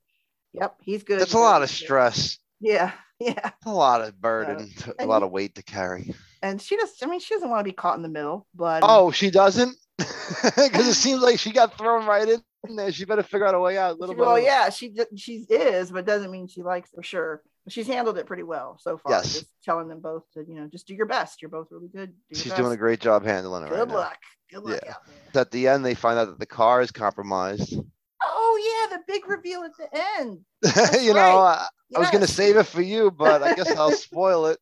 Yep. 0.53 0.75
He's 0.81 1.03
good. 1.03 1.19
that's 1.21 1.33
you 1.33 1.39
a 1.39 1.41
lot 1.41 1.63
of 1.63 1.69
stress, 1.69 2.37
Yeah. 2.61 2.91
Yeah. 3.19 3.51
a 3.65 3.73
lot 3.73 4.01
of 4.01 4.19
burden, 4.21 4.69
a 4.99 5.05
lot 5.05 5.21
he- 5.21 5.25
of 5.25 5.31
weight 5.31 5.55
to 5.55 5.63
carry. 5.63 6.13
And 6.43 6.61
she 6.61 6.75
just, 6.75 7.01
I 7.03 7.07
mean, 7.07 7.19
she 7.21 7.33
doesn't 7.33 7.49
want 7.49 7.61
to 7.61 7.63
be 7.63 7.71
caught 7.73 7.95
in 7.97 8.03
the 8.03 8.09
middle, 8.09 8.45
but 8.53 8.81
Oh, 8.85 9.09
she 9.11 9.31
doesn't, 9.31 9.75
because 9.97 10.87
it 10.87 10.93
seems 10.95 11.21
like 11.21 11.39
she 11.39 11.51
got 11.51 11.77
thrown 11.77 12.05
right 12.05 12.27
in 12.27 12.75
there. 12.75 12.91
She 12.91 13.05
better 13.05 13.23
figure 13.23 13.45
out 13.47 13.55
a 13.55 13.59
way 13.59 13.77
out. 13.77 13.99
Little 13.99 14.15
She- 14.15 14.19
by 14.19 14.25
well, 14.25 14.39
yeah, 14.39 14.69
she 14.69 14.93
she 15.15 15.45
is, 15.49 15.91
but 15.91 16.05
doesn't 16.05 16.31
mean 16.31 16.47
she 16.47 16.61
likes 16.63 16.89
for 16.93 17.03
sure. 17.03 17.41
She's 17.67 17.87
handled 17.87 18.17
it 18.19 18.27
pretty 18.27 18.43
well 18.43 18.77
so 18.79 18.97
far. 18.97 19.13
Yes. 19.13 19.33
Just 19.33 19.45
telling 19.63 19.87
them 19.87 19.99
both 19.99 20.23
to, 20.33 20.43
you 20.47 20.53
know, 20.55 20.67
just 20.67 20.85
do 20.87 20.93
your 20.93 21.07
best. 21.07 21.41
You're 21.41 21.49
both 21.49 21.67
really 21.71 21.87
good. 21.87 22.13
Do 22.31 22.35
She's 22.39 22.51
best. 22.51 22.57
doing 22.61 22.73
a 22.73 22.77
great 22.77 22.99
job 22.99 23.23
handling 23.25 23.63
it 23.63 23.69
Good 23.69 23.79
right 23.79 23.87
now. 23.87 23.93
luck. 23.95 24.17
Good 24.51 24.63
luck 24.63 24.79
Yeah. 24.83 24.91
out 24.91 24.97
there. 25.33 25.41
At 25.41 25.51
the 25.51 25.67
end, 25.67 25.83
they 25.83 25.95
find 25.95 26.19
out 26.19 26.25
that 26.25 26.39
the 26.39 26.45
car 26.45 26.81
is 26.81 26.91
compromised. 26.91 27.73
Oh 28.23 28.87
yeah, 28.91 28.97
the 28.97 29.03
big 29.07 29.27
reveal 29.27 29.63
at 29.63 29.71
the 29.77 29.87
end. 30.19 30.39
you 31.03 31.13
know, 31.13 31.19
I, 31.39 31.67
I 31.95 31.99
was 31.99 32.11
gonna 32.11 32.27
save 32.27 32.57
it 32.57 32.63
for 32.67 32.81
you, 32.81 33.09
but 33.11 33.41
I 33.41 33.53
guess 33.55 33.75
I'll 33.75 33.91
spoil 34.09 34.45
it. 34.47 34.59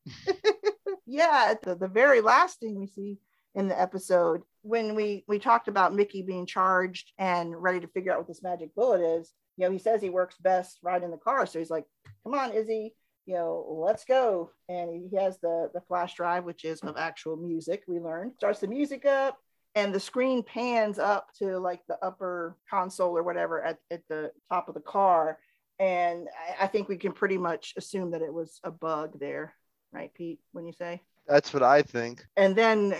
yeah, 1.05 1.53
the, 1.63 1.75
the 1.75 1.87
very 1.87 2.21
last 2.21 2.59
thing 2.59 2.79
we 2.79 2.87
see 2.87 3.17
in 3.55 3.67
the 3.67 3.79
episode 3.79 4.41
when 4.63 4.95
we 4.95 5.23
we 5.27 5.39
talked 5.39 5.67
about 5.67 5.93
Mickey 5.93 6.21
being 6.21 6.45
charged 6.45 7.11
and 7.19 7.55
ready 7.55 7.81
to 7.81 7.87
figure 7.87 8.11
out 8.11 8.19
what 8.19 8.27
this 8.27 8.41
magic 8.41 8.73
bullet 8.73 9.01
is. 9.01 9.31
You 9.57 9.65
know, 9.65 9.71
he 9.71 9.77
says 9.77 10.01
he 10.01 10.09
works 10.09 10.35
best 10.37 10.79
right 10.81 11.03
in 11.03 11.11
the 11.11 11.17
car, 11.17 11.45
so 11.45 11.59
he's 11.59 11.69
like, 11.69 11.85
"Come 12.23 12.33
on, 12.33 12.53
Izzy, 12.53 12.95
you 13.25 13.35
know, 13.35 13.65
let's 13.85 14.05
go." 14.05 14.51
And 14.67 14.89
he 14.89 15.15
has 15.17 15.37
the 15.39 15.69
the 15.73 15.81
flash 15.81 16.15
drive, 16.15 16.45
which 16.45 16.65
is 16.65 16.79
of 16.81 16.97
actual 16.97 17.35
music. 17.35 17.83
We 17.87 17.99
learned 17.99 18.33
starts 18.37 18.61
the 18.61 18.67
music 18.67 19.05
up, 19.05 19.37
and 19.75 19.93
the 19.93 19.99
screen 19.99 20.43
pans 20.43 20.97
up 20.97 21.27
to 21.39 21.59
like 21.59 21.81
the 21.87 22.03
upper 22.03 22.57
console 22.69 23.15
or 23.15 23.23
whatever 23.23 23.61
at, 23.63 23.77
at 23.91 24.01
the 24.09 24.31
top 24.49 24.69
of 24.69 24.75
the 24.75 24.81
car. 24.81 25.37
And 25.77 26.27
I, 26.59 26.63
I 26.63 26.67
think 26.67 26.87
we 26.87 26.97
can 26.97 27.11
pretty 27.11 27.37
much 27.37 27.73
assume 27.77 28.11
that 28.11 28.21
it 28.21 28.33
was 28.33 28.59
a 28.63 28.71
bug 28.71 29.19
there, 29.19 29.53
right, 29.91 30.13
Pete? 30.13 30.39
When 30.53 30.65
you 30.65 30.73
say 30.73 31.01
That's 31.27 31.53
what 31.53 31.63
I 31.63 31.81
think. 31.81 32.25
and 32.35 32.55
then 32.55 32.93
uh, 32.93 32.97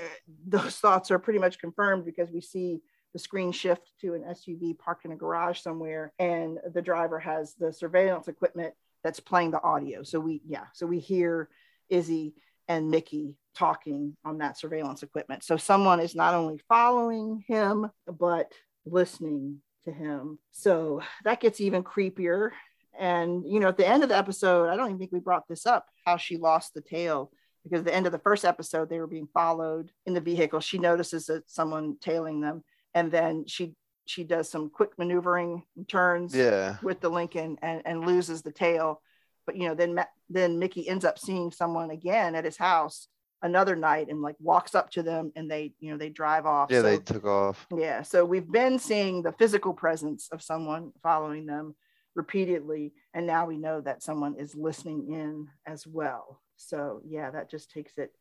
those 0.47 0.75
thoughts 0.79 1.11
are 1.11 1.19
pretty 1.19 1.39
much 1.39 1.59
confirmed 1.59 2.05
because 2.05 2.31
we 2.31 2.41
see 2.41 2.81
the 3.13 3.19
screen 3.19 3.51
shift 3.51 3.91
to 4.01 4.15
an 4.15 4.23
SUV 4.23 4.77
parked 4.77 5.05
in 5.05 5.11
a 5.11 5.15
garage 5.15 5.59
somewhere, 5.59 6.11
and 6.17 6.57
the 6.73 6.81
driver 6.81 7.19
has 7.19 7.53
the 7.55 7.71
surveillance 7.71 8.27
equipment 8.27 8.73
that's 9.03 9.19
playing 9.19 9.51
the 9.51 9.61
audio. 9.61 10.01
So 10.03 10.19
we, 10.19 10.41
yeah, 10.47 10.65
so 10.73 10.87
we 10.87 10.99
hear 10.99 11.49
Izzy 11.89 12.33
and 12.67 12.89
Mickey 12.89 13.35
talking 13.53 14.15
on 14.25 14.39
that 14.39 14.57
surveillance 14.57 15.03
equipment. 15.03 15.43
So 15.43 15.57
someone 15.57 15.99
is 15.99 16.15
not 16.15 16.33
only 16.33 16.59
following 16.69 17.43
him, 17.47 17.91
but 18.07 18.51
listening 18.85 19.59
to 19.85 19.91
him. 19.91 20.39
So 20.51 21.01
that 21.23 21.39
gets 21.39 21.61
even 21.61 21.83
creepier. 21.83 22.51
And, 22.97 23.43
you 23.45 23.59
know, 23.59 23.67
at 23.67 23.77
the 23.77 23.87
end 23.87 24.03
of 24.03 24.09
the 24.09 24.17
episode, 24.17 24.69
I 24.69 24.75
don't 24.75 24.87
even 24.87 24.99
think 24.99 25.11
we 25.11 25.19
brought 25.19 25.47
this 25.47 25.65
up 25.65 25.87
how 26.05 26.17
she 26.17 26.37
lost 26.37 26.73
the 26.73 26.81
tail 26.81 27.31
because 27.63 27.79
at 27.79 27.85
the 27.85 27.95
end 27.95 28.05
of 28.05 28.11
the 28.11 28.19
first 28.19 28.45
episode, 28.45 28.89
they 28.89 28.99
were 28.99 29.07
being 29.07 29.27
followed 29.33 29.91
in 30.05 30.13
the 30.13 30.21
vehicle. 30.21 30.59
She 30.59 30.77
notices 30.79 31.25
that 31.27 31.49
someone 31.49 31.97
tailing 32.01 32.41
them. 32.41 32.63
And 32.93 33.11
then 33.11 33.45
she 33.47 33.73
she 34.05 34.23
does 34.25 34.49
some 34.49 34.69
quick 34.69 34.91
maneuvering 34.97 35.63
turns 35.87 36.35
Yeah. 36.35 36.75
with 36.83 36.99
the 36.99 37.09
Lincoln 37.09 37.57
and, 37.61 37.81
and 37.85 38.05
loses 38.05 38.41
the 38.41 38.51
tail. 38.51 39.01
But 39.45 39.55
you 39.55 39.67
know, 39.67 39.75
then 39.75 39.97
then 40.29 40.59
Mickey 40.59 40.87
ends 40.87 41.05
up 41.05 41.17
seeing 41.17 41.51
someone 41.51 41.89
again 41.89 42.35
at 42.35 42.45
his 42.45 42.57
house 42.57 43.07
another 43.41 43.75
night 43.75 44.07
and 44.09 44.21
like 44.21 44.35
walks 44.39 44.73
up 44.75 44.89
to 44.91 45.03
them 45.03 45.31
and 45.35 45.49
they 45.51 45.73
you 45.79 45.91
know 45.91 45.97
they 45.97 46.09
drive 46.09 46.45
off. 46.45 46.69
Yeah, 46.71 46.79
So- 46.79 46.83
they 46.83 46.97
took 46.97 47.25
off. 47.25 47.65
yeah, 47.75 48.01
so 48.03 48.25
we've 48.25 48.49
been 48.51 48.77
seeing 48.79 49.21
the 49.23 49.31
physical 49.33 49.73
presence 49.73 50.27
of 50.31 50.41
someone 50.41 50.91
following 51.01 51.45
them 51.45 51.75
repeatedly, 52.15 52.93
and 53.13 53.25
now 53.27 53.45
we 53.45 53.57
know 53.57 53.81
that 53.81 54.03
someone 54.03 54.35
is 54.35 54.55
listening 54.55 55.11
in 55.13 55.47
as 55.65 55.85
well. 55.87 56.41
So 56.57 57.01
yeah, 57.05 57.31
that 57.31 57.49
just 57.49 57.71
takes 57.71 57.97
it 57.97 58.11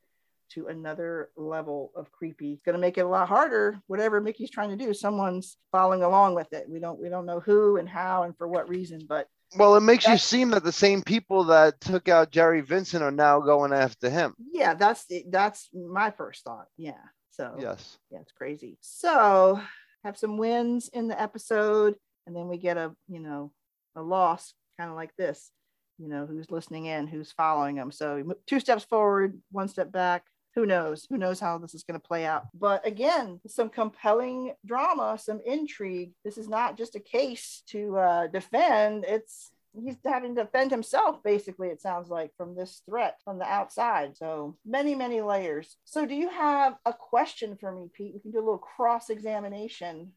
to 0.50 0.66
another 0.66 1.30
level 1.36 1.92
of 1.96 2.12
creepy. 2.12 2.52
It's 2.52 2.62
going 2.62 2.74
to 2.74 2.80
make 2.80 2.98
it 2.98 3.02
a 3.06 3.08
lot 3.08 3.28
harder. 3.28 3.80
Whatever 3.86 4.20
Mickey's 4.20 4.50
trying 4.50 4.70
to 4.76 4.84
do, 4.84 4.92
someone's 4.92 5.56
following 5.70 6.02
along 6.02 6.34
with 6.34 6.52
it. 6.52 6.68
We 6.68 6.78
don't 6.78 7.00
we 7.00 7.08
don't 7.08 7.26
know 7.26 7.40
who 7.40 7.76
and 7.78 7.88
how 7.88 8.24
and 8.24 8.36
for 8.36 8.46
what 8.48 8.68
reason, 8.68 9.00
but 9.08 9.28
Well, 9.56 9.76
it 9.76 9.80
makes 9.80 10.06
you 10.06 10.18
seem 10.18 10.50
that 10.50 10.64
the 10.64 10.72
same 10.72 11.02
people 11.02 11.44
that 11.44 11.80
took 11.80 12.08
out 12.08 12.30
Jerry 12.32 12.60
Vincent 12.60 13.02
are 13.02 13.10
now 13.10 13.40
going 13.40 13.72
after 13.72 14.10
him. 14.10 14.34
yeah, 14.52 14.74
that's 14.74 15.06
that's 15.30 15.68
my 15.72 16.10
first 16.10 16.44
thought. 16.44 16.66
Yeah, 16.76 17.00
so 17.30 17.56
Yes. 17.58 17.98
yeah, 18.10 18.18
it's 18.20 18.32
crazy. 18.32 18.76
So 18.82 19.60
have 20.04 20.18
some 20.18 20.36
wins 20.36 20.88
in 20.92 21.08
the 21.08 21.18
episode, 21.20 21.94
and 22.26 22.34
then 22.36 22.48
we 22.48 22.58
get 22.58 22.76
a 22.76 22.94
you 23.08 23.20
know 23.20 23.52
a 23.96 24.02
loss, 24.02 24.54
kind 24.78 24.90
of 24.90 24.96
like 24.96 25.14
this. 25.16 25.50
You 25.98 26.08
know, 26.08 26.26
who's 26.26 26.50
listening 26.50 26.86
in, 26.86 27.06
who's 27.06 27.32
following 27.32 27.76
them. 27.76 27.92
So 27.92 28.34
two 28.46 28.60
steps 28.60 28.84
forward, 28.84 29.38
one 29.52 29.68
step 29.68 29.92
back. 29.92 30.24
Who 30.54 30.66
knows? 30.66 31.06
Who 31.08 31.16
knows 31.16 31.40
how 31.40 31.58
this 31.58 31.74
is 31.74 31.82
going 31.82 31.98
to 31.98 32.06
play 32.06 32.26
out? 32.26 32.44
But 32.52 32.86
again, 32.86 33.40
some 33.46 33.70
compelling 33.70 34.52
drama, 34.66 35.18
some 35.18 35.40
intrigue. 35.46 36.12
This 36.24 36.36
is 36.36 36.48
not 36.48 36.76
just 36.76 36.96
a 36.96 37.00
case 37.00 37.62
to 37.68 37.96
uh, 37.96 38.26
defend. 38.26 39.04
It's 39.06 39.52
he's 39.74 39.96
having 40.04 40.34
to 40.34 40.44
defend 40.44 40.70
himself 40.70 41.22
basically 41.22 41.68
it 41.68 41.80
sounds 41.80 42.08
like 42.08 42.30
from 42.36 42.54
this 42.54 42.82
threat 42.88 43.18
from 43.24 43.38
the 43.38 43.44
outside 43.44 44.16
so 44.16 44.56
many 44.66 44.94
many 44.94 45.20
layers 45.20 45.76
so 45.84 46.04
do 46.04 46.14
you 46.14 46.28
have 46.28 46.76
a 46.84 46.92
question 46.92 47.56
for 47.56 47.72
me 47.72 47.88
pete 47.92 48.12
we 48.14 48.20
can 48.20 48.30
do 48.30 48.38
a 48.38 48.40
little 48.40 48.58
cross 48.58 49.10
examination 49.10 50.12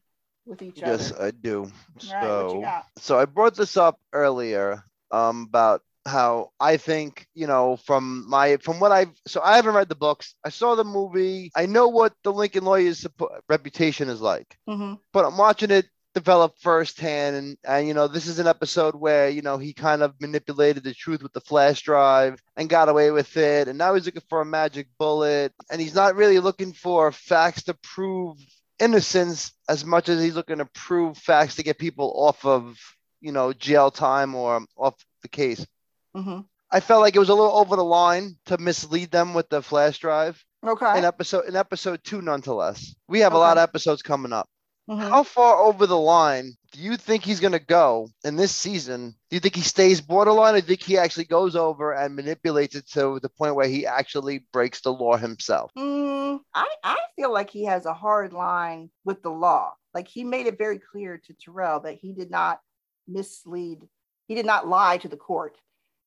with 0.46 0.62
each 0.62 0.82
Yes, 0.82 1.12
I 1.12 1.30
do. 1.30 1.70
Right, 2.02 2.52
So, 2.52 2.72
so 2.98 3.18
I 3.18 3.26
brought 3.26 3.56
this 3.56 3.76
up 3.76 4.00
earlier 4.12 4.82
um, 5.10 5.46
about 5.48 5.82
how 6.06 6.50
I 6.60 6.76
think, 6.76 7.26
you 7.34 7.46
know, 7.46 7.76
from 7.76 8.28
my 8.28 8.56
from 8.58 8.80
what 8.80 8.92
I've 8.92 9.12
so 9.26 9.40
I 9.42 9.56
haven't 9.56 9.74
read 9.74 9.88
the 9.88 9.94
books. 9.96 10.34
I 10.44 10.50
saw 10.50 10.74
the 10.74 10.84
movie. 10.84 11.50
I 11.54 11.66
know 11.66 11.88
what 11.88 12.14
the 12.22 12.32
Lincoln 12.32 12.64
lawyer's 12.64 13.06
reputation 13.48 14.08
is 14.08 14.20
like, 14.20 14.56
hmm 14.66 14.94
but 15.12 15.24
I'm 15.24 15.36
watching 15.38 15.70
it 15.70 15.86
develop 16.14 16.54
firsthand 16.60 17.36
and 17.36 17.56
and 17.66 17.86
you 17.86 17.94
know 17.94 18.06
this 18.08 18.26
is 18.26 18.38
an 18.38 18.46
episode 18.46 18.94
where 18.94 19.28
you 19.28 19.42
know 19.42 19.58
he 19.58 19.72
kind 19.72 20.02
of 20.02 20.14
manipulated 20.20 20.82
the 20.82 20.94
truth 20.94 21.22
with 21.22 21.32
the 21.32 21.40
flash 21.40 21.82
drive 21.82 22.40
and 22.56 22.68
got 22.68 22.88
away 22.88 23.10
with 23.10 23.36
it 23.36 23.68
and 23.68 23.78
now 23.78 23.94
he's 23.94 24.06
looking 24.06 24.22
for 24.28 24.40
a 24.40 24.44
magic 24.46 24.88
bullet 24.98 25.52
and 25.70 25.80
he's 25.80 25.94
not 25.94 26.16
really 26.16 26.38
looking 26.38 26.72
for 26.72 27.12
facts 27.12 27.64
to 27.64 27.74
prove 27.82 28.36
innocence 28.78 29.52
as 29.68 29.84
much 29.84 30.08
as 30.08 30.22
he's 30.22 30.34
looking 30.34 30.58
to 30.58 30.66
prove 30.66 31.16
facts 31.18 31.56
to 31.56 31.62
get 31.62 31.78
people 31.78 32.12
off 32.16 32.44
of 32.44 32.78
you 33.20 33.32
know 33.32 33.52
jail 33.52 33.90
time 33.90 34.34
or 34.34 34.64
off 34.76 34.94
the 35.22 35.28
case. 35.28 35.66
Hmm 36.14 36.40
i 36.70 36.80
felt 36.80 37.00
like 37.00 37.14
it 37.16 37.20
was 37.20 37.28
a 37.28 37.34
little 37.34 37.56
over 37.56 37.76
the 37.76 37.84
line 37.84 38.36
to 38.46 38.58
mislead 38.58 39.10
them 39.10 39.34
with 39.34 39.48
the 39.48 39.62
flash 39.62 39.98
drive 39.98 40.42
okay. 40.64 40.98
in 40.98 41.04
episode 41.04 41.44
in 41.46 41.56
episode 41.56 42.02
two 42.04 42.22
nonetheless. 42.22 42.94
We 43.08 43.20
have 43.20 43.32
a 43.32 43.38
lot 43.38 43.58
of 43.58 43.62
episodes 43.62 44.02
coming 44.02 44.32
up. 44.32 44.48
Mhm. 44.88 45.08
how 45.08 45.24
far 45.24 45.56
over 45.56 45.84
the 45.84 45.98
line 45.98 46.52
do 46.70 46.80
you 46.80 46.96
think 46.96 47.24
he's 47.24 47.40
going 47.40 47.54
to 47.54 47.58
go 47.58 48.08
in 48.22 48.36
this 48.36 48.54
season? 48.54 49.16
Do 49.28 49.34
you 49.36 49.40
think 49.40 49.56
he 49.56 49.62
stays 49.62 50.00
borderline 50.00 50.54
or 50.54 50.60
do 50.60 50.64
you 50.64 50.68
think 50.68 50.82
he 50.84 50.96
actually 50.96 51.24
goes 51.24 51.56
over 51.56 51.92
and 51.92 52.14
manipulates 52.14 52.76
it 52.76 52.88
to 52.90 53.18
the 53.20 53.28
point 53.28 53.56
where 53.56 53.66
he 53.66 53.84
actually 53.84 54.46
breaks 54.52 54.82
the 54.82 54.92
law 54.92 55.16
himself? 55.16 55.72
Mm, 55.76 56.15
I, 56.54 56.68
I 56.82 56.98
feel 57.16 57.32
like 57.32 57.50
he 57.50 57.64
has 57.64 57.86
a 57.86 57.94
hard 57.94 58.32
line 58.32 58.90
with 59.04 59.22
the 59.22 59.30
law. 59.30 59.74
Like 59.94 60.08
he 60.08 60.24
made 60.24 60.46
it 60.46 60.58
very 60.58 60.78
clear 60.78 61.18
to 61.26 61.34
Terrell 61.34 61.80
that 61.80 61.98
he 62.00 62.12
did 62.12 62.30
not 62.30 62.60
mislead, 63.08 63.80
he 64.26 64.34
did 64.34 64.46
not 64.46 64.68
lie 64.68 64.98
to 64.98 65.08
the 65.08 65.16
court. 65.16 65.56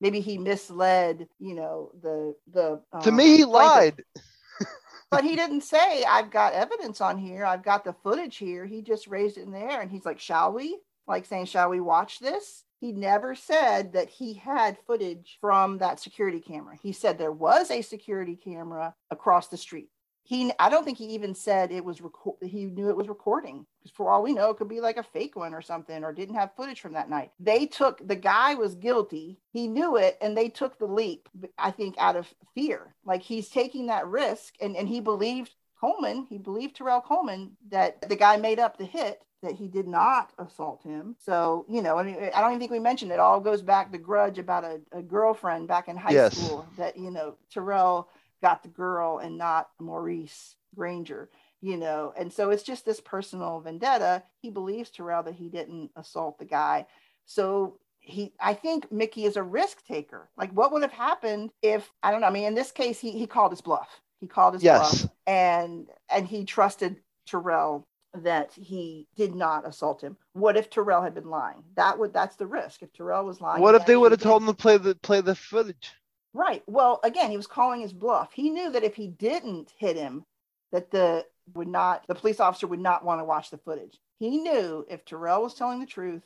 Maybe 0.01 0.21
he 0.21 0.37
misled, 0.37 1.27
you 1.39 1.55
know, 1.55 1.91
the 2.01 2.35
the. 2.51 2.81
to 3.01 3.09
um, 3.09 3.15
me, 3.15 3.37
he 3.37 3.45
lied. 3.45 4.03
but 5.11 5.23
he 5.23 5.35
didn't 5.35 5.61
say 5.61 6.03
i've 6.03 6.31
got 6.31 6.53
evidence 6.53 7.01
on 7.01 7.17
here 7.17 7.45
i've 7.45 7.63
got 7.63 7.83
the 7.83 7.93
footage 8.03 8.37
here 8.37 8.65
he 8.65 8.81
just 8.81 9.07
raised 9.07 9.37
it 9.37 9.43
in 9.43 9.51
the 9.51 9.59
air 9.59 9.81
and 9.81 9.91
he's 9.91 10.05
like 10.05 10.19
shall 10.19 10.53
we 10.53 10.77
like 11.07 11.25
saying 11.25 11.45
shall 11.45 11.69
we 11.69 11.79
watch 11.79 12.19
this 12.19 12.63
he 12.79 12.91
never 12.91 13.35
said 13.35 13.93
that 13.93 14.09
he 14.09 14.33
had 14.33 14.77
footage 14.85 15.37
from 15.41 15.77
that 15.77 15.99
security 15.99 16.39
camera 16.39 16.75
he 16.81 16.91
said 16.91 17.17
there 17.17 17.31
was 17.31 17.71
a 17.71 17.81
security 17.81 18.35
camera 18.35 18.93
across 19.11 19.47
the 19.47 19.57
street 19.57 19.89
he 20.23 20.51
i 20.59 20.69
don't 20.69 20.83
think 20.83 20.97
he 20.97 21.05
even 21.05 21.33
said 21.33 21.71
it 21.71 21.83
was 21.83 22.01
record 22.01 22.35
he 22.43 22.65
knew 22.65 22.89
it 22.89 22.95
was 22.97 23.07
recording 23.09 23.65
because 23.79 23.91
for 23.95 24.11
all 24.11 24.21
we 24.21 24.33
know 24.33 24.49
it 24.49 24.57
could 24.57 24.67
be 24.67 24.81
like 24.81 24.97
a 24.97 25.03
fake 25.03 25.35
one 25.35 25.53
or 25.53 25.61
something 25.61 26.03
or 26.03 26.13
didn't 26.13 26.35
have 26.35 26.55
footage 26.55 26.81
from 26.81 26.93
that 26.93 27.09
night. 27.09 27.31
They 27.39 27.65
took 27.65 28.05
the 28.05 28.15
guy 28.15 28.55
was 28.55 28.75
guilty 28.75 29.39
he 29.51 29.67
knew 29.67 29.97
it 29.97 30.17
and 30.21 30.37
they 30.37 30.49
took 30.49 30.77
the 30.77 30.85
leap 30.85 31.29
i 31.57 31.71
think 31.71 31.95
out 31.97 32.15
of 32.15 32.27
fear. 32.53 32.95
Like 33.05 33.23
he's 33.23 33.49
taking 33.49 33.87
that 33.87 34.07
risk 34.07 34.53
and 34.61 34.75
and 34.75 34.87
he 34.87 34.99
believed 34.99 35.51
coleman 35.79 36.25
he 36.29 36.37
believed 36.37 36.75
terrell 36.75 37.01
coleman 37.01 37.51
that 37.71 38.07
the 38.09 38.15
guy 38.15 38.35
made 38.37 38.59
up 38.59 38.77
the 38.77 38.85
hit 38.85 39.21
that 39.41 39.53
he 39.53 39.69
did 39.69 39.87
not 39.87 40.33
assault 40.37 40.83
him. 40.83 41.15
So 41.17 41.65
you 41.69 41.81
know 41.81 41.97
and 41.99 42.09
i 42.35 42.41
don't 42.41 42.51
even 42.51 42.59
think 42.59 42.71
we 42.71 42.79
mentioned 42.79 43.11
it. 43.13 43.19
All 43.19 43.39
goes 43.39 43.61
back 43.61 43.91
to 43.91 43.97
grudge 43.97 44.37
about 44.37 44.65
a, 44.65 44.81
a 44.91 45.01
girlfriend 45.01 45.67
back 45.69 45.87
in 45.87 45.95
high 45.95 46.11
Yes. 46.11 46.35
school 46.35 46.67
that 46.77 46.97
you 46.97 47.09
know 47.09 47.35
terrell 47.49 48.09
got 48.41 48.63
the 48.63 48.69
girl 48.69 49.19
and 49.19 49.37
not 49.37 49.69
Maurice 49.79 50.55
Granger, 50.75 51.29
you 51.61 51.77
know. 51.77 52.13
And 52.17 52.31
so 52.31 52.51
it's 52.51 52.63
just 52.63 52.85
this 52.85 52.99
personal 53.01 53.59
vendetta. 53.59 54.23
He 54.41 54.49
believes 54.49 54.89
Terrell 54.89 55.23
that 55.23 55.35
he 55.35 55.49
didn't 55.49 55.91
assault 55.95 56.39
the 56.39 56.45
guy. 56.45 56.85
So 57.25 57.77
he 57.99 58.33
I 58.39 58.53
think 58.53 58.91
Mickey 58.91 59.25
is 59.25 59.35
a 59.35 59.43
risk 59.43 59.85
taker. 59.85 60.29
Like 60.37 60.51
what 60.51 60.71
would 60.71 60.81
have 60.81 60.91
happened 60.91 61.51
if 61.61 61.89
I 62.01 62.11
don't 62.11 62.21
know, 62.21 62.27
I 62.27 62.31
mean 62.31 62.45
in 62.45 62.55
this 62.55 62.71
case 62.71 62.99
he 62.99 63.11
he 63.11 63.27
called 63.27 63.51
his 63.51 63.61
bluff. 63.61 64.01
He 64.19 64.27
called 64.27 64.53
his 64.53 64.63
Yes. 64.63 65.01
bluff 65.01 65.11
and 65.27 65.87
and 66.09 66.27
he 66.27 66.45
trusted 66.45 66.97
Terrell 67.27 67.85
that 68.15 68.51
he 68.53 69.07
did 69.15 69.35
not 69.35 69.67
assault 69.67 70.01
him. 70.01 70.17
What 70.33 70.57
if 70.57 70.69
Terrell 70.69 71.03
had 71.03 71.13
been 71.13 71.29
lying? 71.29 71.63
That 71.75 71.99
would 71.99 72.13
that's 72.13 72.35
the 72.35 72.47
risk. 72.47 72.81
If 72.81 72.91
Terrell 72.93 73.25
was 73.25 73.41
lying. 73.41 73.61
What 73.61 73.75
if 73.75 73.85
they 73.85 73.95
would 73.97 74.11
have 74.11 74.21
told 74.21 74.41
him 74.41 74.47
to 74.47 74.53
play 74.53 74.77
the 74.77 74.95
play 74.95 75.21
the 75.21 75.35
footage? 75.35 75.91
Right. 76.33 76.63
Well, 76.67 76.99
again, 77.03 77.31
he 77.31 77.37
was 77.37 77.47
calling 77.47 77.81
his 77.81 77.93
bluff. 77.93 78.31
He 78.33 78.49
knew 78.49 78.71
that 78.71 78.83
if 78.83 78.95
he 78.95 79.07
didn't 79.07 79.73
hit 79.77 79.95
him, 79.97 80.25
that 80.71 80.91
the 80.91 81.25
would 81.55 81.67
not 81.67 82.05
the 82.07 82.13
police 82.15 82.39
officer 82.39 82.67
would 82.67 82.79
not 82.79 83.03
want 83.03 83.19
to 83.19 83.25
watch 83.25 83.49
the 83.49 83.57
footage. 83.57 83.99
He 84.19 84.37
knew 84.37 84.85
if 84.87 85.03
Terrell 85.05 85.41
was 85.41 85.55
telling 85.55 85.79
the 85.79 85.87
truth, 85.87 86.21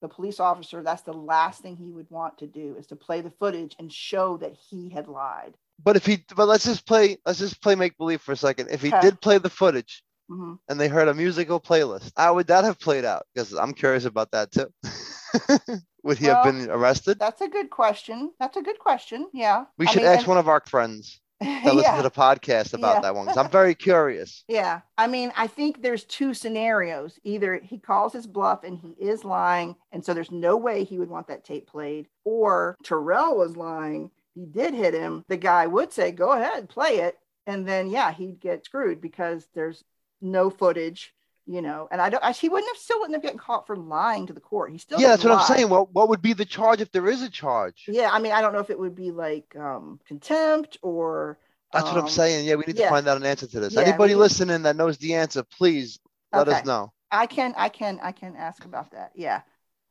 the 0.00 0.08
police 0.08 0.38
officer 0.38 0.82
that's 0.82 1.02
the 1.02 1.12
last 1.12 1.62
thing 1.62 1.76
he 1.76 1.90
would 1.90 2.08
want 2.10 2.38
to 2.38 2.46
do 2.46 2.76
is 2.78 2.86
to 2.88 2.96
play 2.96 3.20
the 3.20 3.32
footage 3.32 3.74
and 3.80 3.92
show 3.92 4.36
that 4.36 4.54
he 4.54 4.90
had 4.90 5.08
lied. 5.08 5.54
But 5.82 5.96
if 5.96 6.06
he 6.06 6.24
but 6.36 6.46
let's 6.46 6.64
just 6.64 6.86
play 6.86 7.18
let's 7.26 7.40
just 7.40 7.60
play 7.60 7.74
make 7.74 7.96
believe 7.98 8.20
for 8.22 8.32
a 8.32 8.36
second. 8.36 8.68
If 8.70 8.82
he 8.82 8.88
Okay. 8.88 9.00
did 9.00 9.20
play 9.20 9.38
the 9.38 9.50
footage 9.50 10.02
hmm 10.28 10.54
and 10.68 10.80
they 10.80 10.88
heard 10.88 11.08
a 11.08 11.14
musical 11.14 11.60
playlist, 11.60 12.12
how 12.16 12.34
would 12.34 12.48
that 12.48 12.64
have 12.64 12.78
played 12.80 13.04
out? 13.04 13.26
Because 13.34 13.54
I'm 13.54 13.74
curious 13.74 14.04
about 14.04 14.30
that 14.32 14.52
too. 14.52 14.72
would 16.02 16.18
he 16.18 16.26
have 16.26 16.44
been 16.44 16.70
arrested? 16.70 17.18
That's 17.18 17.40
a 17.40 17.48
good 17.48 17.70
question. 17.70 18.32
That's 18.40 18.56
a 18.56 18.62
good 18.62 18.78
question. 18.78 19.28
Yeah. 19.32 19.64
We 19.78 19.86
I 19.86 19.90
should 19.90 20.02
mean, 20.02 20.10
ask 20.10 20.18
and- 20.20 20.28
one 20.28 20.38
of 20.38 20.48
our 20.48 20.62
friends 20.66 21.20
that 21.40 21.64
listen 21.66 21.82
yeah. 21.82 21.96
to 21.98 22.02
the 22.02 22.10
podcast 22.10 22.74
about 22.74 22.96
Yeah. 22.96 23.00
that 23.02 23.14
one 23.14 23.26
because 23.26 23.36
I'm 23.38 23.50
very 23.50 23.74
curious. 23.74 24.44
Yeah. 24.48 24.80
I 24.96 25.06
mean, 25.06 25.32
I 25.36 25.46
think 25.46 25.82
there's 25.82 26.04
two 26.04 26.34
scenarios. 26.34 27.18
Either 27.24 27.60
he 27.62 27.78
calls 27.78 28.12
his 28.12 28.26
bluff 28.26 28.64
and 28.64 28.76
he 28.78 28.90
is 28.98 29.24
lying, 29.24 29.76
and 29.92 30.04
so 30.04 30.14
there's 30.14 30.32
no 30.32 30.56
way 30.56 30.82
he 30.84 30.98
would 30.98 31.10
want 31.10 31.28
that 31.28 31.44
tape 31.44 31.68
played, 31.68 32.08
or 32.24 32.76
Terrell 32.82 33.36
was 33.38 33.56
lying. 33.56 34.10
He 34.34 34.46
did 34.46 34.74
hit 34.74 34.94
him. 34.94 35.24
The 35.28 35.36
guy 35.36 35.66
would 35.66 35.92
say, 35.92 36.10
go 36.12 36.32
ahead, 36.32 36.68
play 36.68 36.98
it. 36.98 37.16
And 37.46 37.66
then, 37.66 37.88
yeah, 37.88 38.12
he'd 38.12 38.40
get 38.40 38.64
screwed 38.64 39.00
because 39.00 39.46
there's 39.54 39.82
no 40.20 40.50
footage, 40.50 41.14
you 41.48 41.62
know. 41.62 41.88
And 41.90 42.00
I 42.00 42.10
don't, 42.10 42.22
I, 42.22 42.32
he 42.32 42.48
wouldn't 42.48 42.68
have, 42.68 42.80
still 42.80 43.00
wouldn't 43.00 43.16
have 43.16 43.22
gotten 43.22 43.38
caught 43.38 43.66
for 43.66 43.76
lying 43.76 44.26
to 44.26 44.32
the 44.32 44.40
court. 44.40 44.70
He 44.70 44.78
still 44.78 45.00
Yeah, 45.00 45.08
that's 45.08 45.24
what 45.24 45.32
I'm 45.32 45.46
saying. 45.46 45.68
What 45.68 45.92
what 45.92 46.08
would 46.10 46.22
be 46.22 46.34
the 46.34 46.44
charge 46.44 46.80
if 46.80 46.92
there 46.92 47.08
is 47.08 47.22
a 47.22 47.30
charge? 47.30 47.86
Yeah. 47.88 48.10
I 48.12 48.18
mean, 48.20 48.32
I 48.32 48.40
don't 48.40 48.52
know 48.52 48.60
if 48.60 48.70
it 48.70 48.78
would 48.78 48.94
be 48.94 49.10
like 49.10 49.56
um, 49.56 49.98
contempt 50.06 50.78
or. 50.82 51.38
That's 51.72 51.86
what 51.86 51.96
I'm 51.96 52.04
um, 52.04 52.08
saying. 52.08 52.46
Yeah, 52.46 52.54
we 52.54 52.64
need 52.66 52.78
yeah. 52.78 52.84
to 52.84 52.90
find 52.90 53.08
out 53.08 53.18
an 53.18 53.26
answer 53.26 53.46
to 53.46 53.60
this. 53.60 53.74
Yeah, 53.74 53.82
Anybody 53.82 54.14
listening 54.14 54.62
that 54.62 54.76
knows 54.76 54.96
the 54.98 55.14
answer, 55.14 55.42
please 55.42 55.98
let 56.32 56.48
Okay. 56.48 56.58
us 56.58 56.64
know. 56.64 56.92
I 57.10 57.26
can, 57.26 57.54
I 57.56 57.68
can, 57.68 58.00
I 58.02 58.12
can 58.12 58.36
ask 58.36 58.64
about 58.64 58.92
that. 58.92 59.12
Yeah. 59.14 59.42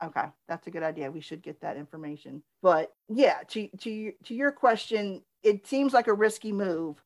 Okay, 0.03 0.25
that's 0.47 0.67
a 0.67 0.71
good 0.71 0.83
idea. 0.83 1.09
We 1.09 1.21
should 1.21 1.41
get 1.41 1.61
that 1.61 1.77
information. 1.77 2.43
But 2.61 2.93
yeah, 3.09 3.39
to 3.49 3.67
to 3.79 4.11
to 4.25 4.35
your 4.35 4.51
question, 4.51 5.23
it 5.41 5.65
seems 5.65 5.93
like 5.93 6.07
a 6.07 6.13
risky 6.13 6.51
move, 6.51 7.03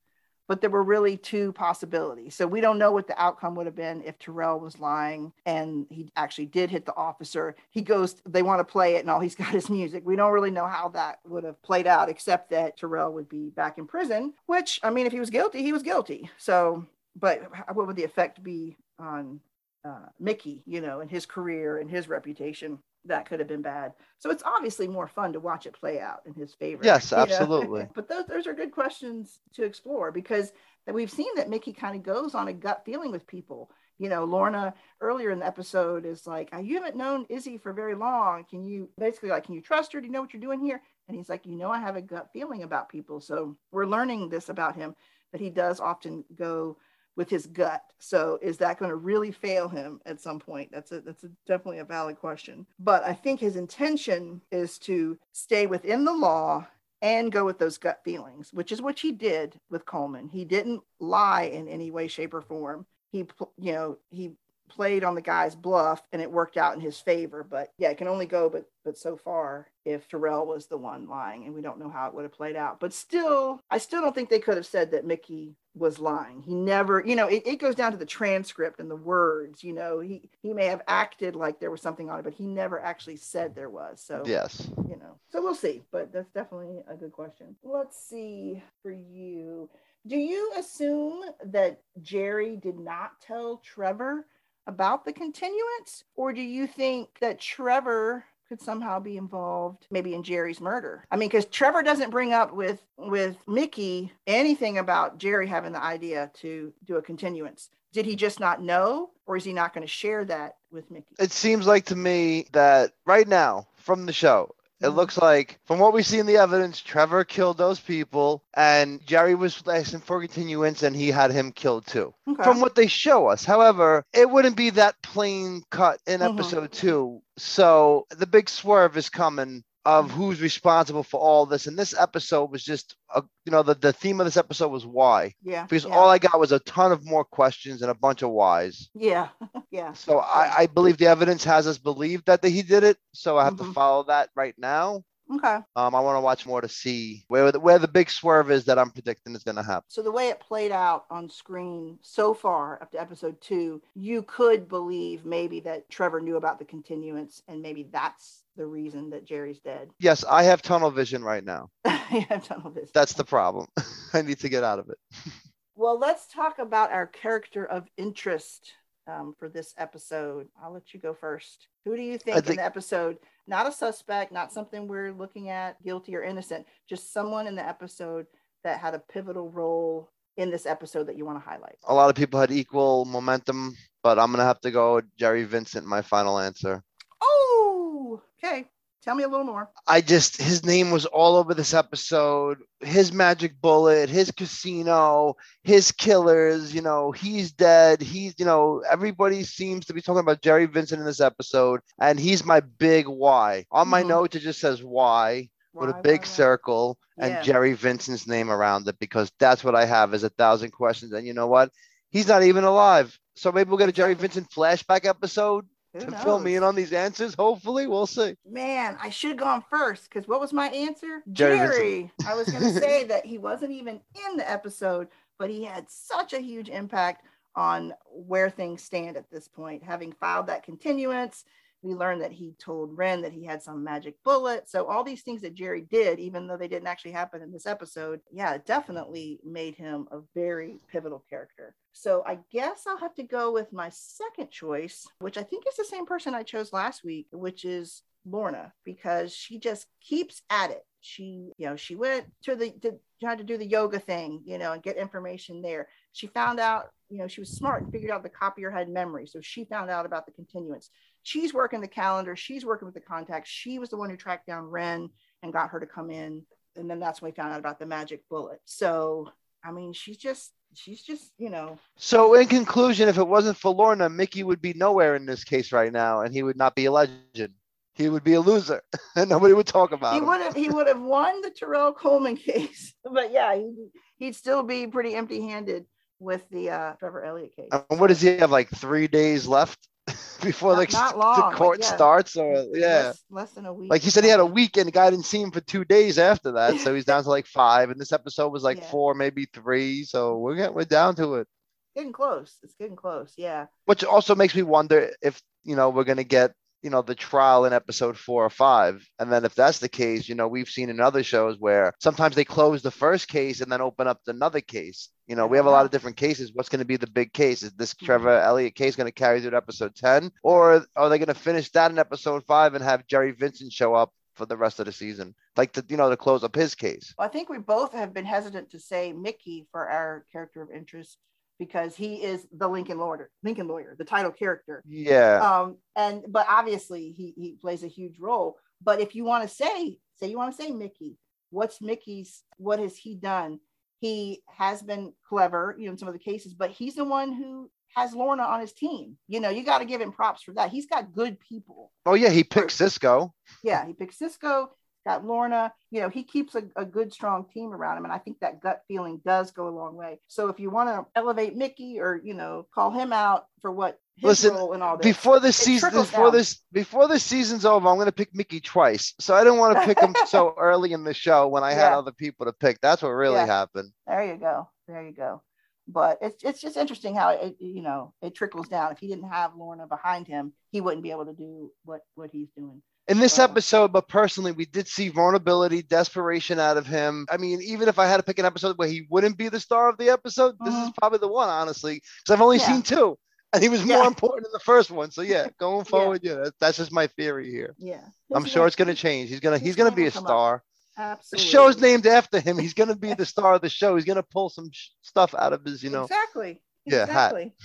but 0.51 0.59
there 0.59 0.69
were 0.69 0.83
really 0.83 1.15
two 1.15 1.53
possibilities. 1.53 2.35
So 2.35 2.45
we 2.45 2.59
don't 2.59 2.77
know 2.77 2.91
what 2.91 3.07
the 3.07 3.17
outcome 3.17 3.55
would 3.55 3.67
have 3.67 3.75
been 3.75 4.03
if 4.03 4.19
Terrell 4.19 4.59
was 4.59 4.81
lying 4.81 5.31
and 5.45 5.85
he 5.89 6.11
actually 6.17 6.47
did 6.47 6.69
hit 6.69 6.85
the 6.85 6.93
officer. 6.97 7.55
He 7.69 7.81
goes, 7.81 8.17
they 8.27 8.43
want 8.43 8.59
to 8.59 8.65
play 8.65 8.95
it, 8.95 8.99
and 8.99 9.09
all 9.09 9.21
he's 9.21 9.33
got 9.43 9.55
is 9.55 9.69
music. 9.69 10.05
We 10.05 10.17
don't 10.17 10.33
really 10.33 10.51
know 10.51 10.67
how 10.67 10.89
that 10.89 11.19
would 11.25 11.45
have 11.45 11.61
played 11.61 11.87
out, 11.87 12.09
except 12.09 12.49
that 12.49 12.75
Terrell 12.75 13.13
would 13.13 13.29
be 13.29 13.49
back 13.51 13.77
in 13.77 13.87
prison. 13.87 14.33
Which 14.45 14.77
I 14.83 14.89
mean, 14.89 15.05
if 15.05 15.13
he 15.13 15.21
was 15.21 15.29
guilty, 15.29 15.63
he 15.63 15.71
was 15.71 15.83
guilty. 15.83 16.29
So, 16.37 16.85
but 17.15 17.49
what 17.73 17.87
would 17.87 17.95
the 17.95 18.03
effect 18.03 18.43
be 18.43 18.75
on 18.99 19.39
uh, 19.85 20.07
Mickey, 20.19 20.63
you 20.65 20.81
know, 20.81 20.99
and 20.99 21.09
his 21.09 21.25
career 21.25 21.77
and 21.77 21.89
his 21.89 22.09
reputation, 22.09 22.77
that 23.05 23.27
could 23.27 23.39
have 23.39 23.47
been 23.47 23.61
bad. 23.61 23.93
So 24.19 24.29
it's 24.29 24.43
obviously 24.43 24.87
more 24.87 25.07
fun 25.07 25.33
to 25.33 25.39
watch 25.39 25.65
it 25.65 25.73
play 25.73 25.99
out 25.99 26.21
in 26.25 26.33
his 26.33 26.53
favor. 26.53 26.83
Yes, 26.83 27.13
absolutely. 27.13 27.87
but 27.93 28.07
those 28.07 28.25
those 28.25 28.47
are 28.47 28.53
good 28.53 28.71
questions 28.71 29.39
to 29.53 29.63
explore 29.63 30.11
because 30.11 30.51
we've 30.87 31.11
seen 31.11 31.33
that 31.35 31.49
Mickey 31.49 31.73
kind 31.73 31.95
of 31.95 32.03
goes 32.03 32.35
on 32.35 32.47
a 32.47 32.53
gut 32.53 32.83
feeling 32.85 33.11
with 33.11 33.27
people. 33.27 33.71
You 33.97 34.09
know, 34.09 34.23
Lorna 34.23 34.73
earlier 34.99 35.29
in 35.29 35.39
the 35.39 35.45
episode 35.45 36.05
is 36.05 36.25
like, 36.25 36.49
"You 36.59 36.75
haven't 36.75 36.95
known 36.95 37.27
Izzy 37.29 37.57
for 37.57 37.71
very 37.71 37.95
long. 37.95 38.45
Can 38.49 38.63
you 38.65 38.89
basically 38.97 39.29
like, 39.29 39.45
can 39.45 39.53
you 39.55 39.61
trust 39.61 39.93
her? 39.93 40.01
Do 40.01 40.07
you 40.07 40.11
know 40.11 40.21
what 40.21 40.33
you're 40.33 40.41
doing 40.41 40.59
here?" 40.59 40.81
And 41.07 41.15
he's 41.15 41.29
like, 41.29 41.45
"You 41.45 41.55
know, 41.55 41.71
I 41.71 41.79
have 41.79 41.95
a 41.95 42.01
gut 42.01 42.29
feeling 42.33 42.63
about 42.63 42.89
people." 42.89 43.21
So 43.21 43.57
we're 43.71 43.85
learning 43.85 44.29
this 44.29 44.49
about 44.49 44.75
him 44.75 44.95
that 45.31 45.41
he 45.41 45.49
does 45.49 45.79
often 45.79 46.23
go 46.35 46.77
with 47.15 47.29
his 47.29 47.45
gut. 47.47 47.81
So 47.99 48.39
is 48.41 48.57
that 48.57 48.79
going 48.79 48.89
to 48.89 48.95
really 48.95 49.31
fail 49.31 49.67
him 49.67 49.99
at 50.05 50.21
some 50.21 50.39
point? 50.39 50.69
That's 50.71 50.91
a 50.91 51.01
that's 51.01 51.23
a, 51.23 51.29
definitely 51.45 51.79
a 51.79 51.85
valid 51.85 52.17
question. 52.17 52.65
But 52.79 53.03
I 53.03 53.13
think 53.13 53.39
his 53.39 53.55
intention 53.55 54.41
is 54.51 54.77
to 54.79 55.17
stay 55.31 55.67
within 55.67 56.05
the 56.05 56.13
law 56.13 56.67
and 57.01 57.31
go 57.31 57.45
with 57.45 57.57
those 57.57 57.77
gut 57.77 58.01
feelings, 58.03 58.53
which 58.53 58.71
is 58.71 58.81
what 58.81 58.99
he 58.99 59.11
did 59.11 59.59
with 59.69 59.85
Coleman. 59.85 60.27
He 60.27 60.45
didn't 60.45 60.81
lie 60.99 61.43
in 61.43 61.67
any 61.67 61.89
way, 61.89 62.07
shape, 62.07 62.33
or 62.33 62.41
form. 62.41 62.85
He, 63.11 63.25
you 63.57 63.73
know, 63.73 63.97
he 64.09 64.33
played 64.69 65.03
on 65.03 65.15
the 65.15 65.21
guy's 65.21 65.55
bluff 65.55 66.01
and 66.13 66.21
it 66.21 66.31
worked 66.31 66.55
out 66.55 66.75
in 66.75 66.79
his 66.79 66.97
favor. 66.97 67.45
But 67.47 67.73
yeah, 67.77 67.89
it 67.89 67.97
can 67.97 68.07
only 68.07 68.25
go 68.25 68.49
but 68.49 68.65
but 68.85 68.97
so 68.97 69.17
far 69.17 69.67
if 69.85 70.07
Terrell 70.07 70.45
was 70.45 70.67
the 70.67 70.77
one 70.77 71.07
lying, 71.07 71.45
and 71.45 71.53
we 71.53 71.61
don't 71.61 71.79
know 71.79 71.89
how 71.89 72.07
it 72.07 72.13
would 72.13 72.23
have 72.23 72.31
played 72.31 72.55
out. 72.55 72.79
But 72.79 72.93
still, 72.93 73.59
I 73.69 73.77
still 73.79 74.01
don't 74.01 74.13
think 74.15 74.29
they 74.29 74.39
could 74.39 74.57
have 74.57 74.65
said 74.65 74.91
that 74.91 75.05
Mickey 75.05 75.55
was 75.75 75.99
lying. 75.99 76.41
He 76.41 76.53
never, 76.53 77.01
you 77.05 77.15
know, 77.15 77.27
it, 77.27 77.43
it 77.45 77.59
goes 77.59 77.75
down 77.75 77.91
to 77.91 77.97
the 77.97 78.05
transcript 78.05 78.79
and 78.79 78.91
the 78.91 78.95
words, 78.95 79.63
you 79.63 79.73
know, 79.73 79.99
he 79.99 80.29
he 80.41 80.53
may 80.53 80.65
have 80.65 80.81
acted 80.87 81.35
like 81.35 81.59
there 81.59 81.71
was 81.71 81.81
something 81.81 82.09
on 82.09 82.19
it, 82.19 82.23
but 82.23 82.33
he 82.33 82.45
never 82.45 82.79
actually 82.79 83.15
said 83.15 83.55
there 83.55 83.69
was. 83.69 84.01
So 84.01 84.23
yes, 84.25 84.69
you 84.89 84.97
know. 84.97 85.17
So 85.29 85.41
we'll 85.41 85.55
see. 85.55 85.81
But 85.91 86.11
that's 86.11 86.31
definitely 86.31 86.83
a 86.87 86.95
good 86.95 87.13
question. 87.13 87.55
Let's 87.63 87.97
see 87.97 88.61
for 88.81 88.91
you. 88.91 89.69
Do 90.07 90.17
you 90.17 90.51
assume 90.57 91.23
that 91.45 91.81
Jerry 92.01 92.57
did 92.57 92.79
not 92.79 93.21
tell 93.21 93.57
Trevor 93.63 94.25
about 94.67 95.05
the 95.05 95.13
continuance? 95.13 96.03
Or 96.15 96.33
do 96.33 96.41
you 96.41 96.67
think 96.67 97.09
that 97.21 97.39
Trevor 97.39 98.25
could 98.51 98.61
somehow 98.61 98.99
be 98.99 99.15
involved 99.15 99.87
maybe 99.91 100.13
in 100.13 100.23
Jerry's 100.23 100.59
murder. 100.59 101.05
I 101.09 101.15
mean, 101.15 101.29
because 101.29 101.45
Trevor 101.45 101.83
doesn't 101.83 102.09
bring 102.09 102.33
up 102.33 102.53
with 102.53 102.81
with 102.97 103.37
Mickey 103.47 104.11
anything 104.27 104.77
about 104.77 105.17
Jerry 105.19 105.47
having 105.47 105.71
the 105.71 105.81
idea 105.81 106.29
to 106.41 106.73
do 106.83 106.97
a 106.97 107.01
continuance. 107.01 107.69
Did 107.93 108.05
he 108.05 108.17
just 108.17 108.41
not 108.41 108.61
know, 108.61 109.11
or 109.25 109.37
is 109.37 109.45
he 109.45 109.53
not 109.53 109.73
going 109.73 109.87
to 109.87 109.91
share 109.91 110.25
that 110.25 110.57
with 110.69 110.91
Mickey? 110.91 111.15
It 111.17 111.31
seems 111.31 111.65
like 111.65 111.85
to 111.85 111.95
me 111.95 112.45
that 112.51 112.91
right 113.05 113.25
now 113.25 113.67
from 113.77 114.05
the 114.05 114.11
show, 114.11 114.53
it 114.81 114.89
looks 114.89 115.17
like, 115.17 115.59
from 115.65 115.79
what 115.79 115.93
we 115.93 116.03
see 116.03 116.19
in 116.19 116.25
the 116.25 116.37
evidence, 116.37 116.81
Trevor 116.81 117.23
killed 117.23 117.57
those 117.57 117.79
people, 117.79 118.43
and 118.53 119.05
Jerry 119.05 119.35
was 119.35 119.61
asking 119.67 120.01
for 120.01 120.19
continuance, 120.21 120.83
and 120.83 120.95
he 120.95 121.09
had 121.09 121.31
him 121.31 121.51
killed 121.51 121.85
too. 121.85 122.13
Okay. 122.27 122.43
From 122.43 122.61
what 122.61 122.75
they 122.75 122.87
show 122.87 123.27
us, 123.27 123.45
however, 123.45 124.03
it 124.13 124.29
wouldn't 124.29 124.57
be 124.57 124.71
that 124.71 125.01
plain 125.01 125.63
cut 125.69 125.99
in 126.07 126.19
mm-hmm. 126.19 126.37
episode 126.37 126.71
two. 126.71 127.21
So 127.37 128.07
the 128.09 128.27
big 128.27 128.49
swerve 128.49 128.97
is 128.97 129.09
coming 129.09 129.63
of 129.85 130.11
who's 130.11 130.41
responsible 130.41 131.03
for 131.03 131.19
all 131.19 131.45
this. 131.45 131.65
And 131.65 131.77
this 131.77 131.95
episode 131.97 132.51
was 132.51 132.63
just, 132.63 132.95
a, 133.13 133.23
you 133.45 133.51
know, 133.51 133.63
the, 133.63 133.73
the 133.73 133.93
theme 133.93 134.19
of 134.19 134.25
this 134.25 134.37
episode 134.37 134.69
was 134.69 134.85
why. 134.85 135.33
Yeah. 135.43 135.63
Because 135.63 135.85
yeah. 135.85 135.95
all 135.95 136.09
I 136.09 136.19
got 136.19 136.39
was 136.39 136.51
a 136.51 136.59
ton 136.59 136.91
of 136.91 137.05
more 137.05 137.25
questions 137.25 137.81
and 137.81 137.89
a 137.89 137.95
bunch 137.95 138.21
of 138.21 138.29
whys. 138.29 138.89
Yeah. 138.93 139.29
yeah. 139.71 139.93
So 139.93 140.19
I, 140.19 140.53
I 140.59 140.67
believe 140.67 140.97
the 140.97 141.07
evidence 141.07 141.43
has 141.45 141.65
us 141.65 141.77
believe 141.77 142.23
that 142.25 142.43
he 142.43 142.61
did 142.61 142.83
it. 142.83 142.97
So 143.13 143.37
I 143.37 143.45
have 143.45 143.55
mm-hmm. 143.55 143.69
to 143.69 143.73
follow 143.73 144.03
that 144.03 144.29
right 144.35 144.55
now. 144.57 145.03
Okay. 145.35 145.59
Um, 145.75 145.95
I 145.95 145.99
want 145.99 146.17
to 146.17 146.21
watch 146.21 146.45
more 146.45 146.61
to 146.61 146.67
see 146.69 147.23
where 147.27 147.51
the, 147.51 147.59
where 147.59 147.79
the 147.79 147.87
big 147.87 148.09
swerve 148.09 148.51
is 148.51 148.65
that 148.65 148.77
I'm 148.77 148.91
predicting 148.91 149.35
is 149.35 149.43
going 149.43 149.55
to 149.55 149.63
happen. 149.63 149.85
So 149.87 150.01
the 150.01 150.11
way 150.11 150.29
it 150.29 150.39
played 150.39 150.71
out 150.71 151.05
on 151.09 151.29
screen 151.29 151.99
so 152.01 152.33
far 152.33 152.81
up 152.81 152.91
to 152.91 153.01
episode 153.01 153.39
two, 153.41 153.81
you 153.95 154.23
could 154.23 154.67
believe 154.67 155.25
maybe 155.25 155.61
that 155.61 155.89
Trevor 155.89 156.21
knew 156.21 156.35
about 156.35 156.59
the 156.59 156.65
continuance, 156.65 157.41
and 157.47 157.61
maybe 157.61 157.87
that's 157.91 158.43
the 158.57 158.65
reason 158.65 159.09
that 159.11 159.25
Jerry's 159.25 159.59
dead. 159.59 159.89
Yes, 159.99 160.23
I 160.27 160.43
have 160.43 160.61
tunnel 160.61 160.91
vision 160.91 161.23
right 161.23 161.43
now. 161.43 161.69
you 162.11 162.21
have 162.29 162.45
tunnel 162.45 162.71
vision. 162.71 162.89
That's 162.93 163.13
the 163.13 163.23
problem. 163.23 163.67
I 164.13 164.21
need 164.21 164.39
to 164.39 164.49
get 164.49 164.63
out 164.63 164.79
of 164.79 164.89
it. 164.89 164.97
well, 165.75 165.97
let's 165.97 166.27
talk 166.27 166.59
about 166.59 166.91
our 166.91 167.07
character 167.07 167.65
of 167.65 167.87
interest 167.97 168.73
um, 169.07 169.35
for 169.37 169.49
this 169.49 169.73
episode. 169.77 170.47
I'll 170.61 170.73
let 170.73 170.93
you 170.93 170.99
go 170.99 171.13
first. 171.13 171.67
Who 171.85 171.95
do 171.95 172.01
you 172.01 172.17
think, 172.17 172.35
think 172.37 172.49
in 172.49 172.55
the 172.57 172.65
episode? 172.65 173.17
Not 173.47 173.67
a 173.67 173.71
suspect, 173.71 174.31
not 174.31 174.51
something 174.51 174.87
we're 174.87 175.13
looking 175.13 175.49
at, 175.49 175.81
guilty 175.83 176.15
or 176.15 176.23
innocent, 176.23 176.65
just 176.87 177.13
someone 177.13 177.47
in 177.47 177.55
the 177.55 177.67
episode 177.67 178.27
that 178.63 178.79
had 178.79 178.93
a 178.93 178.99
pivotal 178.99 179.49
role 179.49 180.09
in 180.37 180.49
this 180.49 180.65
episode 180.65 181.07
that 181.07 181.17
you 181.17 181.25
want 181.25 181.43
to 181.43 181.49
highlight? 181.49 181.77
A 181.87 181.93
lot 181.93 182.09
of 182.09 182.15
people 182.15 182.39
had 182.39 182.51
equal 182.51 183.05
momentum, 183.05 183.75
but 184.03 184.19
I'm 184.19 184.27
going 184.27 184.39
to 184.39 184.45
have 184.45 184.61
to 184.61 184.71
go 184.71 185.01
Jerry 185.17 185.43
Vincent, 185.43 185.85
my 185.85 186.01
final 186.01 186.39
answer. 186.39 186.83
Oh, 187.21 188.21
okay. 188.37 188.65
Tell 189.03 189.15
me 189.15 189.23
a 189.23 189.27
little 189.27 189.45
more. 189.45 189.67
I 189.87 190.01
just 190.01 190.39
his 190.39 190.63
name 190.63 190.91
was 190.91 191.07
all 191.07 191.35
over 191.35 191.55
this 191.55 191.73
episode. 191.73 192.59
His 192.81 193.11
magic 193.11 193.59
bullet, 193.59 194.09
his 194.09 194.29
casino, 194.29 195.37
his 195.63 195.91
killers, 195.91 196.73
you 196.73 196.81
know, 196.81 197.11
he's 197.11 197.51
dead. 197.51 198.01
He's, 198.01 198.35
you 198.37 198.45
know, 198.45 198.83
everybody 198.89 199.43
seems 199.43 199.87
to 199.87 199.93
be 199.93 200.01
talking 200.01 200.19
about 200.19 200.43
Jerry 200.43 200.67
Vincent 200.67 200.99
in 200.99 201.05
this 201.05 201.19
episode, 201.19 201.79
and 201.99 202.19
he's 202.19 202.45
my 202.45 202.59
big 202.59 203.07
why. 203.07 203.65
On 203.71 203.87
my 203.87 204.01
mm-hmm. 204.01 204.09
notes, 204.09 204.35
it 204.35 204.41
just 204.41 204.59
says 204.59 204.83
why 204.83 205.49
with 205.73 205.89
a 205.89 206.01
big 206.03 206.21
why, 206.21 206.27
circle 206.27 206.99
why? 207.15 207.25
and 207.25 207.35
yeah. 207.35 207.41
Jerry 207.41 207.73
Vincent's 207.73 208.27
name 208.27 208.51
around 208.51 208.87
it 208.87 208.99
because 208.99 209.31
that's 209.39 209.63
what 209.63 209.73
I 209.73 209.85
have 209.85 210.13
is 210.13 210.23
a 210.23 210.29
thousand 210.29 210.71
questions. 210.71 211.11
And 211.13 211.25
you 211.25 211.33
know 211.33 211.47
what? 211.47 211.71
He's 212.11 212.27
not 212.27 212.43
even 212.43 212.65
alive. 212.65 213.17
So 213.35 213.51
maybe 213.51 213.69
we'll 213.69 213.79
get 213.79 213.89
a 213.89 213.93
Jerry 213.93 214.13
Vincent 214.13 214.51
flashback 214.51 215.05
episode 215.05 215.65
who 215.93 215.99
to 216.01 216.11
knows? 216.11 216.23
fill 216.23 216.39
me 216.39 216.55
in 216.55 216.63
on 216.63 216.75
these 216.75 216.93
answers. 216.93 217.35
Hopefully, 217.35 217.87
we'll 217.87 218.07
see. 218.07 218.35
Man, 218.45 218.97
I 219.01 219.09
should 219.09 219.31
have 219.31 219.39
gone 219.39 219.63
first 219.69 220.09
because 220.09 220.27
what 220.27 220.39
was 220.39 220.53
my 220.53 220.67
answer? 220.69 221.21
Jerry. 221.31 221.57
Jerry. 221.57 222.11
I 222.27 222.35
was 222.35 222.49
going 222.49 222.63
to 222.63 222.79
say 222.79 223.03
that 223.07 223.25
he 223.25 223.37
wasn't 223.37 223.71
even 223.71 223.99
in 224.29 224.37
the 224.37 224.49
episode, 224.49 225.07
but 225.37 225.49
he 225.49 225.63
had 225.63 225.89
such 225.89 226.33
a 226.33 226.39
huge 226.39 226.69
impact 226.69 227.25
on 227.55 227.93
where 228.09 228.49
things 228.49 228.81
stand 228.81 229.17
at 229.17 229.29
this 229.29 229.47
point, 229.47 229.83
having 229.83 230.13
filed 230.13 230.47
that 230.47 230.63
continuance 230.63 231.43
we 231.81 231.93
learned 231.95 232.21
that 232.21 232.31
he 232.31 232.53
told 232.59 232.97
Wren 232.97 233.21
that 233.21 233.33
he 233.33 233.45
had 233.45 233.61
some 233.61 233.83
magic 233.83 234.15
bullet. 234.23 234.69
So 234.69 234.85
all 234.85 235.03
these 235.03 235.23
things 235.23 235.41
that 235.41 235.55
Jerry 235.55 235.81
did, 235.81 236.19
even 236.19 236.47
though 236.47 236.57
they 236.57 236.67
didn't 236.67 236.87
actually 236.87 237.11
happen 237.11 237.41
in 237.41 237.51
this 237.51 237.65
episode, 237.65 238.21
yeah, 238.31 238.53
it 238.53 238.65
definitely 238.65 239.39
made 239.43 239.75
him 239.75 240.07
a 240.11 240.19
very 240.35 240.79
pivotal 240.91 241.23
character. 241.29 241.75
So 241.93 242.23
I 242.25 242.39
guess 242.51 242.85
I'll 242.87 242.97
have 242.97 243.15
to 243.15 243.23
go 243.23 243.51
with 243.51 243.73
my 243.73 243.89
second 243.89 244.51
choice, 244.51 245.07
which 245.19 245.37
I 245.37 245.43
think 245.43 245.65
is 245.67 245.75
the 245.75 245.83
same 245.83 246.05
person 246.05 246.33
I 246.33 246.43
chose 246.43 246.71
last 246.71 247.03
week, 247.03 247.27
which 247.31 247.65
is 247.65 248.03
Lorna, 248.25 248.73
because 248.83 249.33
she 249.33 249.59
just 249.59 249.87
keeps 250.01 250.41
at 250.49 250.71
it. 250.71 250.85
She, 251.01 251.51
you 251.57 251.65
know, 251.65 251.75
she 251.75 251.95
went 251.95 252.25
to 252.43 252.55
the 252.55 252.71
to, 252.83 252.99
tried 253.19 253.39
to 253.39 253.43
do 253.43 253.57
the 253.57 253.65
yoga 253.65 253.99
thing, 253.99 254.41
you 254.45 254.57
know, 254.57 254.73
and 254.73 254.83
get 254.83 254.97
information 254.97 255.61
there. 255.61 255.87
She 256.11 256.27
found 256.27 256.59
out, 256.59 256.91
you 257.09 257.17
know, 257.17 257.27
she 257.27 257.41
was 257.41 257.49
smart 257.49 257.81
and 257.81 257.91
figured 257.91 258.11
out 258.11 258.21
the 258.21 258.29
copier 258.29 258.69
had 258.69 258.87
memory. 258.87 259.25
So 259.25 259.41
she 259.41 259.65
found 259.65 259.89
out 259.89 260.05
about 260.05 260.27
the 260.27 260.31
continuance 260.31 260.91
she's 261.23 261.53
working 261.53 261.81
the 261.81 261.87
calendar, 261.87 262.35
she's 262.35 262.65
working 262.65 262.85
with 262.85 262.95
the 262.95 263.01
contacts. 263.01 263.49
She 263.49 263.79
was 263.79 263.89
the 263.89 263.97
one 263.97 264.09
who 264.09 264.17
tracked 264.17 264.47
down 264.47 264.65
Wren 264.65 265.09
and 265.43 265.53
got 265.53 265.69
her 265.69 265.79
to 265.79 265.85
come 265.85 266.09
in. 266.09 266.43
And 266.75 266.89
then 266.89 266.99
that's 266.99 267.21
when 267.21 267.31
we 267.31 267.35
found 267.35 267.53
out 267.53 267.59
about 267.59 267.79
the 267.79 267.85
magic 267.85 268.27
bullet. 268.29 268.61
So, 268.65 269.29
I 269.63 269.71
mean, 269.71 269.93
she's 269.93 270.17
just, 270.17 270.51
she's 270.73 271.01
just, 271.01 271.31
you 271.37 271.49
know. 271.49 271.77
So, 271.97 272.33
in 272.35 272.47
conclusion, 272.47 273.09
if 273.09 273.17
it 273.17 273.27
wasn't 273.27 273.57
for 273.57 273.73
Lorna, 273.73 274.09
Mickey 274.09 274.43
would 274.43 274.61
be 274.61 274.73
nowhere 274.73 275.15
in 275.15 275.25
this 275.25 275.43
case 275.43 275.71
right 275.71 275.91
now, 275.91 276.21
and 276.21 276.33
he 276.33 276.43
would 276.43 276.57
not 276.57 276.75
be 276.75 276.85
a 276.85 276.91
legend. 276.91 277.53
He 277.93 278.09
would 278.09 278.23
be 278.23 278.33
a 278.33 278.41
loser, 278.41 278.81
and 279.15 279.29
nobody 279.29 279.53
would 279.53 279.67
talk 279.67 279.91
about 279.91 280.13
he 280.13 280.19
him. 280.19 280.25
Would 280.27 280.41
have, 280.41 280.55
he 280.55 280.69
would 280.69 280.87
have 280.87 281.01
won 281.01 281.41
the 281.41 281.49
Terrell 281.51 281.93
Coleman 281.93 282.37
case, 282.37 282.93
but 283.03 283.31
yeah, 283.31 283.55
he, 283.55 283.73
he'd 284.17 284.35
still 284.35 284.63
be 284.63 284.87
pretty 284.87 285.13
empty-handed 285.13 285.85
with 286.19 286.47
the 286.49 286.69
uh, 286.69 286.93
Trevor 286.93 287.23
Elliott 287.23 287.55
case. 287.55 287.69
And 287.89 287.99
what 287.99 288.07
does 288.07 288.21
he 288.21 288.37
have? 288.37 288.51
Like 288.51 288.69
three 288.69 289.07
days 289.07 289.47
left. 289.47 289.77
before 290.41 290.71
Not- 290.71 290.79
like 290.79 290.93
not 290.93 291.51
the 291.51 291.55
court 291.55 291.79
yeah. 291.81 291.93
starts 291.93 292.35
or 292.35 292.65
yeah. 292.73 292.87
less, 292.87 293.23
less 293.29 293.51
than 293.51 293.67
a 293.67 293.73
week. 293.73 293.91
Like 293.91 294.01
he 294.01 294.09
said, 294.09 294.23
he 294.23 294.31
had 294.31 294.39
a 294.39 294.45
week 294.45 294.75
and 294.77 294.87
the 294.87 294.91
guy 294.91 295.09
didn't 295.11 295.25
see 295.25 295.39
him 295.39 295.51
for 295.51 295.61
two 295.61 295.85
days 295.85 296.17
after 296.17 296.53
that, 296.53 296.79
so 296.79 296.95
he's 296.95 297.05
down 297.05 297.21
to 297.23 297.29
like 297.29 297.45
five. 297.45 297.91
And 297.91 298.01
this 298.01 298.11
episode 298.11 298.49
was 298.49 298.63
like 298.63 298.77
Yeah. 298.79 298.89
four, 298.89 299.13
maybe 299.13 299.45
three. 299.53 300.03
So 300.03 300.37
we're 300.39 300.55
getting 300.55 300.73
we're 300.73 300.85
down 300.85 301.15
to 301.17 301.35
it, 301.35 301.47
getting 301.95 302.11
close. 302.13 302.57
It's 302.63 302.73
getting 302.73 302.95
close. 302.95 303.33
Yeah. 303.37 303.67
which 303.85 304.03
also 304.03 304.33
makes 304.33 304.55
me 304.55 304.63
wonder 304.63 305.11
if 305.21 305.39
you 305.63 305.75
know 305.75 305.91
we're 305.91 306.03
gonna 306.03 306.23
get 306.23 306.53
you 306.81 306.89
know 306.89 307.01
the 307.01 307.15
trial 307.15 307.65
in 307.65 307.73
episode 307.73 308.17
four 308.17 308.45
or 308.45 308.49
five, 308.49 309.07
and 309.19 309.31
then 309.31 309.45
if 309.45 309.55
that's 309.55 309.79
the 309.79 309.89
case, 309.89 310.27
you 310.27 310.35
know 310.35 310.47
we've 310.47 310.69
seen 310.69 310.89
in 310.89 310.99
other 310.99 311.23
shows 311.23 311.57
where 311.59 311.93
sometimes 311.99 312.35
they 312.35 312.45
close 312.45 312.81
the 312.81 312.91
first 312.91 313.27
case 313.27 313.61
and 313.61 313.71
then 313.71 313.81
open 313.81 314.07
up 314.07 314.19
another 314.27 314.61
case. 314.61 315.09
You 315.27 315.35
know 315.35 315.47
we 315.47 315.57
have 315.57 315.65
a 315.65 315.71
lot 315.71 315.85
of 315.85 315.91
different 315.91 316.17
cases. 316.17 316.51
What's 316.53 316.69
going 316.69 316.79
to 316.79 316.85
be 316.85 316.97
the 316.97 317.07
big 317.07 317.33
case? 317.33 317.63
Is 317.63 317.73
this 317.73 317.93
Trevor 317.93 318.29
mm-hmm. 318.29 318.47
Elliott 318.47 318.75
case 318.75 318.95
going 318.95 319.07
to 319.07 319.11
carry 319.11 319.41
through 319.41 319.51
to 319.51 319.57
episode 319.57 319.95
ten, 319.95 320.31
or 320.43 320.85
are 320.95 321.09
they 321.09 321.17
going 321.17 321.27
to 321.27 321.33
finish 321.33 321.69
that 321.71 321.91
in 321.91 321.99
episode 321.99 322.43
five 322.45 322.73
and 322.73 322.83
have 322.83 323.07
Jerry 323.07 323.31
Vincent 323.31 323.71
show 323.71 323.93
up? 323.93 324.11
For 324.35 324.45
the 324.45 324.55
rest 324.57 324.79
of 324.79 324.85
the 324.85 324.93
season, 324.93 325.35
like 325.57 325.73
to 325.73 325.85
you 325.89 325.97
know 325.97 326.09
to 326.09 326.15
close 326.15 326.45
up 326.45 326.55
his 326.55 326.73
case. 326.73 327.13
Well, 327.17 327.27
I 327.27 327.29
think 327.29 327.49
we 327.49 327.59
both 327.59 327.91
have 327.91 328.13
been 328.13 328.25
hesitant 328.25 328.71
to 328.71 328.79
say 328.79 329.11
Mickey 329.11 329.67
for 329.71 329.87
our 329.87 330.25
character 330.31 330.61
of 330.61 330.71
interest 330.71 331.17
because 331.61 331.95
he 331.95 332.15
is 332.15 332.47
the 332.57 332.67
Lincoln 332.67 332.97
lawyer, 332.97 333.29
Lincoln 333.43 333.67
lawyer, 333.67 333.95
the 333.95 334.03
title 334.03 334.31
character. 334.31 334.81
Yeah, 334.83 335.37
Um, 335.41 335.77
and 335.95 336.23
but 336.27 336.47
obviously 336.49 337.13
he 337.15 337.35
he 337.37 337.55
plays 337.61 337.83
a 337.83 337.87
huge 337.87 338.17
role. 338.19 338.57
But 338.83 338.99
if 338.99 339.13
you 339.13 339.23
want 339.25 339.47
to 339.47 339.55
say, 339.55 339.99
say 340.19 340.27
you 340.27 340.37
want 340.37 340.57
to 340.57 340.59
say 340.59 340.71
Mickey, 340.71 341.19
what's 341.51 341.79
Mickey's? 341.79 342.41
What 342.57 342.79
has 342.79 342.97
he 342.97 343.13
done? 343.13 343.59
He 343.99 344.41
has 344.57 344.81
been 344.81 345.13
clever, 345.29 345.75
you 345.77 345.85
know, 345.85 345.91
in 345.91 345.99
some 345.99 346.07
of 346.07 346.15
the 346.15 346.19
cases, 346.31 346.55
but 346.55 346.71
he's 346.71 346.95
the 346.95 347.05
one 347.05 347.31
who 347.31 347.69
has 347.95 348.15
Lorna 348.15 348.41
on 348.41 348.59
his 348.59 348.73
team. 348.73 349.17
You 349.27 349.39
know, 349.39 349.49
you 349.49 349.63
got 349.63 349.79
to 349.79 349.85
give 349.85 350.01
him 350.01 350.11
props 350.11 350.41
for 350.41 350.53
that. 350.55 350.71
He's 350.71 350.87
got 350.87 351.13
good 351.13 351.39
people. 351.39 351.91
Oh 352.07 352.15
yeah, 352.15 352.29
he 352.29 352.43
picked 352.43 352.71
Cisco. 352.71 353.35
Yeah, 353.63 353.85
he 353.85 353.93
picked 353.93 354.15
Cisco, 354.15 354.71
got 355.05 355.25
Lorna. 355.25 355.73
You 355.89 356.01
know, 356.01 356.09
he 356.09 356.23
keeps 356.23 356.55
a, 356.55 356.63
a 356.75 356.85
good, 356.85 357.11
strong 357.13 357.45
team 357.53 357.73
around 357.73 357.97
him. 357.97 358.03
And 358.05 358.13
I 358.13 358.17
think 358.17 358.39
that 358.39 358.61
gut 358.61 358.81
feeling 358.87 359.21
does 359.25 359.51
go 359.51 359.67
a 359.67 359.69
long 359.69 359.95
way. 359.95 360.19
So 360.27 360.47
if 360.49 360.59
you 360.59 360.69
want 360.69 360.89
to 360.89 361.05
elevate 361.19 361.55
Mickey 361.55 361.99
or, 361.99 362.19
you 362.23 362.33
know, 362.33 362.67
call 362.73 362.91
him 362.91 363.11
out 363.13 363.45
for 363.61 363.71
what 363.71 363.99
his 364.15 364.23
Listen, 364.43 364.53
role 364.53 364.73
in 364.73 364.81
all 364.81 364.97
this. 364.97 365.05
Before 365.07 365.39
this 365.39 365.57
season, 365.57 365.89
before 365.91 366.25
down. 366.25 366.33
this, 366.33 366.59
before 366.71 367.07
this 367.07 367.23
season's 367.23 367.65
over, 367.65 367.87
I'm 367.87 367.97
gonna 367.97 368.11
pick 368.11 368.35
Mickey 368.35 368.59
twice. 368.59 369.13
So 369.19 369.33
I 369.33 369.43
didn't 369.43 369.57
want 369.59 369.77
to 369.79 369.85
pick 369.85 369.99
him 369.99 370.13
so 370.27 370.53
early 370.59 370.93
in 370.93 371.03
the 371.03 371.13
show 371.13 371.47
when 371.47 371.63
I 371.63 371.73
had 371.73 371.89
Yeah. 371.89 371.97
other 371.97 372.11
people 372.11 372.45
to 372.45 372.53
pick. 372.53 372.79
That's 372.81 373.01
what 373.01 373.09
really 373.09 373.35
Yeah. 373.37 373.45
happened. 373.47 373.91
There 374.05 374.25
you 374.25 374.37
go. 374.37 374.69
There 374.87 375.03
you 375.03 375.13
go. 375.13 375.41
But 375.87 376.19
it's 376.21 376.43
it's 376.43 376.61
just 376.61 376.77
interesting 376.77 377.15
how 377.15 377.29
it 377.31 377.55
you 377.59 377.81
know 377.81 378.13
it 378.21 378.35
trickles 378.35 378.67
down. 378.67 378.91
If 378.91 378.99
he 378.99 379.07
didn't 379.07 379.29
have 379.29 379.55
Lorna 379.55 379.87
behind 379.87 380.27
him, 380.27 380.53
he 380.71 380.79
wouldn't 380.81 381.03
be 381.03 381.11
able 381.11 381.25
to 381.25 381.33
do 381.33 381.71
what 381.83 382.01
what 382.15 382.29
he's 382.31 382.49
doing. 382.55 382.81
In 383.11 383.19
this 383.19 383.39
episode, 383.39 383.91
but 383.91 384.07
personally, 384.07 384.53
we 384.53 384.65
did 384.65 384.87
see 384.87 385.09
vulnerability, 385.09 385.81
desperation 385.81 386.59
out 386.59 386.77
of 386.77 386.87
him. 386.87 387.25
I 387.29 387.35
mean, 387.37 387.61
even 387.61 387.89
if 387.89 387.99
I 387.99 388.07
had 388.07 388.17
to 388.17 388.23
pick 388.23 388.39
an 388.39 388.45
episode 388.45 388.77
where 388.77 388.87
he 388.87 389.05
wouldn't 389.09 389.37
be 389.37 389.49
the 389.49 389.59
star 389.59 389.89
of 389.89 389.97
the 389.97 390.09
episode, 390.09 390.55
this 390.63 390.73
is 390.73 390.89
Mhm. 390.89 390.95
probably 390.97 391.19
the 391.19 391.27
one, 391.27 391.49
honestly, 391.49 391.95
because 391.95 392.33
I've 392.33 392.41
only 392.41 392.57
Yeah. 392.59 392.67
seen 392.67 392.81
two, 392.83 393.17
and 393.51 393.61
he 393.61 393.67
was 393.67 393.83
more 393.83 393.97
Yeah. 394.03 394.07
important 394.07 394.45
in 394.47 394.51
the 394.53 394.59
first 394.59 394.91
one. 394.91 395.11
So 395.11 395.23
yeah, 395.23 395.47
going 395.59 395.83
forward, 395.83 396.21
yeah, 396.23 396.35
that- 396.35 396.59
that's 396.59 396.77
just 396.77 396.91
my 396.93 397.07
theory 397.07 397.49
here. 397.51 397.75
Yeah, 397.77 398.05
I'm 398.33 398.45
sure 398.45 398.65
it's 398.65 398.77
gonna 398.77 398.95
change. 398.95 399.29
He's 399.29 399.41
gonna 399.41 399.57
his 399.57 399.65
he's 399.67 399.75
gonna 399.75 399.91
be 399.91 400.05
a 400.05 400.07
up. 400.07 400.13
star. 400.13 400.63
The 400.95 401.03
Absolutely. 401.03 401.49
show's 401.49 401.81
named 401.81 402.07
after 402.07 402.39
him. 402.39 402.57
He's 402.57 402.73
gonna 402.73 402.95
be 402.95 403.13
the 403.13 403.25
star 403.25 403.55
of 403.55 403.61
the 403.61 403.69
show. 403.69 403.95
He's 403.95 404.05
gonna 404.05 404.23
pull 404.23 404.49
some 404.49 404.69
sh- 404.71 404.89
stuff 405.01 405.35
out 405.37 405.51
of 405.51 405.65
his, 405.65 405.83
you 405.83 405.89
know. 405.89 406.03
exactly. 406.03 406.61
Yeah, 406.85 407.07
hat. 407.07 407.33
exactly. 407.35 407.55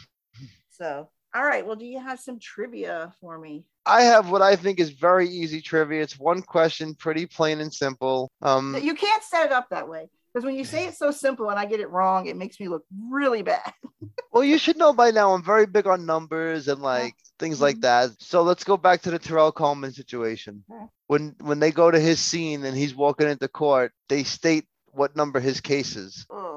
So, 0.70 1.08
all 1.36 1.44
right. 1.44 1.66
Well, 1.66 1.76
do 1.76 1.84
you 1.84 2.00
have 2.00 2.18
some 2.18 2.38
trivia 2.40 3.12
for 3.20 3.38
me? 3.38 3.64
I 3.84 4.02
have 4.02 4.30
what 4.30 4.40
I 4.40 4.56
think 4.56 4.80
is 4.80 4.90
very 4.90 5.28
easy 5.28 5.60
trivia. 5.60 6.00
It's 6.02 6.18
one 6.18 6.40
question, 6.40 6.94
pretty 6.94 7.26
plain 7.26 7.60
and 7.60 7.72
simple. 7.72 8.30
Um, 8.40 8.74
You 8.82 8.94
can't 8.94 9.22
set 9.22 9.44
it 9.44 9.52
up 9.52 9.68
that 9.70 9.86
way 9.86 10.08
because 10.32 10.46
when 10.46 10.56
you 10.56 10.64
say 10.64 10.86
it's 10.86 10.98
so 10.98 11.10
simple 11.10 11.50
and 11.50 11.58
I 11.58 11.66
get 11.66 11.80
it 11.80 11.90
wrong, 11.90 12.26
it 12.26 12.36
makes 12.36 12.58
me 12.58 12.68
look 12.68 12.84
really 13.10 13.42
bad. 13.42 13.70
well, 14.32 14.42
you 14.44 14.56
should 14.56 14.78
know 14.78 14.94
by 14.94 15.10
now. 15.10 15.34
I'm 15.34 15.44
very 15.44 15.66
big 15.66 15.86
on 15.86 16.06
numbers 16.06 16.68
and 16.68 16.80
like 16.80 17.14
things 17.38 17.60
like 17.60 17.76
Mhm. 17.76 17.82
that. 17.82 18.10
So 18.20 18.42
let's 18.42 18.64
go 18.64 18.78
back 18.78 19.02
to 19.02 19.10
the 19.10 19.18
Terrell 19.18 19.52
Coleman 19.52 19.92
situation. 19.92 20.64
When 21.06 21.36
when 21.40 21.60
they 21.60 21.70
go 21.70 21.90
to 21.90 22.00
his 22.00 22.18
scene 22.18 22.64
and 22.64 22.74
he's 22.76 22.94
walking 22.94 23.28
into 23.28 23.46
court, 23.46 23.92
they 24.08 24.24
state 24.24 24.66
what 24.92 25.14
number 25.14 25.38
his 25.38 25.60
case 25.60 25.94
is. 25.94 26.26
Oh, 26.30 26.55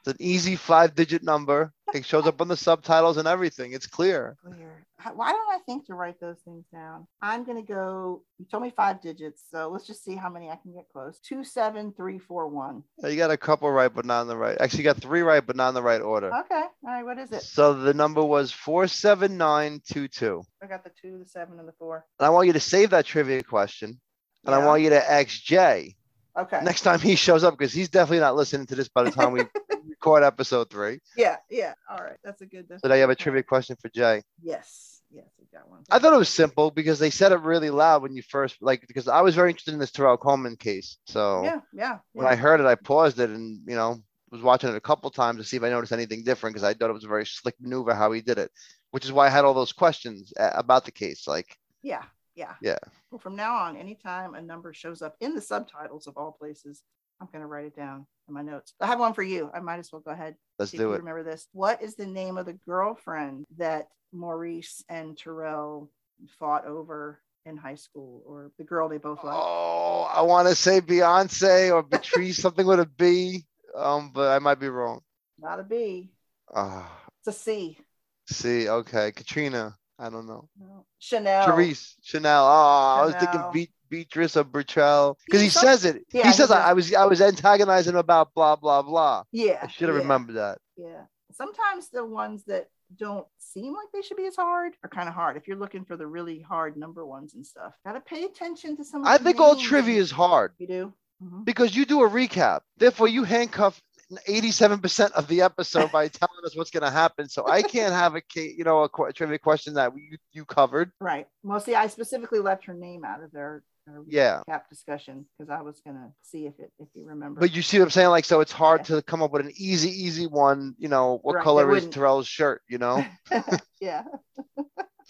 It's 0.00 0.08
an 0.08 0.16
easy 0.18 0.56
five-digit 0.56 1.22
number. 1.22 1.72
It 1.92 2.06
shows 2.06 2.26
up 2.26 2.40
on 2.40 2.48
the 2.48 2.56
subtitles 2.56 3.16
and 3.16 3.28
everything. 3.28 3.72
It's 3.72 3.86
clear. 3.86 4.36
clear. 4.44 4.86
Why 5.14 5.32
don't 5.32 5.50
I 5.52 5.58
think 5.66 5.86
to 5.86 5.94
write 5.94 6.20
those 6.20 6.38
things 6.44 6.64
down? 6.72 7.06
I'm 7.20 7.44
gonna 7.44 7.62
go. 7.62 8.22
You 8.38 8.46
told 8.50 8.62
me 8.62 8.72
five 8.76 9.00
digits, 9.02 9.42
so 9.50 9.68
let's 9.68 9.86
just 9.86 10.04
see 10.04 10.14
how 10.14 10.30
many 10.30 10.50
I 10.50 10.56
can 10.56 10.72
get 10.72 10.84
close. 10.92 11.18
Two, 11.20 11.42
seven, 11.42 11.92
three, 11.96 12.18
four, 12.18 12.48
one. 12.48 12.82
You 13.02 13.16
got 13.16 13.30
a 13.30 13.36
couple 13.36 13.70
right, 13.70 13.92
but 13.92 14.04
not 14.04 14.22
in 14.22 14.28
the 14.28 14.36
right. 14.36 14.56
Actually, 14.60 14.80
you 14.80 14.84
got 14.84 14.98
three 14.98 15.22
right, 15.22 15.44
but 15.44 15.56
not 15.56 15.70
in 15.70 15.74
the 15.74 15.82
right 15.82 16.00
order. 16.00 16.28
Okay. 16.28 16.54
All 16.54 16.70
right. 16.84 17.02
What 17.04 17.18
is 17.18 17.32
it? 17.32 17.42
So 17.42 17.74
the 17.74 17.94
number 17.94 18.22
was 18.22 18.52
four 18.52 18.86
seven 18.86 19.36
nine 19.36 19.80
two 19.90 20.06
two. 20.06 20.42
I 20.62 20.66
got 20.66 20.84
the 20.84 20.90
two, 21.00 21.18
the 21.18 21.26
seven, 21.26 21.58
and 21.58 21.66
the 21.66 21.74
four. 21.78 22.04
And 22.18 22.26
I 22.26 22.30
want 22.30 22.46
you 22.46 22.52
to 22.52 22.60
save 22.60 22.90
that 22.90 23.06
trivia 23.06 23.42
question. 23.42 24.00
And 24.46 24.54
I 24.54 24.64
want 24.64 24.82
you 24.82 24.90
to 24.90 25.10
ask 25.10 25.28
Jay 25.28 25.96
Okay. 26.38 26.60
next 26.62 26.82
time 26.82 27.00
he 27.00 27.16
shows 27.16 27.44
up 27.44 27.56
because 27.58 27.72
he's 27.72 27.88
definitely 27.88 28.20
not 28.20 28.36
listening 28.36 28.66
to 28.66 28.74
this 28.74 28.88
by 28.88 29.02
the 29.02 29.10
time 29.10 29.32
we 29.32 29.42
record 29.88 30.22
episode 30.22 30.70
three. 30.70 31.00
Yeah. 31.16 31.36
Yeah. 31.50 31.74
All 31.90 31.98
right. 31.98 32.16
That's 32.24 32.40
a 32.42 32.46
good. 32.46 32.66
So 32.68 32.88
now 32.88 32.94
you 32.94 33.00
have 33.02 33.10
a 33.10 33.14
trivia 33.14 33.42
question 33.42 33.76
for 33.80 33.88
Jay. 33.88 34.22
Yes. 34.42 35.00
Yes. 35.10 35.26
We 35.38 35.46
got 35.52 35.68
one. 35.68 35.82
I 35.90 35.98
thought 35.98 36.14
it 36.14 36.18
was 36.18 36.28
simple 36.28 36.70
because 36.70 36.98
they 36.98 37.10
said 37.10 37.32
it 37.32 37.40
really 37.40 37.70
loud 37.70 38.02
when 38.02 38.14
you 38.14 38.22
first 38.22 38.56
like 38.60 38.86
because 38.86 39.08
I 39.08 39.20
was 39.22 39.34
very 39.34 39.50
interested 39.50 39.74
in 39.74 39.80
this 39.80 39.90
Terrell 39.90 40.16
Coleman 40.16 40.56
case. 40.56 40.98
So 41.06 41.42
Yeah. 41.44 41.60
Yeah. 41.72 41.98
when 42.12 42.26
I 42.26 42.36
heard 42.36 42.60
it, 42.60 42.66
I 42.66 42.74
paused 42.74 43.18
it 43.18 43.30
and 43.30 43.60
you 43.66 43.76
know 43.76 43.98
was 44.30 44.42
watching 44.42 44.70
it 44.70 44.76
a 44.76 44.80
couple 44.80 45.10
times 45.10 45.38
to 45.38 45.44
see 45.44 45.56
if 45.56 45.62
I 45.64 45.70
noticed 45.70 45.92
anything 45.92 46.22
different 46.22 46.54
because 46.54 46.62
I 46.64 46.74
thought 46.74 46.90
it 46.90 46.94
was 46.94 47.04
a 47.04 47.08
very 47.08 47.26
slick 47.26 47.56
maneuver 47.60 47.94
how 47.94 48.12
he 48.12 48.20
did 48.20 48.38
it, 48.38 48.52
which 48.92 49.04
is 49.04 49.10
why 49.10 49.26
I 49.26 49.30
had 49.30 49.44
all 49.44 49.54
those 49.54 49.72
questions 49.72 50.32
about 50.38 50.84
the 50.84 50.92
case. 50.92 51.26
Like, 51.26 51.56
Yeah. 51.82 52.04
Yeah. 52.36 52.54
Yeah. 52.62 52.78
Well, 53.10 53.18
from 53.18 53.34
now 53.34 53.56
on, 53.56 53.76
anytime 53.76 54.34
a 54.34 54.40
number 54.40 54.72
shows 54.72 55.02
up 55.02 55.16
in 55.18 55.34
the 55.34 55.40
subtitles 55.40 56.06
of 56.06 56.16
all 56.16 56.30
places, 56.30 56.84
I'm 57.20 57.28
going 57.32 57.40
to 57.42 57.46
write 57.46 57.66
it 57.66 57.76
down 57.76 58.06
in 58.28 58.34
my 58.34 58.42
notes. 58.42 58.72
I 58.80 58.86
have 58.86 58.98
one 59.00 59.12
for 59.12 59.22
you. 59.22 59.50
I 59.52 59.60
might 59.60 59.78
as 59.78 59.92
well 59.92 60.00
go 60.00 60.10
ahead. 60.10 60.36
let's 60.58 60.70
do 60.72 60.92
it. 60.92 60.98
Remember 60.98 61.22
this. 61.22 61.46
What 61.52 61.82
is 61.82 61.94
the 61.94 62.06
name 62.06 62.38
of 62.38 62.46
the 62.46 62.54
girlfriend 62.66 63.44
that 63.58 63.88
Maurice 64.12 64.82
and 64.88 65.16
Terrell 65.16 65.90
fought 66.38 66.66
over 66.66 67.20
in 67.46 67.56
high 67.56 67.74
school, 67.74 68.22
or 68.26 68.50
the 68.58 68.64
girl 68.64 68.88
they 68.88 68.98
both 68.98 69.22
liked? 69.24 69.38
Oh, 69.40 70.08
I 70.12 70.22
want 70.22 70.48
to 70.48 70.54
say 70.54 70.80
Beyonce 70.80 71.72
or 71.72 71.82
Patrice, 71.82 72.36
something 72.42 72.66
with 72.66 72.80
a 72.80 72.86
B, 72.86 73.44
um, 73.76 74.10
but 74.14 74.30
I 74.30 74.38
might 74.38 74.60
be 74.60 74.68
wrong. 74.68 75.00
Not 75.38 75.60
a 75.60 75.62
B. 75.62 76.10
Ah, 76.54 76.90
It's 77.20 77.36
a 77.36 77.38
C. 77.38 77.78
C. 78.26 78.68
okay, 78.68 79.12
Katrina. 79.12 79.76
I 79.98 80.08
don't 80.10 80.26
know. 80.26 80.48
No. 80.58 80.86
Chanel. 80.98 81.44
Therese, 81.46 81.96
Chanel. 82.02 82.44
Oh, 82.44 82.94
I 82.98 83.04
was 83.06 83.14
thinking 83.14 83.40
Chanel. 83.40 83.52
Be- 83.52 83.70
Beatrice 83.90 84.36
of 84.36 84.46
Bertrell 84.52 85.16
because 85.26 85.40
he 85.42 85.48
some- 85.48 85.62
says 85.62 85.84
it. 85.84 86.04
yeah, 86.12 86.22
he 86.22 86.28
he 86.28 86.34
says. 86.34 86.50
I, 86.50 86.70
I 86.70 86.72
was 86.72 86.94
I 86.94 87.04
was 87.06 87.20
antagonizing 87.20 87.96
about 87.96 88.32
blah 88.34 88.56
blah 88.56 88.82
blah. 88.82 89.24
Yeah. 89.32 89.58
I 89.62 89.66
should 89.68 89.88
have 89.88 89.96
yeah, 89.96 90.02
remembered 90.02 90.36
that. 90.36 90.58
Yeah. 90.76 91.02
Sometimes 91.32 91.88
the 91.90 92.04
ones 92.04 92.44
that 92.46 92.68
don't 92.98 93.26
seem 93.38 93.72
like 93.72 93.86
they 93.92 94.02
should 94.02 94.16
be 94.16 94.26
as 94.26 94.34
hard 94.36 94.72
are 94.82 94.88
kind 94.88 95.08
of 95.08 95.14
hard. 95.14 95.36
If 95.36 95.46
you're 95.46 95.56
looking 95.56 95.84
for 95.84 95.96
the 95.96 96.06
really 96.06 96.40
hard 96.40 96.76
number 96.76 97.04
ones 97.06 97.34
and 97.34 97.46
stuff, 97.46 97.72
gotta 97.84 98.00
pay 98.00 98.24
attention 98.24 98.76
to 98.78 98.84
some. 98.84 99.02
of 99.02 99.06
I 99.08 99.18
think 99.18 99.38
all 99.40 99.56
trivia 99.56 100.00
is 100.00 100.10
hard 100.10 100.52
You 100.58 100.66
do. 100.66 100.92
Mhm. 101.22 101.44
because 101.44 101.76
you 101.76 101.84
do 101.84 102.02
a 102.02 102.08
recap. 102.10 102.60
Therefore, 102.78 103.06
you 103.08 103.24
handcuff 103.24 103.80
87% 104.28 105.12
of 105.12 105.28
the 105.28 105.42
episode 105.42 105.92
by 105.92 106.08
telling 106.20 106.44
us 106.44 106.56
what's 106.56 106.70
going 106.70 106.82
to 106.82 106.90
happen. 106.90 107.28
So 107.28 107.46
I 107.46 107.62
can't 107.62 107.92
have 107.94 108.16
a 108.16 108.22
you 108.34 108.64
know 108.64 108.82
a, 108.82 108.88
qu- 108.88 109.12
trivia 109.12 109.38
question 109.38 109.74
that 109.74 109.92
you, 109.96 110.16
you 110.32 110.44
covered. 110.44 110.90
Right. 111.00 111.26
Mostly, 111.44 111.74
I 111.76 111.86
specifically 111.86 112.40
left 112.40 112.64
her 112.64 112.74
name 112.74 113.04
out 113.04 113.22
of 113.22 113.30
their, 113.32 113.62
their 113.86 114.02
Yeah. 114.06 114.42
cap 114.48 114.68
discussion 114.68 115.26
because 115.38 115.50
I 115.50 115.62
was 115.62 115.80
gonna 115.84 116.12
see 116.22 116.46
if 116.46 116.58
it 116.58 116.72
if 116.78 116.88
you 116.94 117.06
remember. 117.06 117.40
But 117.40 117.54
you 117.54 117.62
see 117.62 117.78
what 117.78 117.84
I'm 117.84 117.90
saying? 117.90 118.10
Like, 118.10 118.24
so 118.24 118.40
it's 118.40 118.52
hard 118.52 118.84
to 118.86 119.02
come 119.02 119.22
up 119.22 119.32
with 119.32 119.44
an 119.46 119.52
easy, 119.56 119.90
easy 119.90 120.26
one. 120.26 120.74
You 120.78 120.88
know, 120.88 121.18
what 121.22 121.36
Right, 121.36 121.44
color 121.44 121.74
is 121.76 121.86
Terrell's 121.86 122.26
shirt? 122.28 122.62
You 122.68 122.78
know, 122.78 123.04
yeah. 123.80 124.04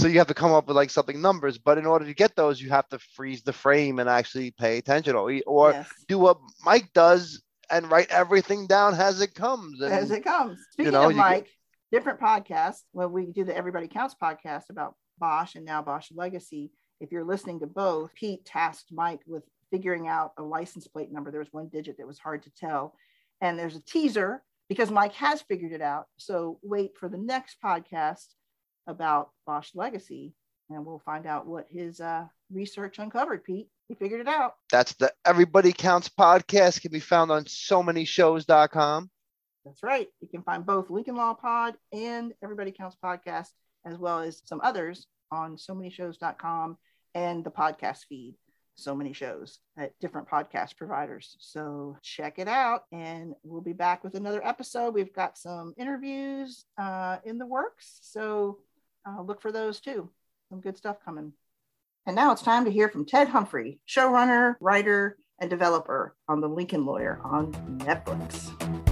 so 0.01 0.07
you 0.09 0.19
have 0.19 0.29
to 0.29 0.35
come 0.35 0.53
up 0.53 0.67
with 0.67 0.77
like 0.77 0.91
something 0.91 1.21
numbers. 1.21 1.59
But 1.59 1.79
in 1.79 1.87
order 1.87 2.05
to 2.07 2.15
get 2.15 2.37
those, 2.37 2.61
you 2.61 2.71
have 2.71 2.89
to 2.89 2.99
freeze 3.15 3.43
the 3.43 3.53
frame 3.53 3.99
and 3.99 4.09
actually 4.09 4.51
pay 4.53 4.79
attention, 4.79 5.15
or 5.17 5.33
or 5.47 5.73
yes. 5.73 5.89
do 6.09 6.19
what 6.19 6.39
Mike 6.65 6.93
does 6.95 7.43
and 7.71 7.91
write 7.91 8.11
everything 8.11 8.67
down 8.67 8.95
as 8.95 9.21
it 9.21 9.35
comes. 9.35 9.81
And 9.81 9.93
As 9.93 10.11
it 10.11 10.25
comes. 10.25 10.59
Speaking 10.73 10.93
know, 10.93 11.05
of 11.05 11.11
you 11.13 11.17
get- 11.17 11.21
Mike, 11.23 11.49
different 11.93 12.19
podcasts. 12.21 12.81
When 12.93 13.13
we 13.13 13.27
do 13.27 13.45
the 13.45 13.57
Everybody 13.57 13.87
Counts 13.89 14.17
podcast 14.21 14.71
about 14.71 14.95
Bosch 15.19 15.55
and 15.55 15.65
now 15.65 15.81
Bosch 15.83 16.11
Legacy, 16.13 16.73
if 17.01 17.11
you're 17.11 17.25
listening 17.25 17.61
to 17.61 17.67
both, 17.67 18.15
Pete 18.15 18.45
tasked 18.45 18.93
Mike 18.93 19.21
with 19.27 19.43
figuring 19.71 20.09
out 20.09 20.33
a 20.37 20.43
license 20.43 20.87
plate 20.87 21.11
number. 21.11 21.31
There 21.31 21.41
was 21.41 21.53
one 21.53 21.69
digit 21.69 21.97
that 21.99 22.07
was 22.07 22.19
hard 22.19 22.43
to 22.43 22.51
tell. 22.51 22.95
And 23.41 23.59
there's 23.59 23.77
a 23.77 23.83
teaser 23.83 24.43
because 24.69 24.91
Mike 24.91 25.15
has 25.15 25.41
figured 25.43 25.73
it 25.73 25.81
out. 25.81 26.07
So 26.19 26.59
wait 26.63 26.97
for 26.99 27.09
the 27.09 27.19
next 27.19 27.57
podcast 27.65 28.27
about 28.87 29.31
Bosch 29.47 29.71
Legacy, 29.75 30.35
and 30.69 30.85
we'll 30.85 31.03
find 31.05 31.27
out 31.27 31.47
what 31.47 31.67
his 31.71 32.01
uh, 32.01 32.27
research 32.53 32.99
uncovered. 32.99 33.45
Pete, 33.45 33.69
he 33.89 33.95
figured 33.95 34.21
it 34.21 34.29
out. 34.29 34.55
That's 34.71 34.93
the 34.95 35.13
Everybody 35.25 35.73
Counts 35.73 36.09
podcast. 36.09 36.83
Can 36.83 36.93
be 36.93 37.01
found 37.01 37.31
on 37.31 37.47
so 37.47 37.83
many 37.83 38.05
shows.com. 38.05 39.11
That's 39.65 39.83
right. 39.83 40.09
You 40.21 40.29
can 40.29 40.43
find 40.43 40.65
both 40.65 40.91
Lincoln 40.91 41.17
Law 41.17 41.35
Pod 41.35 41.75
and 41.93 42.33
Everybody 42.43 42.73
Counts 42.73 42.97
podcast, 43.03 43.49
as 43.85 43.99
well 43.99 44.21
as 44.21 44.43
some 44.45 44.61
others 44.63 45.07
on 45.33 45.57
so 45.59 45.75
many 45.75 45.91
shows.com 45.91 46.77
and 47.15 47.45
the 47.45 47.51
podcast 47.51 48.07
feed 48.09 48.35
so 48.81 48.95
many 48.95 49.13
shows 49.13 49.59
at 49.77 49.99
different 50.01 50.29
podcast 50.29 50.77
providers. 50.77 51.37
So 51.39 51.97
check 52.03 52.39
it 52.39 52.49
out, 52.49 52.85
and 52.93 53.35
we'll 53.43 53.61
be 53.61 53.73
back 53.73 54.03
with 54.03 54.15
another 54.15 54.45
episode. 54.45 54.95
We've 54.95 55.13
got 55.13 55.39
some 55.39 55.75
interviews 55.77 56.65
uh, 56.79 57.19
in 57.25 57.39
the 57.39 57.47
works, 57.47 57.99
so 58.03 58.59
uh, 59.07 59.23
look 59.23 59.41
for 59.41 59.53
those 59.53 59.81
too. 59.81 60.11
Some 60.49 60.61
good 60.61 60.77
stuff 60.77 60.97
coming. 61.05 61.33
And 62.07 62.17
now 62.17 62.33
it's 62.33 62.43
time 62.43 62.65
to 62.65 62.71
hear 62.71 62.89
from 62.89 63.05
Ted 63.05 63.29
Humphrey, 63.29 63.81
showrunner, 63.89 64.55
writer, 64.61 65.19
and 65.39 65.51
developer 65.51 66.17
on 66.29 66.41
The 66.41 66.49
Lincoln 66.49 66.87
Lawyer 66.87 67.21
on 67.23 67.53
Netflix. 67.79 68.90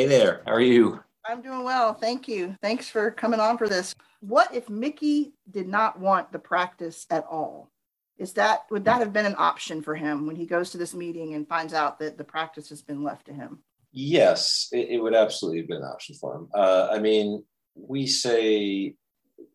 Hey 0.00 0.06
there, 0.06 0.40
how 0.46 0.52
are 0.52 0.62
you? 0.62 0.98
I'm 1.26 1.42
doing 1.42 1.62
well. 1.62 1.92
Thank 1.92 2.26
you. 2.26 2.56
Thanks 2.62 2.88
for 2.88 3.10
coming 3.10 3.38
on 3.38 3.58
for 3.58 3.68
this. 3.68 3.94
What 4.20 4.54
if 4.54 4.70
Mickey 4.70 5.34
did 5.50 5.68
not 5.68 6.00
want 6.00 6.32
the 6.32 6.38
practice 6.38 7.06
at 7.10 7.26
all? 7.30 7.70
Is 8.16 8.32
that 8.32 8.60
would 8.70 8.86
that 8.86 9.00
have 9.00 9.12
been 9.12 9.26
an 9.26 9.34
option 9.36 9.82
for 9.82 9.94
him 9.94 10.26
when 10.26 10.36
he 10.36 10.46
goes 10.46 10.70
to 10.70 10.78
this 10.78 10.94
meeting 10.94 11.34
and 11.34 11.46
finds 11.46 11.74
out 11.74 11.98
that 11.98 12.16
the 12.16 12.24
practice 12.24 12.70
has 12.70 12.80
been 12.80 13.04
left 13.04 13.26
to 13.26 13.34
him? 13.34 13.58
Yes, 13.92 14.70
it, 14.72 14.88
it 14.88 15.02
would 15.02 15.14
absolutely 15.14 15.58
have 15.58 15.68
been 15.68 15.82
an 15.82 15.92
option 15.92 16.14
for 16.14 16.34
him. 16.34 16.48
Uh, 16.54 16.88
I 16.90 16.98
mean, 16.98 17.44
we 17.74 18.06
say 18.06 18.94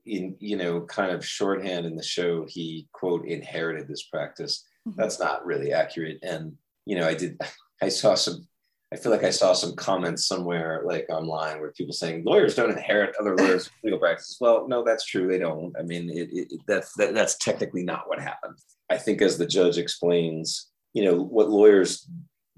in 0.06 0.36
you 0.40 0.58
know 0.58 0.82
kind 0.82 1.12
of 1.12 1.26
shorthand 1.26 1.88
in 1.88 1.96
the 1.96 2.04
show 2.04 2.46
he 2.48 2.88
quote 2.92 3.28
inherited 3.28 3.88
this 3.88 4.04
practice. 4.04 4.64
Mm-hmm. 4.88 5.02
That's 5.02 5.20
not 5.20 5.44
really 5.44 5.74
accurate. 5.74 6.20
And 6.22 6.54
you 6.86 6.98
know, 6.98 7.08
I 7.08 7.16
did 7.16 7.42
I 7.82 7.90
saw 7.90 8.14
some 8.14 8.48
I 8.96 8.98
feel 8.98 9.12
like 9.12 9.26
I 9.26 9.30
saw 9.30 9.52
some 9.52 9.76
comments 9.76 10.26
somewhere 10.26 10.82
like 10.86 11.08
online 11.10 11.60
where 11.60 11.74
people 11.74 11.92
saying 11.92 12.24
lawyers 12.24 12.56
don't 12.56 12.72
inherit 12.72 13.14
other 13.20 13.36
lawyers' 13.36 13.70
legal 13.84 14.00
practices. 14.00 14.38
Well, 14.40 14.70
no, 14.70 14.86
that's 14.86 15.06
true. 15.06 15.28
They 15.28 15.38
don't. 15.38 15.76
I 15.78 15.82
mean, 15.82 16.10
it, 16.10 16.30
it, 16.32 16.62
that's 16.66 16.94
that, 16.94 17.14
that's 17.14 17.38
technically 17.38 17.84
not 17.84 18.08
what 18.08 18.22
happened. 18.22 18.58
I 18.90 18.98
think, 18.98 19.22
as 19.22 19.38
the 19.38 19.46
judge 19.46 19.78
explains, 19.78 20.72
you 20.94 21.04
know, 21.04 21.22
what 21.22 21.50
lawyers 21.50 22.10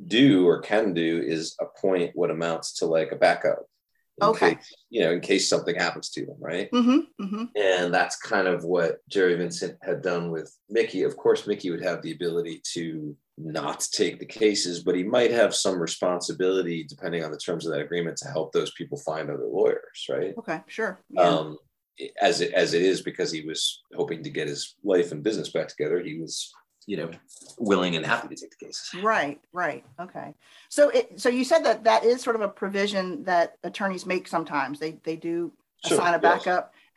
do 0.06 0.48
or 0.48 0.62
can 0.62 0.94
do 0.94 1.24
is 1.26 1.56
appoint 1.60 2.12
what 2.14 2.30
amounts 2.30 2.74
to 2.76 2.86
like 2.86 3.12
a 3.12 3.16
backup. 3.16 3.66
Okay. 4.22 4.54
Case, 4.56 4.76
you 4.92 5.02
know, 5.02 5.14
in 5.14 5.22
case 5.22 5.50
something 5.50 5.76
happens 5.76 6.10
to 6.12 6.26
them, 6.28 6.38
right? 6.40 6.70
Mm-hmm, 6.72 7.24
mm-hmm. 7.24 7.44
And 7.56 7.92
that's 7.92 8.16
kind 8.16 8.48
of 8.48 8.64
what 8.64 8.98
Jerry 9.10 9.34
Vincent 9.36 9.76
had 9.82 10.04
done 10.04 10.30
with 10.30 10.56
Mickey. 10.70 11.02
Of 11.02 11.18
course, 11.18 11.48
Mickey 11.48 11.72
would 11.72 11.84
have 11.84 12.04
the 12.04 12.12
ability 12.12 12.62
to 12.74 13.16
not 13.38 13.88
take 13.92 14.20
the 14.20 14.26
cases, 14.26 14.84
but 14.84 14.96
he 14.96 15.04
might 15.04 15.32
have 15.32 15.54
some 15.54 15.80
responsibility, 15.80 16.84
depending 16.84 17.24
on 17.24 17.32
the 17.32 17.38
terms 17.38 17.66
of 17.66 17.72
that 17.72 17.82
agreement, 17.82 18.18
to 18.18 18.28
help 18.28 18.52
those 18.52 18.72
people 18.72 18.98
find 18.98 19.30
other 19.30 19.46
lawyers, 19.46 20.08
right? 20.10 20.34
Okay, 20.38 20.62
sure. 20.68 21.00
Yeah. 21.10 21.22
Um, 21.22 21.58
as 22.22 22.42
it, 22.42 22.54
as 22.54 22.74
it 22.74 22.82
is, 22.82 23.02
because 23.02 23.32
he 23.32 23.42
was 23.42 23.82
hoping 23.96 24.24
to 24.24 24.30
get 24.30 24.48
his 24.48 24.76
life 24.84 25.12
and 25.12 25.24
business 25.24 25.50
back 25.50 25.68
together, 25.68 26.00
he 26.00 26.20
was, 26.20 26.52
you 26.86 26.98
know, 26.98 27.10
willing 27.58 27.96
and 27.96 28.06
happy 28.06 28.28
to 28.28 28.36
take 28.36 28.52
the 28.58 28.66
cases. 28.66 29.04
Right, 29.04 29.40
right. 29.52 29.84
Okay. 30.00 30.34
So 30.70 30.90
it 30.90 31.20
so 31.20 31.30
you 31.30 31.44
said 31.44 31.64
that 31.66 31.84
that 31.86 32.06
is 32.06 32.22
sort 32.22 32.36
of 32.36 32.44
a 32.44 32.48
provision 32.48 33.24
that 33.24 33.58
attorneys 33.64 34.06
make 34.06 34.28
sometimes. 34.28 34.80
They 34.80 35.00
they 35.04 35.16
do 35.16 35.52
Sure, 35.86 36.00
assign 36.00 36.14
a 36.16 36.20
yes. 36.22 36.44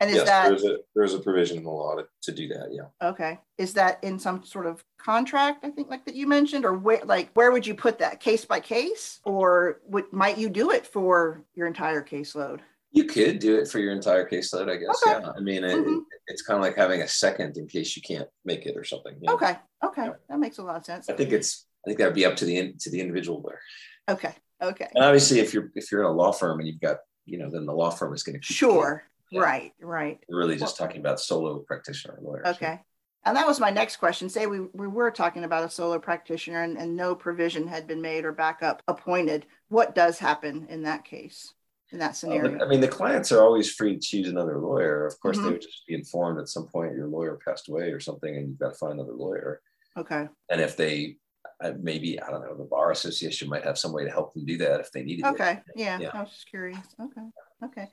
And 0.01 0.09
is 0.09 0.15
yes, 0.17 0.25
that 0.25 0.49
there's 0.49 0.63
a 0.63 0.77
there's 0.95 1.13
a 1.13 1.19
provision 1.19 1.57
in 1.57 1.63
the 1.63 1.69
law 1.69 1.95
to, 1.95 2.07
to 2.23 2.31
do 2.31 2.47
that. 2.47 2.69
Yeah. 2.73 3.07
okay? 3.07 3.39
Is 3.59 3.73
that 3.75 4.03
in 4.03 4.17
some 4.17 4.43
sort 4.43 4.65
of 4.65 4.83
contract? 4.97 5.63
I 5.63 5.69
think 5.69 5.91
like 5.91 6.05
that 6.05 6.15
you 6.15 6.25
mentioned, 6.25 6.65
or 6.65 6.73
where 6.73 7.01
like 7.05 7.29
where 7.35 7.51
would 7.51 7.67
you 7.67 7.75
put 7.75 7.99
that 7.99 8.19
case 8.19 8.43
by 8.43 8.59
case, 8.59 9.19
or 9.25 9.79
would 9.85 10.11
might 10.11 10.39
you 10.39 10.49
do 10.49 10.71
it 10.71 10.87
for 10.87 11.43
your 11.53 11.67
entire 11.67 12.01
caseload? 12.03 12.61
You 12.91 13.03
could 13.05 13.37
do 13.37 13.57
it 13.59 13.67
for 13.67 13.77
your 13.77 13.93
entire 13.93 14.27
caseload, 14.27 14.71
I 14.71 14.77
guess. 14.77 14.99
Okay. 15.05 15.21
Yeah. 15.23 15.31
I 15.37 15.39
mean, 15.39 15.63
it, 15.63 15.77
Mhm. 15.77 16.01
it's 16.27 16.41
kind 16.41 16.57
of 16.57 16.63
like 16.63 16.75
having 16.75 17.01
a 17.03 17.07
second 17.07 17.55
in 17.57 17.67
case 17.67 17.95
you 17.95 18.01
can't 18.01 18.27
make 18.43 18.65
it 18.65 18.75
or 18.75 18.83
something. 18.83 19.13
you 19.21 19.27
know? 19.27 19.35
Okay, 19.35 19.55
okay, 19.83 20.05
Yeah. 20.05 20.13
that 20.29 20.39
makes 20.39 20.57
a 20.57 20.63
lot 20.63 20.77
of 20.77 20.83
sense. 20.85 21.09
I 21.09 21.13
think 21.13 21.31
it's 21.31 21.67
I 21.85 21.89
think 21.89 21.99
that 21.99 22.05
would 22.07 22.15
be 22.15 22.25
up 22.25 22.35
to 22.37 22.45
the 22.45 22.57
in- 22.57 22.77
to 22.79 22.89
the 22.89 22.99
individual 23.01 23.39
lawyer. 23.41 23.61
Okay, 24.09 24.33
okay, 24.63 24.87
And 24.95 25.03
obviously, 25.05 25.39
if 25.39 25.53
you're 25.53 25.71
if 25.75 25.91
you're 25.91 26.01
in 26.01 26.07
a 26.07 26.11
law 26.11 26.31
firm 26.31 26.57
and 26.59 26.67
you've 26.67 26.81
got 26.81 26.97
you 27.25 27.37
know, 27.37 27.51
then 27.51 27.67
the 27.67 27.71
law 27.73 27.91
firm 27.91 28.15
is 28.15 28.23
going 28.23 28.41
to 28.41 28.43
sure, 28.43 29.03
Yeah. 29.31 29.41
right, 29.41 29.73
right. 29.81 30.19
We're 30.27 30.37
really 30.37 30.57
just 30.57 30.77
talking 30.77 30.99
about 30.99 31.19
solo 31.19 31.59
practitioner 31.59 32.19
lawyers. 32.21 32.47
Okay. 32.47 32.79
And 33.23 33.37
that 33.37 33.47
was 33.47 33.59
my 33.59 33.69
next 33.69 33.97
question. 33.97 34.29
Say 34.29 34.45
we, 34.47 34.59
we 34.73 34.87
were 34.87 35.11
talking 35.11 35.43
about 35.43 35.63
a 35.63 35.69
solo 35.69 35.99
practitioner 35.99 36.63
and, 36.63 36.77
and 36.77 36.95
no 36.95 37.15
provision 37.15 37.67
had 37.67 37.87
been 37.87 38.01
made 38.01 38.25
or 38.25 38.31
backup 38.33 38.81
appointed. 38.87 39.45
What 39.69 39.95
does 39.95 40.19
happen 40.19 40.65
in 40.69 40.83
that 40.83 41.05
case, 41.05 41.53
in 41.91 41.99
that 41.99 42.09
Uh, 42.09 42.13
scenario? 42.13 42.57
the- 42.57 42.65
I 42.65 42.67
mean, 42.67 42.81
the 42.81 42.87
clients 42.87 43.31
are 43.31 43.41
always 43.41 43.71
free 43.71 43.93
to 43.95 43.99
choose 44.01 44.27
another 44.27 44.57
lawyer. 44.57 45.05
Of 45.05 45.19
course, 45.19 45.37
Mhm. 45.37 45.43
they 45.43 45.49
would 45.51 45.61
just 45.61 45.85
be 45.87 45.93
informed 45.93 46.39
at 46.39 46.49
some 46.49 46.67
point 46.67 46.93
your 46.95 47.07
lawyer 47.07 47.39
passed 47.45 47.69
away 47.69 47.91
or 47.91 47.99
something, 47.99 48.35
and 48.35 48.49
you've 48.49 48.59
got 48.59 48.69
to 48.73 48.77
find 48.77 48.93
another 48.93 49.13
lawyer. 49.13 49.61
Okay. 49.97 50.27
And 50.49 50.59
if 50.61 50.75
they 50.75 51.17
uh, 51.63 51.73
maybe 51.79 52.19
I 52.19 52.31
don't 52.31 52.41
know, 52.41 52.55
the 52.57 52.63
bar 52.63 52.89
association 52.91 53.47
might 53.47 53.63
have 53.63 53.77
some 53.77 53.93
way 53.93 54.03
to 54.03 54.09
help 54.09 54.33
them 54.33 54.45
do 54.45 54.57
that 54.57 54.79
if 54.79 54.91
they 54.91 55.03
needed 55.03 55.25
it. 55.25 55.29
Okay. 55.29 55.61
Yeah, 55.75 55.99
Yeah. 55.99 56.09
I 56.13 56.21
was 56.21 56.31
just 56.31 56.49
curious. 56.49 56.79
Okay. 56.99 57.21
Okay. 57.63 57.89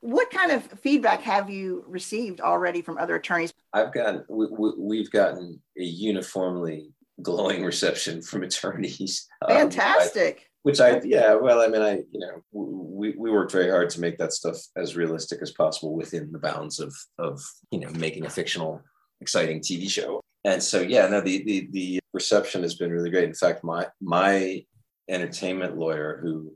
What 0.00 0.30
kind 0.30 0.50
of 0.50 0.64
feedback 0.80 1.20
have 1.22 1.50
you 1.50 1.84
received 1.86 2.40
already 2.40 2.80
from 2.80 2.96
other 2.98 3.16
attorneys? 3.16 3.52
I've 3.72 3.92
gotten 3.92 4.24
we, 4.28 4.46
we, 4.46 4.72
we've 4.78 5.10
gotten 5.10 5.60
a 5.78 5.82
uniformly 5.82 6.92
glowing 7.22 7.62
reception 7.64 8.22
from 8.22 8.42
attorneys. 8.42 9.26
um, 9.42 9.56
Fantastic. 9.56 10.48
which 10.62 10.80
I 10.80 11.00
yeah 11.04 11.34
well 11.34 11.60
I 11.60 11.68
mean 11.68 11.82
I 11.82 12.02
you 12.10 12.20
know 12.20 12.42
we 12.52 13.14
we 13.16 13.30
worked 13.30 13.52
very 13.52 13.70
hard 13.70 13.90
to 13.90 14.00
make 14.00 14.18
that 14.18 14.32
stuff 14.32 14.56
as 14.76 14.96
realistic 14.96 15.40
as 15.42 15.52
possible 15.52 15.94
within 15.94 16.32
the 16.32 16.38
bounds 16.38 16.80
of 16.80 16.94
of 17.18 17.42
you 17.70 17.80
know 17.80 17.90
making 17.90 18.26
a 18.26 18.30
fictional 18.30 18.82
exciting 19.20 19.60
TV 19.60 19.88
show 19.88 20.20
and 20.44 20.62
so 20.62 20.80
yeah 20.80 21.06
no 21.08 21.20
the 21.20 21.42
the 21.44 21.68
the 21.72 22.00
reception 22.14 22.62
has 22.62 22.74
been 22.74 22.90
really 22.90 23.10
great 23.10 23.24
in 23.24 23.34
fact 23.34 23.62
my 23.62 23.86
my 24.00 24.64
entertainment 25.08 25.76
lawyer 25.76 26.20
who 26.22 26.52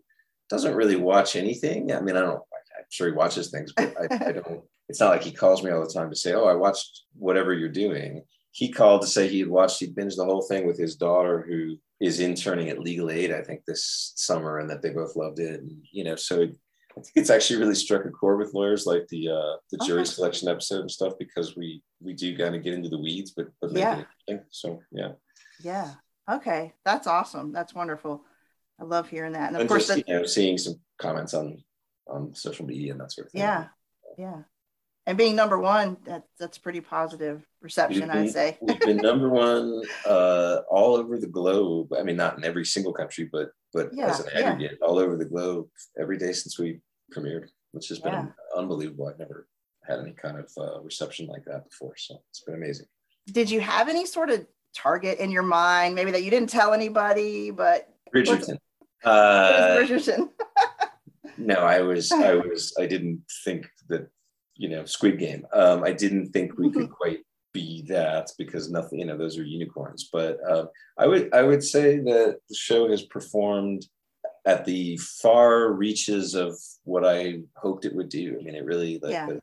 doesn't 0.51 0.75
really 0.75 0.97
watch 0.97 1.37
anything 1.37 1.93
I 1.93 2.01
mean 2.01 2.17
I 2.17 2.21
don't 2.21 2.37
I'm 2.79 2.85
sure 2.91 3.07
he 3.09 3.13
watches 3.13 3.51
things 3.51 3.73
but 3.77 3.95
I, 3.99 4.29
I 4.29 4.33
don't 4.39 4.63
it's 4.89 5.01
not 5.01 5.11
like 5.11 5.23
he 5.23 5.33
calls 5.33 5.63
me 5.63 5.71
all 5.71 5.81
the 5.85 5.93
time 5.93 6.11
to 6.11 6.17
say 6.17 6.35
oh 6.35 6.45
I 6.45 6.55
watched 6.55 7.03
whatever 7.15 7.53
you're 7.55 7.69
doing 7.69 8.23
he 8.53 8.71
called 8.71 9.01
to 9.03 9.07
say 9.09 9.27
he 9.27 9.41
had 9.41 9.49
watched 9.49 9.81
he'd 9.81 9.97
binged 9.97 10.17
the 10.17 10.25
whole 10.25 10.43
thing 10.43 10.67
with 10.67 10.79
his 10.79 10.97
daughter 10.97 11.45
who 11.49 11.77
is 12.01 12.21
interning 12.21 12.69
at 12.69 12.79
legal 12.81 13.11
aid 13.11 13.33
i 13.33 13.41
think 13.41 13.63
this 13.67 14.13
summer 14.17 14.59
and 14.59 14.69
that 14.69 14.83
they 14.83 14.91
both 14.91 15.17
loved 15.17 15.39
it 15.39 15.61
and 15.61 15.71
you 15.93 16.05
know 16.05 16.17
so 16.17 16.43
it, 16.43 16.51
i 16.91 17.01
think 17.01 17.13
it's 17.17 17.31
actually 17.31 17.59
really 17.59 17.75
struck 17.75 18.05
a 18.05 18.11
chord 18.11 18.39
with 18.39 18.53
lawyers 18.53 18.85
like 18.85 19.07
the 19.09 19.29
uh 19.29 19.57
the 19.73 19.79
jury 19.87 20.01
Okay. 20.03 20.11
selection 20.11 20.49
episode 20.49 20.81
and 20.81 20.91
stuff 20.91 21.15
because 21.19 21.57
we 21.57 21.83
we 22.01 22.13
do 22.13 22.37
kind 22.37 22.55
of 22.55 22.63
get 22.63 22.75
into 22.75 22.89
the 22.89 22.99
weeds 22.99 23.31
but 23.37 23.47
but 23.61 23.73
Yeah. 23.73 24.03
so 24.51 24.81
yeah 24.93 25.13
Yeah. 25.63 25.91
Okay. 26.31 26.73
That's 26.85 27.07
awesome. 27.07 27.53
That's 27.53 27.75
wonderful. 27.75 28.25
I 28.81 28.85
love 28.85 29.09
hearing 29.09 29.33
that. 29.33 29.49
And 29.49 29.57
of 29.57 29.61
and 29.61 29.69
course, 29.69 29.87
just 29.87 30.05
the, 30.07 30.13
you 30.13 30.19
know 30.19 30.27
seeing 30.27 30.59
some 30.59 30.75
comments 30.99 31.35
on 31.35 31.63
on 32.07 32.35
social 32.35 32.67
media 32.67 32.93
and 32.93 33.01
that 33.01 33.13
sort 33.13 33.27
of 33.29 33.33
thing 33.33 33.41
yeah. 33.41 33.67
Yeah. 34.19 34.43
And 35.07 35.19
being 35.19 35.37
number 35.37 35.59
one, 35.59 35.99
that, 36.07 36.25
that's 36.39 36.57
pretty 36.57 36.81
positive 36.81 37.45
reception, 37.61 38.11
I'd 38.11 38.31
say. 38.31 38.57
we've 38.63 38.81
been 38.81 38.97
number 38.97 39.29
one 39.29 39.83
uh, 40.07 40.61
all 40.71 40.97
over 40.97 41.19
the 41.19 41.27
globe. 41.27 41.93
I 41.93 42.03
mean, 42.03 42.17
not 42.17 42.39
in 42.39 42.45
every 42.45 42.65
single 42.65 42.93
country, 42.93 43.29
but 43.31 43.51
but 43.73 43.91
Yeah, 43.93 44.07
as 44.07 44.21
an 44.21 44.27
yeah. 44.35 44.41
aggregate, 44.41 44.79
all 44.81 44.99
over 44.99 45.17
the 45.17 45.25
globe 45.25 45.69
every 45.99 46.17
day 46.17 46.33
since 46.33 46.59
we 46.59 46.81
premiered, 47.15 47.49
which 47.73 47.89
has 47.89 47.99
been 47.99 48.13
Yeah. 48.15 48.27
unbelievable. 48.57 49.09
I've 49.09 49.19
never 49.19 49.47
had 49.87 49.99
any 49.99 50.13
kind 50.13 50.39
of 50.39 50.51
uh, 50.57 50.81
reception 50.81 51.27
like 51.27 51.45
that 51.45 51.69
before, 51.69 51.95
so 51.97 52.15
it's 52.31 52.41
been 52.41 52.55
amazing. 52.55 52.87
Did 53.27 53.51
you 53.51 53.61
have 53.61 53.89
any 53.89 54.07
sort 54.07 54.31
of 54.31 54.47
target 54.75 55.19
in 55.19 55.31
your 55.31 55.43
mind, 55.43 55.95
maybe 55.95 56.13
that 56.13 56.23
you 56.23 56.31
didn't 56.31 56.51
tell 56.51 56.73
anybody, 56.73 57.51
but 57.51 57.89
Bridgerton. 58.15 58.59
Uh, 59.05 59.87
no, 61.39 61.55
I 61.57 61.81
was, 61.81 62.11
I 62.13 62.35
was, 62.35 62.75
I 62.79 62.87
didn't 62.87 63.23
think 63.45 63.67
that, 63.89 64.09
you 64.57 64.69
know, 64.69 64.85
Squid 64.85 65.19
Game. 65.19 65.47
Um, 65.53 65.85
I 65.85 65.93
didn't 65.93 66.33
think 66.33 66.59
we 66.59 66.71
could 66.71 66.91
quite 67.01 67.21
be 67.53 67.85
that 67.89 68.31
because 68.39 68.71
nothing, 68.71 69.01
you 69.01 69.07
know, 69.07 69.17
those 69.17 69.39
are 69.39 69.45
unicorns. 69.45 70.09
But 70.13 70.39
um, 70.49 70.69
I 70.99 71.07
would, 71.07 71.33
I 71.35 71.43
would 71.43 71.63
say 71.63 71.99
that 71.99 72.39
the 72.49 72.55
show 72.55 72.89
has 72.91 73.03
performed 73.03 73.87
at 74.47 74.65
the 74.65 74.97
far 74.99 75.73
reaches 75.73 76.35
of 76.35 76.55
what 76.85 77.05
I 77.05 77.41
hoped 77.57 77.85
it 77.85 77.95
would 77.95 78.09
do. 78.09 78.37
I 78.39 78.43
mean, 78.43 78.55
it 78.55 78.65
really 78.65 78.99
like 79.03 79.13
Yeah. 79.13 79.27
the, 79.27 79.41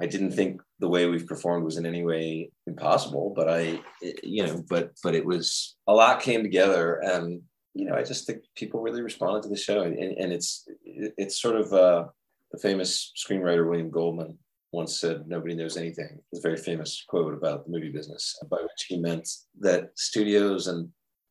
I 0.00 0.06
didn't 0.06 0.32
think 0.32 0.60
the 0.78 0.88
way 0.88 1.06
we've 1.06 1.26
performed 1.26 1.64
was 1.64 1.78
in 1.78 1.86
any 1.86 2.04
way 2.04 2.50
impossible, 2.66 3.32
but 3.34 3.48
I, 3.48 3.80
it, 4.02 4.22
you 4.24 4.44
know, 4.44 4.62
but 4.68 4.90
but 5.02 5.14
it 5.14 5.24
was 5.24 5.76
a 5.86 5.94
lot 5.94 6.20
came 6.20 6.42
together, 6.42 7.00
and 7.02 7.40
you 7.76 7.84
know, 7.84 7.94
I 7.94 8.02
just 8.02 8.26
think 8.26 8.42
people 8.54 8.80
really 8.80 9.02
responded 9.02 9.42
to 9.42 9.48
the 9.48 9.56
show, 9.56 9.82
and, 9.82 9.96
and 9.96 10.32
it's 10.32 10.66
it's 10.84 11.40
sort 11.40 11.56
of 11.56 11.72
uh, 11.72 12.04
the 12.52 12.58
famous 12.58 13.12
screenwriter 13.16 13.68
William 13.68 13.90
Goldman 13.90 14.38
once 14.72 14.98
said, 14.98 15.28
"Nobody 15.28 15.54
knows 15.54 15.76
anything." 15.76 16.18
It's 16.32 16.44
a 16.44 16.48
very 16.48 16.56
famous 16.56 17.04
quote 17.06 17.34
about 17.34 17.64
the 17.64 17.70
movie 17.70 17.90
business, 17.90 18.38
by 18.50 18.58
which 18.58 18.86
he 18.88 18.98
meant 18.98 19.28
that 19.60 19.90
studios 19.94 20.68
and 20.68 20.88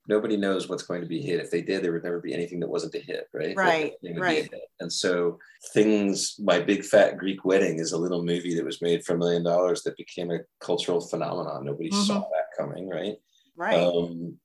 nobody 0.08 0.38
knows 0.38 0.70
what's 0.70 0.84
going 0.84 1.02
to 1.02 1.08
be 1.08 1.22
hit. 1.22 1.40
If 1.40 1.50
they 1.50 1.62
did, 1.62 1.84
there 1.84 1.92
would 1.92 2.04
never 2.04 2.20
be 2.20 2.34
anything 2.34 2.60
that 2.60 2.70
wasn't 2.70 2.96
a 2.96 3.00
hit, 3.00 3.28
right? 3.34 3.56
Right. 3.56 3.94
Right. 4.16 4.50
And 4.80 4.92
so 4.92 5.40
things, 5.74 6.36
my 6.40 6.60
big 6.60 6.84
fat 6.84 7.18
Greek 7.18 7.44
wedding 7.44 7.80
is 7.80 7.92
a 7.92 7.98
little 7.98 8.24
movie 8.24 8.56
that 8.56 8.66
was 8.66 8.84
made 8.84 9.04
for 9.04 9.16
a 9.16 9.18
million 9.18 9.44
dollars 9.44 9.82
that 9.84 9.98
became 9.98 10.32
a 10.32 10.40
cultural 10.60 11.02
phenomenon. 11.02 11.66
Nobody 11.66 11.90
mm-hmm. 11.90 12.04
saw 12.04 12.20
that 12.20 12.56
coming, 12.58 12.88
right? 12.88 13.16
Right. 13.56 13.80
Um, 13.80 14.38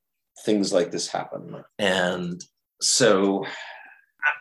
things 0.45 0.73
like 0.73 0.91
this 0.91 1.09
happen. 1.09 1.63
And 1.79 2.43
so 2.81 3.45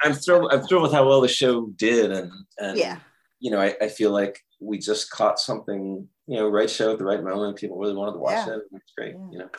I'm 0.03 0.13
thrilled, 0.13 0.51
I'm 0.51 0.63
thrilled 0.63 0.83
with 0.83 0.93
how 0.93 1.07
well 1.07 1.21
the 1.21 1.27
show 1.27 1.67
did. 1.75 2.11
And, 2.11 2.31
and 2.57 2.77
yeah, 2.77 2.99
you 3.39 3.51
know, 3.51 3.59
I, 3.59 3.75
I 3.81 3.87
feel 3.87 4.11
like 4.11 4.39
we 4.59 4.77
just 4.77 5.09
caught 5.09 5.39
something, 5.39 6.07
you 6.27 6.35
know, 6.35 6.49
right 6.49 6.69
show 6.69 6.91
at 6.91 6.99
the 6.99 7.05
right 7.05 7.23
moment. 7.23 7.57
People 7.57 7.77
really 7.77 7.95
wanted 7.95 8.13
to 8.13 8.19
watch 8.19 8.47
yeah. 8.47 8.55
it. 8.55 8.61
It's 8.73 8.93
great, 8.97 9.15
yeah. 9.15 9.27
you 9.31 9.37
know. 9.39 9.49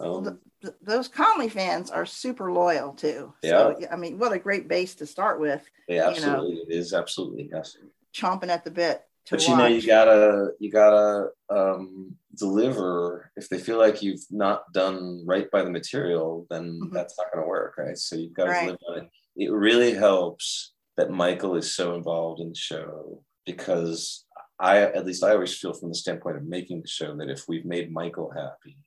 Um, 0.00 0.38
the, 0.62 0.74
those 0.82 1.08
Connelly 1.08 1.48
fans 1.48 1.90
are 1.90 2.06
super 2.06 2.52
loyal 2.52 2.92
too. 2.92 3.32
Yeah. 3.42 3.50
So, 3.50 3.76
I 3.90 3.96
mean, 3.96 4.18
what 4.18 4.32
a 4.32 4.38
great 4.38 4.68
base 4.68 4.94
to 4.96 5.06
start 5.06 5.40
with. 5.40 5.68
Yeah, 5.88 6.08
absolutely. 6.08 6.50
You 6.50 6.54
know, 6.56 6.62
it 6.68 6.74
is 6.74 6.92
absolutely 6.92 7.48
yes. 7.52 7.76
Chomping 8.14 8.48
at 8.48 8.64
the 8.64 8.70
bit. 8.70 9.02
but 9.30 9.46
you 9.46 9.56
know, 9.56 9.66
you 9.66 9.86
gotta 9.86 10.52
you 10.58 10.70
gotta 10.70 11.28
um, 11.50 12.16
deliver. 12.38 13.30
If 13.36 13.48
they 13.48 13.58
feel 13.58 13.78
like 13.78 14.02
you've 14.02 14.24
not 14.30 14.72
done 14.72 15.22
right 15.26 15.50
by 15.50 15.62
the 15.62 15.70
material, 15.70 16.46
then 16.50 16.78
mm-hmm. 16.82 16.94
that's 16.94 17.16
not 17.18 17.32
going 17.32 17.44
to 17.44 17.48
work, 17.48 17.76
right? 17.78 17.96
So 17.96 18.16
you've 18.16 18.34
got 18.34 18.44
to 18.44 18.50
right. 18.50 18.64
deliver 18.66 18.78
on 18.90 18.98
it. 18.98 19.10
It 19.36 19.52
really 19.52 19.94
helps 19.94 20.72
that 20.96 21.10
Michael 21.10 21.56
is 21.56 21.74
so 21.74 21.94
involved 21.94 22.40
in 22.40 22.48
the 22.50 22.54
show 22.56 23.22
because 23.46 24.24
I, 24.58 24.78
at 24.80 25.06
least, 25.06 25.22
I 25.22 25.32
always 25.32 25.56
feel 25.56 25.72
from 25.72 25.90
the 25.90 25.94
standpoint 25.94 26.36
of 26.36 26.44
making 26.44 26.82
the 26.82 26.88
show 26.88 27.16
that 27.16 27.30
if 27.30 27.44
we've 27.48 27.64
made 27.64 27.92
Michael 27.92 28.30
happy, 28.30 28.78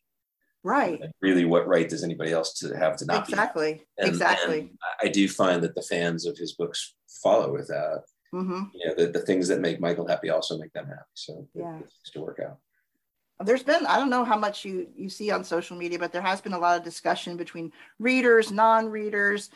right 0.63 1.01
really 1.21 1.45
what 1.45 1.67
right 1.67 1.89
does 1.89 2.03
anybody 2.03 2.31
else 2.31 2.53
to 2.53 2.77
have 2.77 2.95
to 2.95 3.05
not 3.05 3.27
exactly 3.27 3.81
and, 3.97 4.07
exactly 4.07 4.59
and 4.59 4.69
i 5.01 5.07
do 5.07 5.27
find 5.27 5.63
that 5.63 5.73
the 5.73 5.81
fans 5.81 6.25
of 6.25 6.37
his 6.37 6.53
books 6.53 6.93
follow 7.23 7.51
with 7.51 7.67
that 7.67 8.03
mm-hmm. 8.33 8.63
you 8.73 8.87
know 8.87 8.93
the, 8.95 9.07
the 9.07 9.25
things 9.25 9.47
that 9.47 9.59
make 9.59 9.79
michael 9.79 10.07
happy 10.07 10.29
also 10.29 10.57
make 10.57 10.71
them 10.73 10.85
happy 10.85 11.01
so 11.15 11.47
yeah 11.55 11.79
it's 11.79 12.11
to 12.11 12.21
work 12.21 12.39
out 12.43 12.57
there's 13.43 13.63
been 13.63 13.85
i 13.85 13.97
don't 13.97 14.09
know 14.09 14.23
how 14.23 14.37
much 14.37 14.65
you 14.65 14.87
you 14.95 15.09
see 15.09 15.31
on 15.31 15.43
social 15.43 15.77
media 15.77 15.99
but 15.99 16.11
there 16.11 16.21
has 16.21 16.41
been 16.41 16.53
a 16.53 16.59
lot 16.59 16.77
of 16.77 16.83
discussion 16.83 17.37
between 17.37 17.71
readers 17.99 18.51
non-readers 18.51 19.49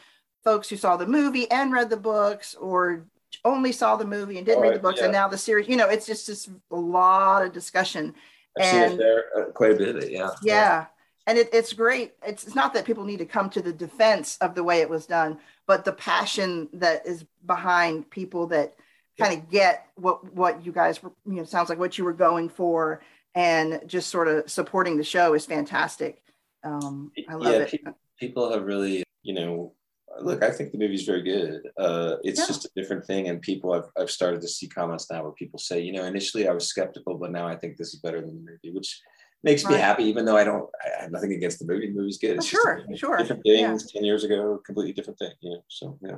folks 0.44 0.70
who 0.70 0.76
saw 0.76 0.96
the 0.96 1.06
movie 1.06 1.50
and 1.52 1.72
read 1.72 1.90
the 1.90 1.98
books 1.98 2.56
or 2.56 3.06
only 3.44 3.72
saw 3.72 3.96
the 3.96 4.06
movie 4.06 4.38
and 4.38 4.46
didn't 4.46 4.62
read 4.62 4.76
the 4.76 4.80
books 4.80 5.00
yeah. 5.00 5.06
and 5.06 5.14
now 5.14 5.28
the 5.28 5.38
series 5.38 5.68
you 5.68 5.76
know 5.76 5.90
it's 5.90 6.06
just 6.06 6.26
just 6.26 6.50
a 6.72 6.76
lot 6.76 7.46
of 7.46 7.52
discussion 7.52 8.14
I've 8.58 8.66
and, 8.66 8.92
seen 8.92 9.00
it 9.00 9.04
there 9.04 9.24
uh, 9.38 9.52
quite 9.52 9.72
a 9.72 9.76
bit. 9.76 10.12
Yeah. 10.12 10.30
Yeah 10.42 10.86
and 11.28 11.38
it, 11.38 11.50
it's 11.52 11.74
great 11.74 12.14
it's, 12.26 12.46
it's 12.46 12.56
not 12.56 12.74
that 12.74 12.86
people 12.86 13.04
need 13.04 13.18
to 13.20 13.26
come 13.26 13.50
to 13.50 13.62
the 13.62 13.74
defense 13.74 14.38
of 14.42 14.56
the 14.56 14.64
way 14.64 14.82
it 14.82 14.90
was 14.90 15.06
done 15.06 15.38
but 15.68 15.86
the 15.86 15.94
passion 15.94 16.70
that 16.74 17.06
is 17.06 17.26
behind 17.46 18.10
people 18.10 18.48
that 18.48 18.76
kind 19.18 19.38
of 19.38 19.50
get 19.50 19.88
what 19.96 20.34
what 20.34 20.66
you 20.66 20.72
guys 20.72 21.02
were 21.02 21.12
you 21.26 21.34
know 21.34 21.44
sounds 21.44 21.70
like 21.70 21.80
what 21.80 21.98
you 21.98 22.04
were 22.04 22.14
going 22.14 22.50
for 22.50 23.02
and 23.36 23.82
just 23.86 24.10
sort 24.10 24.28
of 24.28 24.50
supporting 24.50 24.98
the 24.98 25.04
show 25.04 25.34
is 25.34 25.46
fantastic 25.46 26.22
um 26.64 27.12
i 27.30 27.34
love 27.34 27.54
yeah, 27.54 27.60
it 27.60 27.72
people, 27.72 27.98
people 28.20 28.52
have 28.52 28.64
really 28.64 29.04
you 29.24 29.34
know 29.34 29.74
look 30.22 30.44
i 30.44 30.50
think 30.50 30.72
the 30.72 30.78
movie's 30.78 31.04
very 31.04 31.22
good 31.22 31.62
uh 31.78 32.16
it's 32.24 32.40
yeah. 32.40 32.48
just 32.48 32.66
a 32.66 32.70
different 32.76 33.06
thing 33.06 33.28
and 33.28 33.42
people 33.42 33.74
I've, 33.74 33.90
I've 34.00 34.12
started 34.12 34.42
to 34.42 34.48
see 34.48 34.68
comments 34.68 35.12
now 35.12 35.24
where 35.24 35.32
people 35.34 35.60
say 35.60 35.82
you 35.82 35.92
know 35.92 36.06
initially 36.06 36.48
i 36.48 36.54
was 36.54 36.68
skeptical 36.68 37.18
but 37.18 37.32
now 37.32 37.48
i 37.48 37.56
think 37.56 37.78
this 37.78 37.94
is 37.94 38.00
better 38.00 38.22
than 38.22 38.44
the 38.44 38.52
movie 38.52 38.76
which 38.76 39.02
makes 39.46 39.64
right. 39.64 39.74
me 39.74 39.78
happy, 39.78 40.04
even 40.06 40.26
though 40.26 40.36
I 40.36 40.44
don't, 40.44 40.68
I 40.84 41.04
have 41.04 41.12
nothing 41.12 41.32
against 41.32 41.60
the 41.60 41.66
movie. 41.66 41.88
The 41.88 41.94
movie's 41.94 42.18
good. 42.18 42.38
It's 42.38 42.48
sure, 42.48 42.84
just 42.90 43.00
sure. 43.00 43.18
Different 43.18 43.44
things 43.44 43.92
yeah. 43.94 44.00
10 44.00 44.04
years 44.04 44.24
ago, 44.24 44.60
completely 44.66 44.92
different 44.92 45.20
thing, 45.20 45.32
you 45.40 45.52
know, 45.52 45.64
so, 45.68 45.98
yeah. 46.02 46.18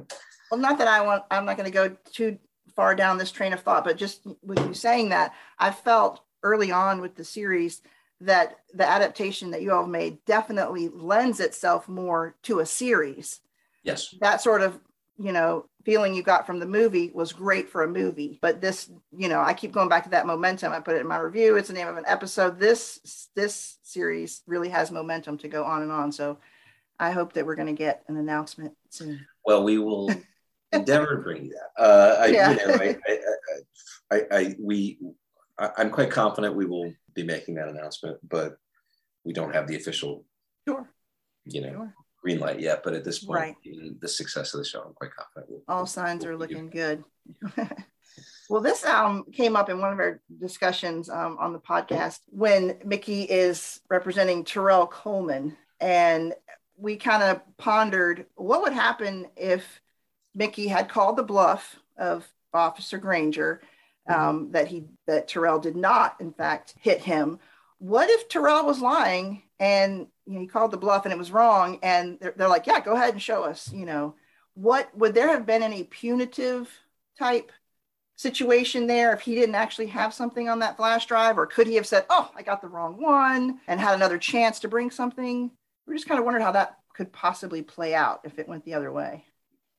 Well, 0.49 0.59
not 0.59 0.77
that 0.77 0.87
I 0.87 1.01
want, 1.01 1.23
I'm 1.29 1.45
not 1.45 1.57
going 1.57 1.69
to 1.69 1.73
go 1.73 1.95
too 2.11 2.39
far 2.73 2.95
down 2.95 3.17
this 3.17 3.31
train 3.31 3.51
of 3.51 3.59
thought, 3.59 3.83
but 3.83 3.97
just 3.97 4.25
with 4.41 4.59
you 4.65 4.73
saying 4.73 5.09
that, 5.09 5.33
I 5.59 5.71
felt 5.71 6.21
early 6.47 6.71
on 6.71 7.01
with 7.01 7.15
the 7.15 7.23
series 7.23 7.81
that 8.21 8.57
the 8.73 8.87
adaptation 8.87 9.51
that 9.51 9.61
you 9.61 9.71
all 9.71 9.85
made 9.85 10.23
definitely 10.25 10.89
lends 10.89 11.39
itself 11.39 11.87
more 11.87 12.35
to 12.43 12.59
a 12.59 12.65
series. 12.65 13.41
Yes. 13.83 14.15
That 14.21 14.41
sort 14.41 14.61
of, 14.61 14.79
you 15.19 15.31
know, 15.31 15.65
feeling 15.87 16.13
you 16.13 16.21
got 16.21 16.45
from 16.45 16.59
the 16.59 16.65
movie 16.65 17.11
was 17.13 17.31
great 17.31 17.69
for 17.69 17.83
a 17.83 17.87
movie 17.87 18.37
but 18.41 18.59
this 18.59 18.91
you 19.15 19.29
know 19.29 19.39
i 19.39 19.53
keep 19.53 19.71
going 19.71 19.87
back 19.87 20.03
to 20.03 20.09
that 20.09 20.27
momentum 20.27 20.73
i 20.73 20.81
put 20.81 20.95
it 20.95 20.99
in 20.99 21.07
my 21.07 21.17
review 21.17 21.55
it's 21.55 21.69
the 21.69 21.73
name 21.73 21.87
of 21.87 21.95
an 21.95 22.03
episode 22.05 22.59
this 22.59 23.29
this 23.37 23.77
series 23.83 24.41
really 24.47 24.67
has 24.67 24.91
momentum 24.91 25.37
to 25.37 25.47
go 25.47 25.63
on 25.63 25.83
and 25.83 25.91
on 25.93 26.11
so 26.11 26.37
i 26.99 27.09
hope 27.11 27.31
that 27.31 27.45
we're 27.45 27.55
going 27.55 27.73
to 27.73 27.83
get 27.85 28.03
an 28.09 28.17
announcement 28.17 28.73
soon 28.89 29.25
well 29.45 29.63
we 29.63 29.77
will 29.77 30.13
endeavor 30.73 31.15
to 31.15 31.21
bring 31.21 31.45
you 31.45 31.51
that 31.51 31.81
uh, 31.81 32.17
I, 32.19 32.25
yeah. 32.25 32.49
you 32.51 32.57
know, 32.57 32.73
I, 32.73 32.97
I, 33.07 34.17
I, 34.17 34.25
I, 34.29 34.55
we 34.59 34.97
I, 35.59 35.69
i'm 35.77 35.89
quite 35.89 36.11
confident 36.11 36.55
we 36.55 36.65
will 36.65 36.93
be 37.13 37.23
making 37.23 37.55
that 37.55 37.69
announcement 37.69 38.17
but 38.27 38.57
we 39.23 39.33
don't 39.33 39.53
have 39.53 39.67
the 39.67 39.75
official 39.75 40.25
sure 40.67 40.89
you 41.45 41.61
know 41.61 41.71
sure 41.71 41.93
green 42.27 42.39
light 42.39 42.59
yet, 42.59 42.81
but 42.83 42.93
at 42.93 43.05
this 43.05 43.23
point, 43.23 43.39
right. 43.39 44.01
the 44.01 44.07
success 44.07 44.53
of 44.53 44.59
the 44.59 44.65
show, 44.65 44.81
I'm 44.81 44.93
quite 44.93 45.11
confident. 45.15 45.49
We'll, 45.49 45.61
All 45.67 45.85
signs 45.85 46.25
we'll 46.25 46.33
are 46.33 46.37
looking 46.37 46.69
good. 46.69 47.03
well, 48.49 48.61
this 48.61 48.83
um, 48.85 49.25
came 49.31 49.55
up 49.55 49.69
in 49.69 49.79
one 49.79 49.93
of 49.93 49.99
our 49.99 50.21
discussions 50.39 51.09
um, 51.09 51.37
on 51.39 51.53
the 51.53 51.59
podcast 51.59 52.19
when 52.27 52.79
Mickey 52.83 53.23
is 53.23 53.79
representing 53.89 54.43
Terrell 54.43 54.87
Coleman, 54.87 55.55
and 55.79 56.33
we 56.75 56.97
kind 56.97 57.23
of 57.23 57.41
pondered 57.57 58.25
what 58.35 58.61
would 58.61 58.73
happen 58.73 59.27
if 59.35 59.81
Mickey 60.35 60.67
had 60.67 60.89
called 60.89 61.17
the 61.17 61.23
bluff 61.23 61.77
of 61.97 62.27
Officer 62.53 62.97
Granger. 62.97 63.61
Um, 64.07 64.15
mm-hmm. 64.15 64.51
that 64.51 64.67
he 64.67 64.85
that 65.05 65.27
Terrell 65.27 65.59
did 65.59 65.75
not, 65.75 66.15
in 66.19 66.33
fact, 66.33 66.75
hit 66.79 67.01
him. 67.01 67.39
What 67.79 68.09
if 68.09 68.27
Terrell 68.27 68.65
was 68.65 68.81
lying 68.81 69.43
and 69.59 70.07
you 70.27 70.33
know, 70.33 70.41
he 70.41 70.47
called 70.47 70.71
the 70.71 70.77
bluff 70.77 71.05
and 71.05 71.13
it 71.13 71.17
was 71.17 71.31
wrong. 71.31 71.79
And 71.81 72.19
they're, 72.19 72.33
they're 72.35 72.49
like, 72.49 72.67
yeah, 72.67 72.81
go 72.81 72.93
ahead 72.93 73.13
and 73.13 73.21
show 73.21 73.43
us, 73.43 73.71
you 73.71 73.85
know, 73.85 74.15
what 74.53 74.95
would 74.97 75.13
there 75.13 75.29
have 75.29 75.45
been 75.45 75.63
any 75.63 75.83
punitive 75.83 76.69
type 77.17 77.51
situation 78.17 78.87
there 78.87 79.13
if 79.13 79.21
he 79.21 79.35
didn't 79.35 79.55
actually 79.55 79.87
have 79.87 80.13
something 80.13 80.49
on 80.49 80.59
that 80.59 80.77
flash 80.77 81.05
drive? 81.05 81.37
Or 81.37 81.45
could 81.45 81.67
he 81.67 81.75
have 81.75 81.87
said, 81.87 82.05
oh, 82.09 82.29
I 82.35 82.41
got 82.41 82.61
the 82.61 82.67
wrong 82.67 83.01
one 83.01 83.59
and 83.67 83.79
had 83.79 83.95
another 83.95 84.17
chance 84.17 84.59
to 84.59 84.67
bring 84.67 84.91
something? 84.91 85.51
We're 85.85 85.93
just 85.93 86.07
kind 86.07 86.19
of 86.19 86.25
wondering 86.25 86.45
how 86.45 86.51
that 86.51 86.77
could 86.93 87.13
possibly 87.13 87.61
play 87.61 87.95
out 87.95 88.21
if 88.23 88.37
it 88.39 88.47
went 88.47 88.65
the 88.65 88.73
other 88.73 88.91
way. 88.91 89.23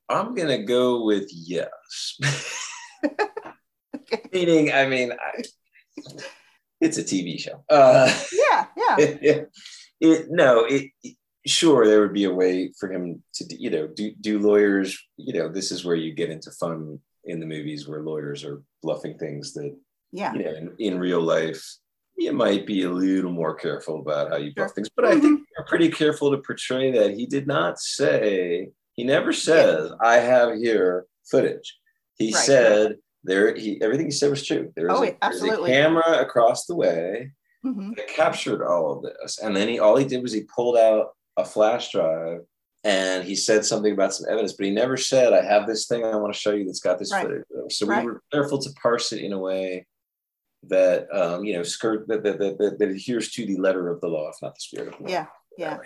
I'm 0.08 0.34
going 0.34 0.48
to 0.48 0.64
go 0.64 1.04
with 1.04 1.28
yes. 1.30 2.18
Meaning, 4.32 4.72
I 4.72 4.86
mean, 4.86 5.12
I, 5.12 5.42
it's 6.80 6.98
a 6.98 7.04
TV 7.04 7.38
show. 7.38 7.64
Uh, 7.68 8.12
yeah, 8.32 8.66
yeah. 8.76 8.96
it, 10.00 10.26
no, 10.30 10.64
it, 10.64 10.90
it, 11.02 11.16
sure 11.48 11.86
there 11.86 12.00
would 12.00 12.12
be 12.12 12.24
a 12.24 12.34
way 12.34 12.72
for 12.78 12.92
him 12.92 13.22
to 13.34 13.44
you 13.58 13.70
know 13.70 13.86
do 13.86 14.12
do 14.20 14.38
lawyers 14.38 14.98
you 15.16 15.32
know 15.32 15.48
this 15.48 15.72
is 15.72 15.84
where 15.84 15.96
you 15.96 16.12
get 16.12 16.30
into 16.30 16.50
fun 16.52 16.98
in 17.24 17.40
the 17.40 17.46
movies 17.46 17.88
where 17.88 18.02
lawyers 18.02 18.44
are 18.44 18.62
bluffing 18.82 19.16
things 19.18 19.54
that 19.54 19.74
yeah 20.12 20.32
you 20.34 20.44
know 20.44 20.50
in, 20.50 20.74
in 20.78 20.98
real 20.98 21.20
life 21.20 21.64
you 22.16 22.32
might 22.32 22.66
be 22.66 22.82
a 22.82 22.90
little 22.90 23.30
more 23.30 23.54
careful 23.54 24.00
about 24.00 24.30
how 24.30 24.36
you 24.36 24.52
bluff 24.54 24.72
things 24.72 24.90
but 24.94 25.04
i 25.04 25.12
think 25.12 25.24
mm-hmm. 25.24 25.42
you're 25.56 25.66
pretty 25.66 25.88
careful 25.88 26.30
to 26.30 26.38
portray 26.38 26.90
that 26.90 27.14
he 27.14 27.26
did 27.26 27.46
not 27.46 27.78
say 27.78 28.68
he 28.94 29.04
never 29.04 29.32
says 29.32 29.90
yeah. 29.90 30.08
i 30.08 30.16
have 30.16 30.58
here 30.58 31.06
footage 31.30 31.78
he 32.16 32.32
right. 32.32 32.44
said 32.44 32.96
there 33.24 33.54
he 33.54 33.80
everything 33.82 34.06
he 34.06 34.12
said 34.12 34.30
was 34.30 34.46
true 34.46 34.72
there 34.76 34.86
was, 34.86 35.00
oh, 35.00 35.04
a, 35.04 35.54
a 35.54 35.66
camera 35.66 36.20
across 36.20 36.66
the 36.66 36.74
way 36.74 37.32
mm-hmm. 37.64 37.92
that 37.96 38.08
captured 38.08 38.64
all 38.64 38.92
of 38.92 39.02
this. 39.02 39.38
And 39.38 39.54
then 39.56 39.68
he 39.68 39.78
all 39.78 39.96
he 39.96 40.04
did 40.04 40.22
was 40.22 40.32
he 40.32 40.42
pulled 40.42 40.76
out 40.76 41.10
a 41.36 41.44
flash 41.44 41.90
drive 41.90 42.40
and 42.84 43.24
he 43.24 43.34
said 43.34 43.64
something 43.64 43.92
about 43.92 44.14
some 44.14 44.28
evidence, 44.30 44.52
but 44.52 44.66
he 44.66 44.72
never 44.72 44.96
said, 44.96 45.32
I 45.32 45.42
have 45.42 45.66
this 45.66 45.86
thing 45.86 46.04
I 46.04 46.16
want 46.16 46.32
to 46.32 46.38
show 46.38 46.52
you 46.52 46.64
that's 46.64 46.80
got 46.80 46.98
this 46.98 47.12
right. 47.12 47.26
footage. 47.26 47.44
So 47.70 47.86
right. 47.86 48.04
we 48.04 48.12
were 48.12 48.22
careful 48.32 48.58
to 48.58 48.70
parse 48.80 49.12
it 49.12 49.22
in 49.22 49.32
a 49.32 49.38
way 49.38 49.86
that 50.64 51.12
um, 51.14 51.44
you 51.44 51.54
know, 51.54 51.62
skirt 51.62 52.06
that, 52.08 52.22
that, 52.24 52.38
that, 52.38 52.78
that 52.78 52.88
adheres 52.88 53.32
to 53.32 53.46
the 53.46 53.56
letter 53.56 53.88
of 53.90 54.00
the 54.00 54.08
law, 54.08 54.28
if 54.28 54.36
not 54.42 54.54
the 54.54 54.60
spirit 54.60 54.88
of 54.88 54.98
the 54.98 55.04
law. 55.04 55.10
Yeah, 55.10 55.26
yeah. 55.56 55.78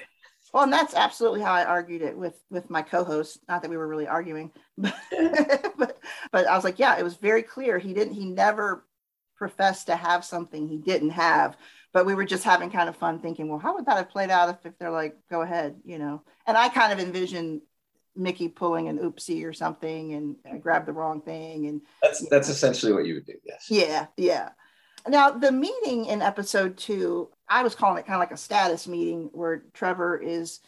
Well, 0.52 0.64
and 0.64 0.72
that's 0.72 0.94
absolutely 0.94 1.40
how 1.40 1.52
I 1.52 1.64
argued 1.64 2.02
it 2.02 2.16
with 2.16 2.38
with 2.50 2.68
my 2.68 2.82
co-host. 2.82 3.38
Not 3.48 3.62
that 3.62 3.70
we 3.70 3.76
were 3.76 3.88
really 3.88 4.06
arguing, 4.06 4.50
but, 4.78 4.94
but 5.78 5.91
but 6.30 6.46
I 6.46 6.54
was 6.54 6.64
like, 6.64 6.78
yeah, 6.78 6.98
it 6.98 7.02
was 7.02 7.16
very 7.16 7.42
clear. 7.42 7.78
He 7.78 7.94
didn't. 7.94 8.14
He 8.14 8.26
never 8.26 8.86
professed 9.36 9.86
to 9.86 9.96
have 9.96 10.24
something 10.24 10.68
he 10.68 10.78
didn't 10.78 11.10
have. 11.10 11.56
But 11.92 12.06
we 12.06 12.14
were 12.14 12.24
just 12.24 12.44
having 12.44 12.70
kind 12.70 12.88
of 12.88 12.96
fun 12.96 13.18
thinking, 13.18 13.48
well, 13.48 13.58
how 13.58 13.74
would 13.74 13.86
that 13.86 13.96
have 13.96 14.08
played 14.08 14.30
out 14.30 14.48
if, 14.48 14.64
if 14.64 14.78
they're 14.78 14.90
like, 14.90 15.16
go 15.30 15.42
ahead, 15.42 15.76
you 15.84 15.98
know? 15.98 16.22
And 16.46 16.56
I 16.56 16.68
kind 16.68 16.92
of 16.92 17.00
envision 17.00 17.60
Mickey 18.14 18.48
pulling 18.48 18.88
an 18.88 18.98
oopsie 18.98 19.44
or 19.44 19.52
something 19.52 20.14
and 20.14 20.36
I 20.50 20.58
grabbed 20.58 20.86
the 20.86 20.92
wrong 20.92 21.22
thing. 21.22 21.66
And 21.66 21.82
that's 22.02 22.26
that's 22.28 22.48
know. 22.48 22.52
essentially 22.52 22.92
what 22.92 23.06
you 23.06 23.14
would 23.14 23.26
do. 23.26 23.34
Yes. 23.44 23.66
Yeah, 23.68 24.06
yeah. 24.16 24.50
Now 25.08 25.30
the 25.30 25.52
meeting 25.52 26.06
in 26.06 26.22
episode 26.22 26.76
two, 26.76 27.30
I 27.48 27.62
was 27.62 27.74
calling 27.74 27.98
it 27.98 28.06
kind 28.06 28.14
of 28.14 28.20
like 28.20 28.32
a 28.32 28.36
status 28.36 28.86
meeting 28.86 29.30
where 29.32 29.64
Trevor 29.74 30.16
is 30.18 30.60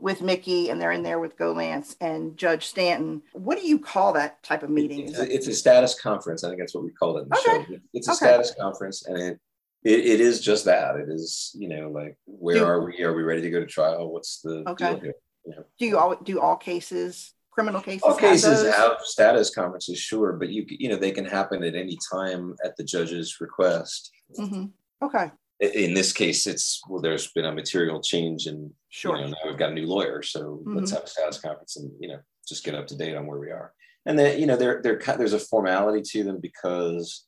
with 0.00 0.22
Mickey 0.22 0.70
and 0.70 0.80
they're 0.80 0.92
in 0.92 1.02
there 1.02 1.18
with 1.18 1.36
Golantz 1.36 1.96
and 2.00 2.36
Judge 2.36 2.66
Stanton. 2.66 3.22
What 3.32 3.58
do 3.58 3.66
you 3.66 3.78
call 3.78 4.12
that 4.14 4.42
type 4.42 4.62
of 4.62 4.70
meeting? 4.70 5.08
It's 5.08 5.18
a, 5.18 5.34
it's 5.34 5.46
a 5.46 5.54
status 5.54 6.00
conference. 6.00 6.44
I 6.44 6.48
think 6.48 6.60
that's 6.60 6.74
what 6.74 6.84
we 6.84 6.90
call 6.90 7.18
it 7.18 7.22
in 7.22 7.28
the 7.28 7.38
okay. 7.38 7.64
show. 7.68 7.78
It's 7.92 8.08
a 8.08 8.12
okay. 8.12 8.16
status 8.16 8.54
conference 8.58 9.06
and 9.06 9.18
it, 9.18 9.40
it, 9.82 9.98
it 9.98 10.20
is 10.20 10.40
just 10.40 10.64
that. 10.66 10.96
It 10.96 11.08
is, 11.08 11.54
you 11.58 11.68
know, 11.68 11.90
like 11.90 12.16
where 12.26 12.56
do, 12.56 12.64
are 12.64 12.84
we? 12.84 13.02
Are 13.02 13.14
we 13.14 13.22
ready 13.22 13.42
to 13.42 13.50
go 13.50 13.60
to 13.60 13.66
trial? 13.66 14.12
What's 14.12 14.40
the 14.42 14.62
okay. 14.68 14.90
deal 14.90 15.00
here? 15.00 15.14
You 15.46 15.56
know? 15.56 15.64
Do 15.78 15.86
you 15.86 15.98
all 15.98 16.16
do 16.16 16.38
all 16.38 16.56
cases, 16.56 17.32
criminal 17.50 17.80
cases? 17.80 18.02
All 18.02 18.14
cases 18.14 18.66
have, 18.66 18.74
have 18.74 19.00
status 19.00 19.54
conferences, 19.54 19.98
sure, 19.98 20.34
but 20.34 20.50
you 20.50 20.66
you 20.68 20.90
know 20.90 20.96
they 20.96 21.12
can 21.12 21.24
happen 21.24 21.64
at 21.64 21.74
any 21.74 21.96
time 22.12 22.56
at 22.62 22.76
the 22.76 22.84
judge's 22.84 23.40
request. 23.40 24.10
Mm-hmm. 24.38 24.66
Okay 25.02 25.30
in 25.60 25.94
this 25.94 26.12
case, 26.12 26.46
it's 26.46 26.80
well, 26.88 27.02
there's 27.02 27.30
been 27.32 27.44
a 27.44 27.52
material 27.52 28.00
change, 28.00 28.46
and 28.46 28.72
sure, 28.90 29.16
you 29.16 29.22
know, 29.24 29.30
now 29.30 29.48
we've 29.48 29.58
got 29.58 29.70
a 29.70 29.74
new 29.74 29.86
lawyer, 29.86 30.22
so 30.22 30.40
mm-hmm. 30.40 30.76
let's 30.76 30.90
have 30.90 31.04
a 31.04 31.06
status 31.06 31.40
conference 31.40 31.76
and 31.76 31.90
you 31.98 32.08
know 32.08 32.18
just 32.46 32.64
get 32.64 32.74
up 32.74 32.86
to 32.88 32.96
date 32.96 33.16
on 33.16 33.26
where 33.26 33.38
we 33.38 33.50
are. 33.50 33.72
And 34.06 34.18
then 34.18 34.38
you 34.38 34.46
know 34.46 34.56
there 34.56 34.80
there 34.82 35.00
there's 35.16 35.32
a 35.32 35.38
formality 35.38 36.02
to 36.02 36.24
them 36.24 36.38
because 36.40 37.26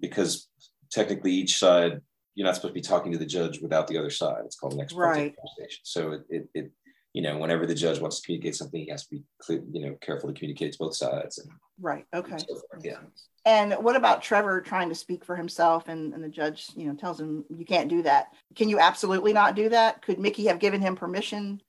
because 0.00 0.48
technically 0.90 1.32
each 1.32 1.58
side 1.58 2.00
you're 2.34 2.46
not 2.46 2.54
supposed 2.54 2.74
to 2.74 2.80
be 2.80 2.80
talking 2.80 3.12
to 3.12 3.18
the 3.18 3.26
judge 3.26 3.60
without 3.60 3.86
the 3.86 3.98
other 3.98 4.10
side. 4.10 4.42
It's 4.44 4.56
called 4.56 4.74
an 4.74 4.80
ex 4.80 4.92
parte 4.92 5.20
right. 5.20 5.34
conversation. 5.36 5.80
So 5.82 6.12
it, 6.12 6.22
it, 6.30 6.48
it 6.54 6.70
you 7.12 7.22
know 7.22 7.38
whenever 7.38 7.66
the 7.66 7.74
judge 7.74 7.98
wants 7.98 8.20
to 8.20 8.26
communicate 8.26 8.56
something, 8.56 8.80
he 8.80 8.90
has 8.90 9.04
to 9.04 9.10
be 9.10 9.22
clear, 9.40 9.62
you 9.72 9.86
know 9.86 9.96
careful 10.00 10.28
to 10.28 10.38
communicate 10.38 10.72
to 10.72 10.78
both 10.78 10.94
sides. 10.94 11.38
And, 11.38 11.50
right. 11.80 12.06
Okay. 12.14 12.32
And 12.32 12.40
so 12.40 12.62
yeah. 12.82 12.98
And 13.46 13.72
what 13.74 13.96
about 13.96 14.22
Trevor 14.22 14.60
trying 14.60 14.90
to 14.90 14.94
speak 14.94 15.24
for 15.24 15.34
himself 15.34 15.88
and, 15.88 16.12
and 16.12 16.22
the 16.22 16.28
judge, 16.28 16.68
you 16.76 16.86
know, 16.86 16.94
tells 16.94 17.18
him 17.18 17.44
you 17.48 17.64
can't 17.64 17.88
do 17.88 18.02
that. 18.02 18.28
Can 18.54 18.68
you 18.68 18.78
absolutely 18.78 19.32
not 19.32 19.54
do 19.54 19.70
that? 19.70 20.02
Could 20.02 20.18
Mickey 20.18 20.46
have 20.46 20.58
given 20.58 20.82
him 20.82 20.94
permission 20.94 21.62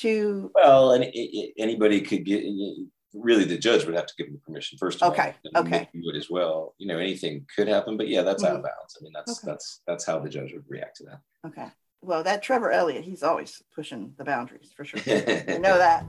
to 0.00 0.50
Well, 0.54 0.92
and 0.92 1.04
anybody 1.58 2.00
could 2.00 2.24
get 2.24 2.44
really 3.14 3.44
the 3.44 3.56
judge 3.56 3.84
would 3.84 3.94
have 3.94 4.06
to 4.06 4.14
give 4.18 4.26
him 4.26 4.40
permission 4.44 4.78
first 4.78 5.02
of 5.02 5.12
okay. 5.12 5.34
all. 5.54 5.62
Okay. 5.62 5.88
Would 5.94 6.16
as 6.16 6.28
well. 6.28 6.74
You 6.78 6.88
know, 6.88 6.98
anything 6.98 7.46
could 7.54 7.68
happen, 7.68 7.96
but 7.96 8.08
yeah, 8.08 8.22
that's 8.22 8.42
mm-hmm. 8.42 8.52
out 8.52 8.58
of 8.58 8.64
bounds. 8.64 8.98
I 9.00 9.02
mean, 9.02 9.12
that's 9.14 9.38
okay. 9.38 9.52
that's 9.52 9.82
that's 9.86 10.04
how 10.04 10.18
the 10.18 10.28
judge 10.28 10.52
would 10.52 10.64
react 10.68 10.96
to 10.96 11.04
that. 11.04 11.20
Okay. 11.46 11.68
Well, 12.06 12.22
that 12.22 12.40
Trevor 12.40 12.70
Elliott, 12.70 13.02
he's 13.02 13.24
always 13.24 13.64
pushing 13.74 14.12
the 14.16 14.22
boundaries 14.22 14.72
for 14.76 14.84
sure. 14.84 15.00
I 15.08 15.58
know 15.58 15.76
that. 15.76 16.06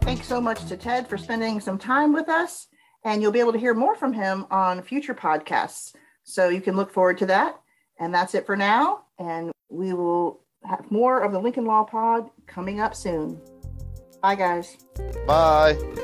Thanks 0.00 0.26
so 0.26 0.40
much 0.40 0.64
to 0.64 0.78
Ted 0.78 1.06
for 1.06 1.18
spending 1.18 1.60
some 1.60 1.76
time 1.76 2.14
with 2.14 2.30
us. 2.30 2.68
And 3.04 3.20
you'll 3.20 3.30
be 3.30 3.40
able 3.40 3.52
to 3.52 3.58
hear 3.58 3.74
more 3.74 3.94
from 3.94 4.14
him 4.14 4.46
on 4.50 4.82
future 4.82 5.14
podcasts. 5.14 5.94
So 6.22 6.48
you 6.48 6.62
can 6.62 6.74
look 6.74 6.90
forward 6.90 7.18
to 7.18 7.26
that. 7.26 7.60
And 8.00 8.14
that's 8.14 8.34
it 8.34 8.46
for 8.46 8.56
now. 8.56 9.02
And 9.18 9.52
we 9.68 9.92
will 9.92 10.40
have 10.64 10.90
more 10.90 11.20
of 11.20 11.32
the 11.32 11.38
Lincoln 11.38 11.66
Law 11.66 11.84
Pod 11.84 12.30
coming 12.46 12.80
up 12.80 12.94
soon. 12.94 13.38
Bye, 14.26 14.34
guys. 14.34 14.76
Bye. 15.24 16.02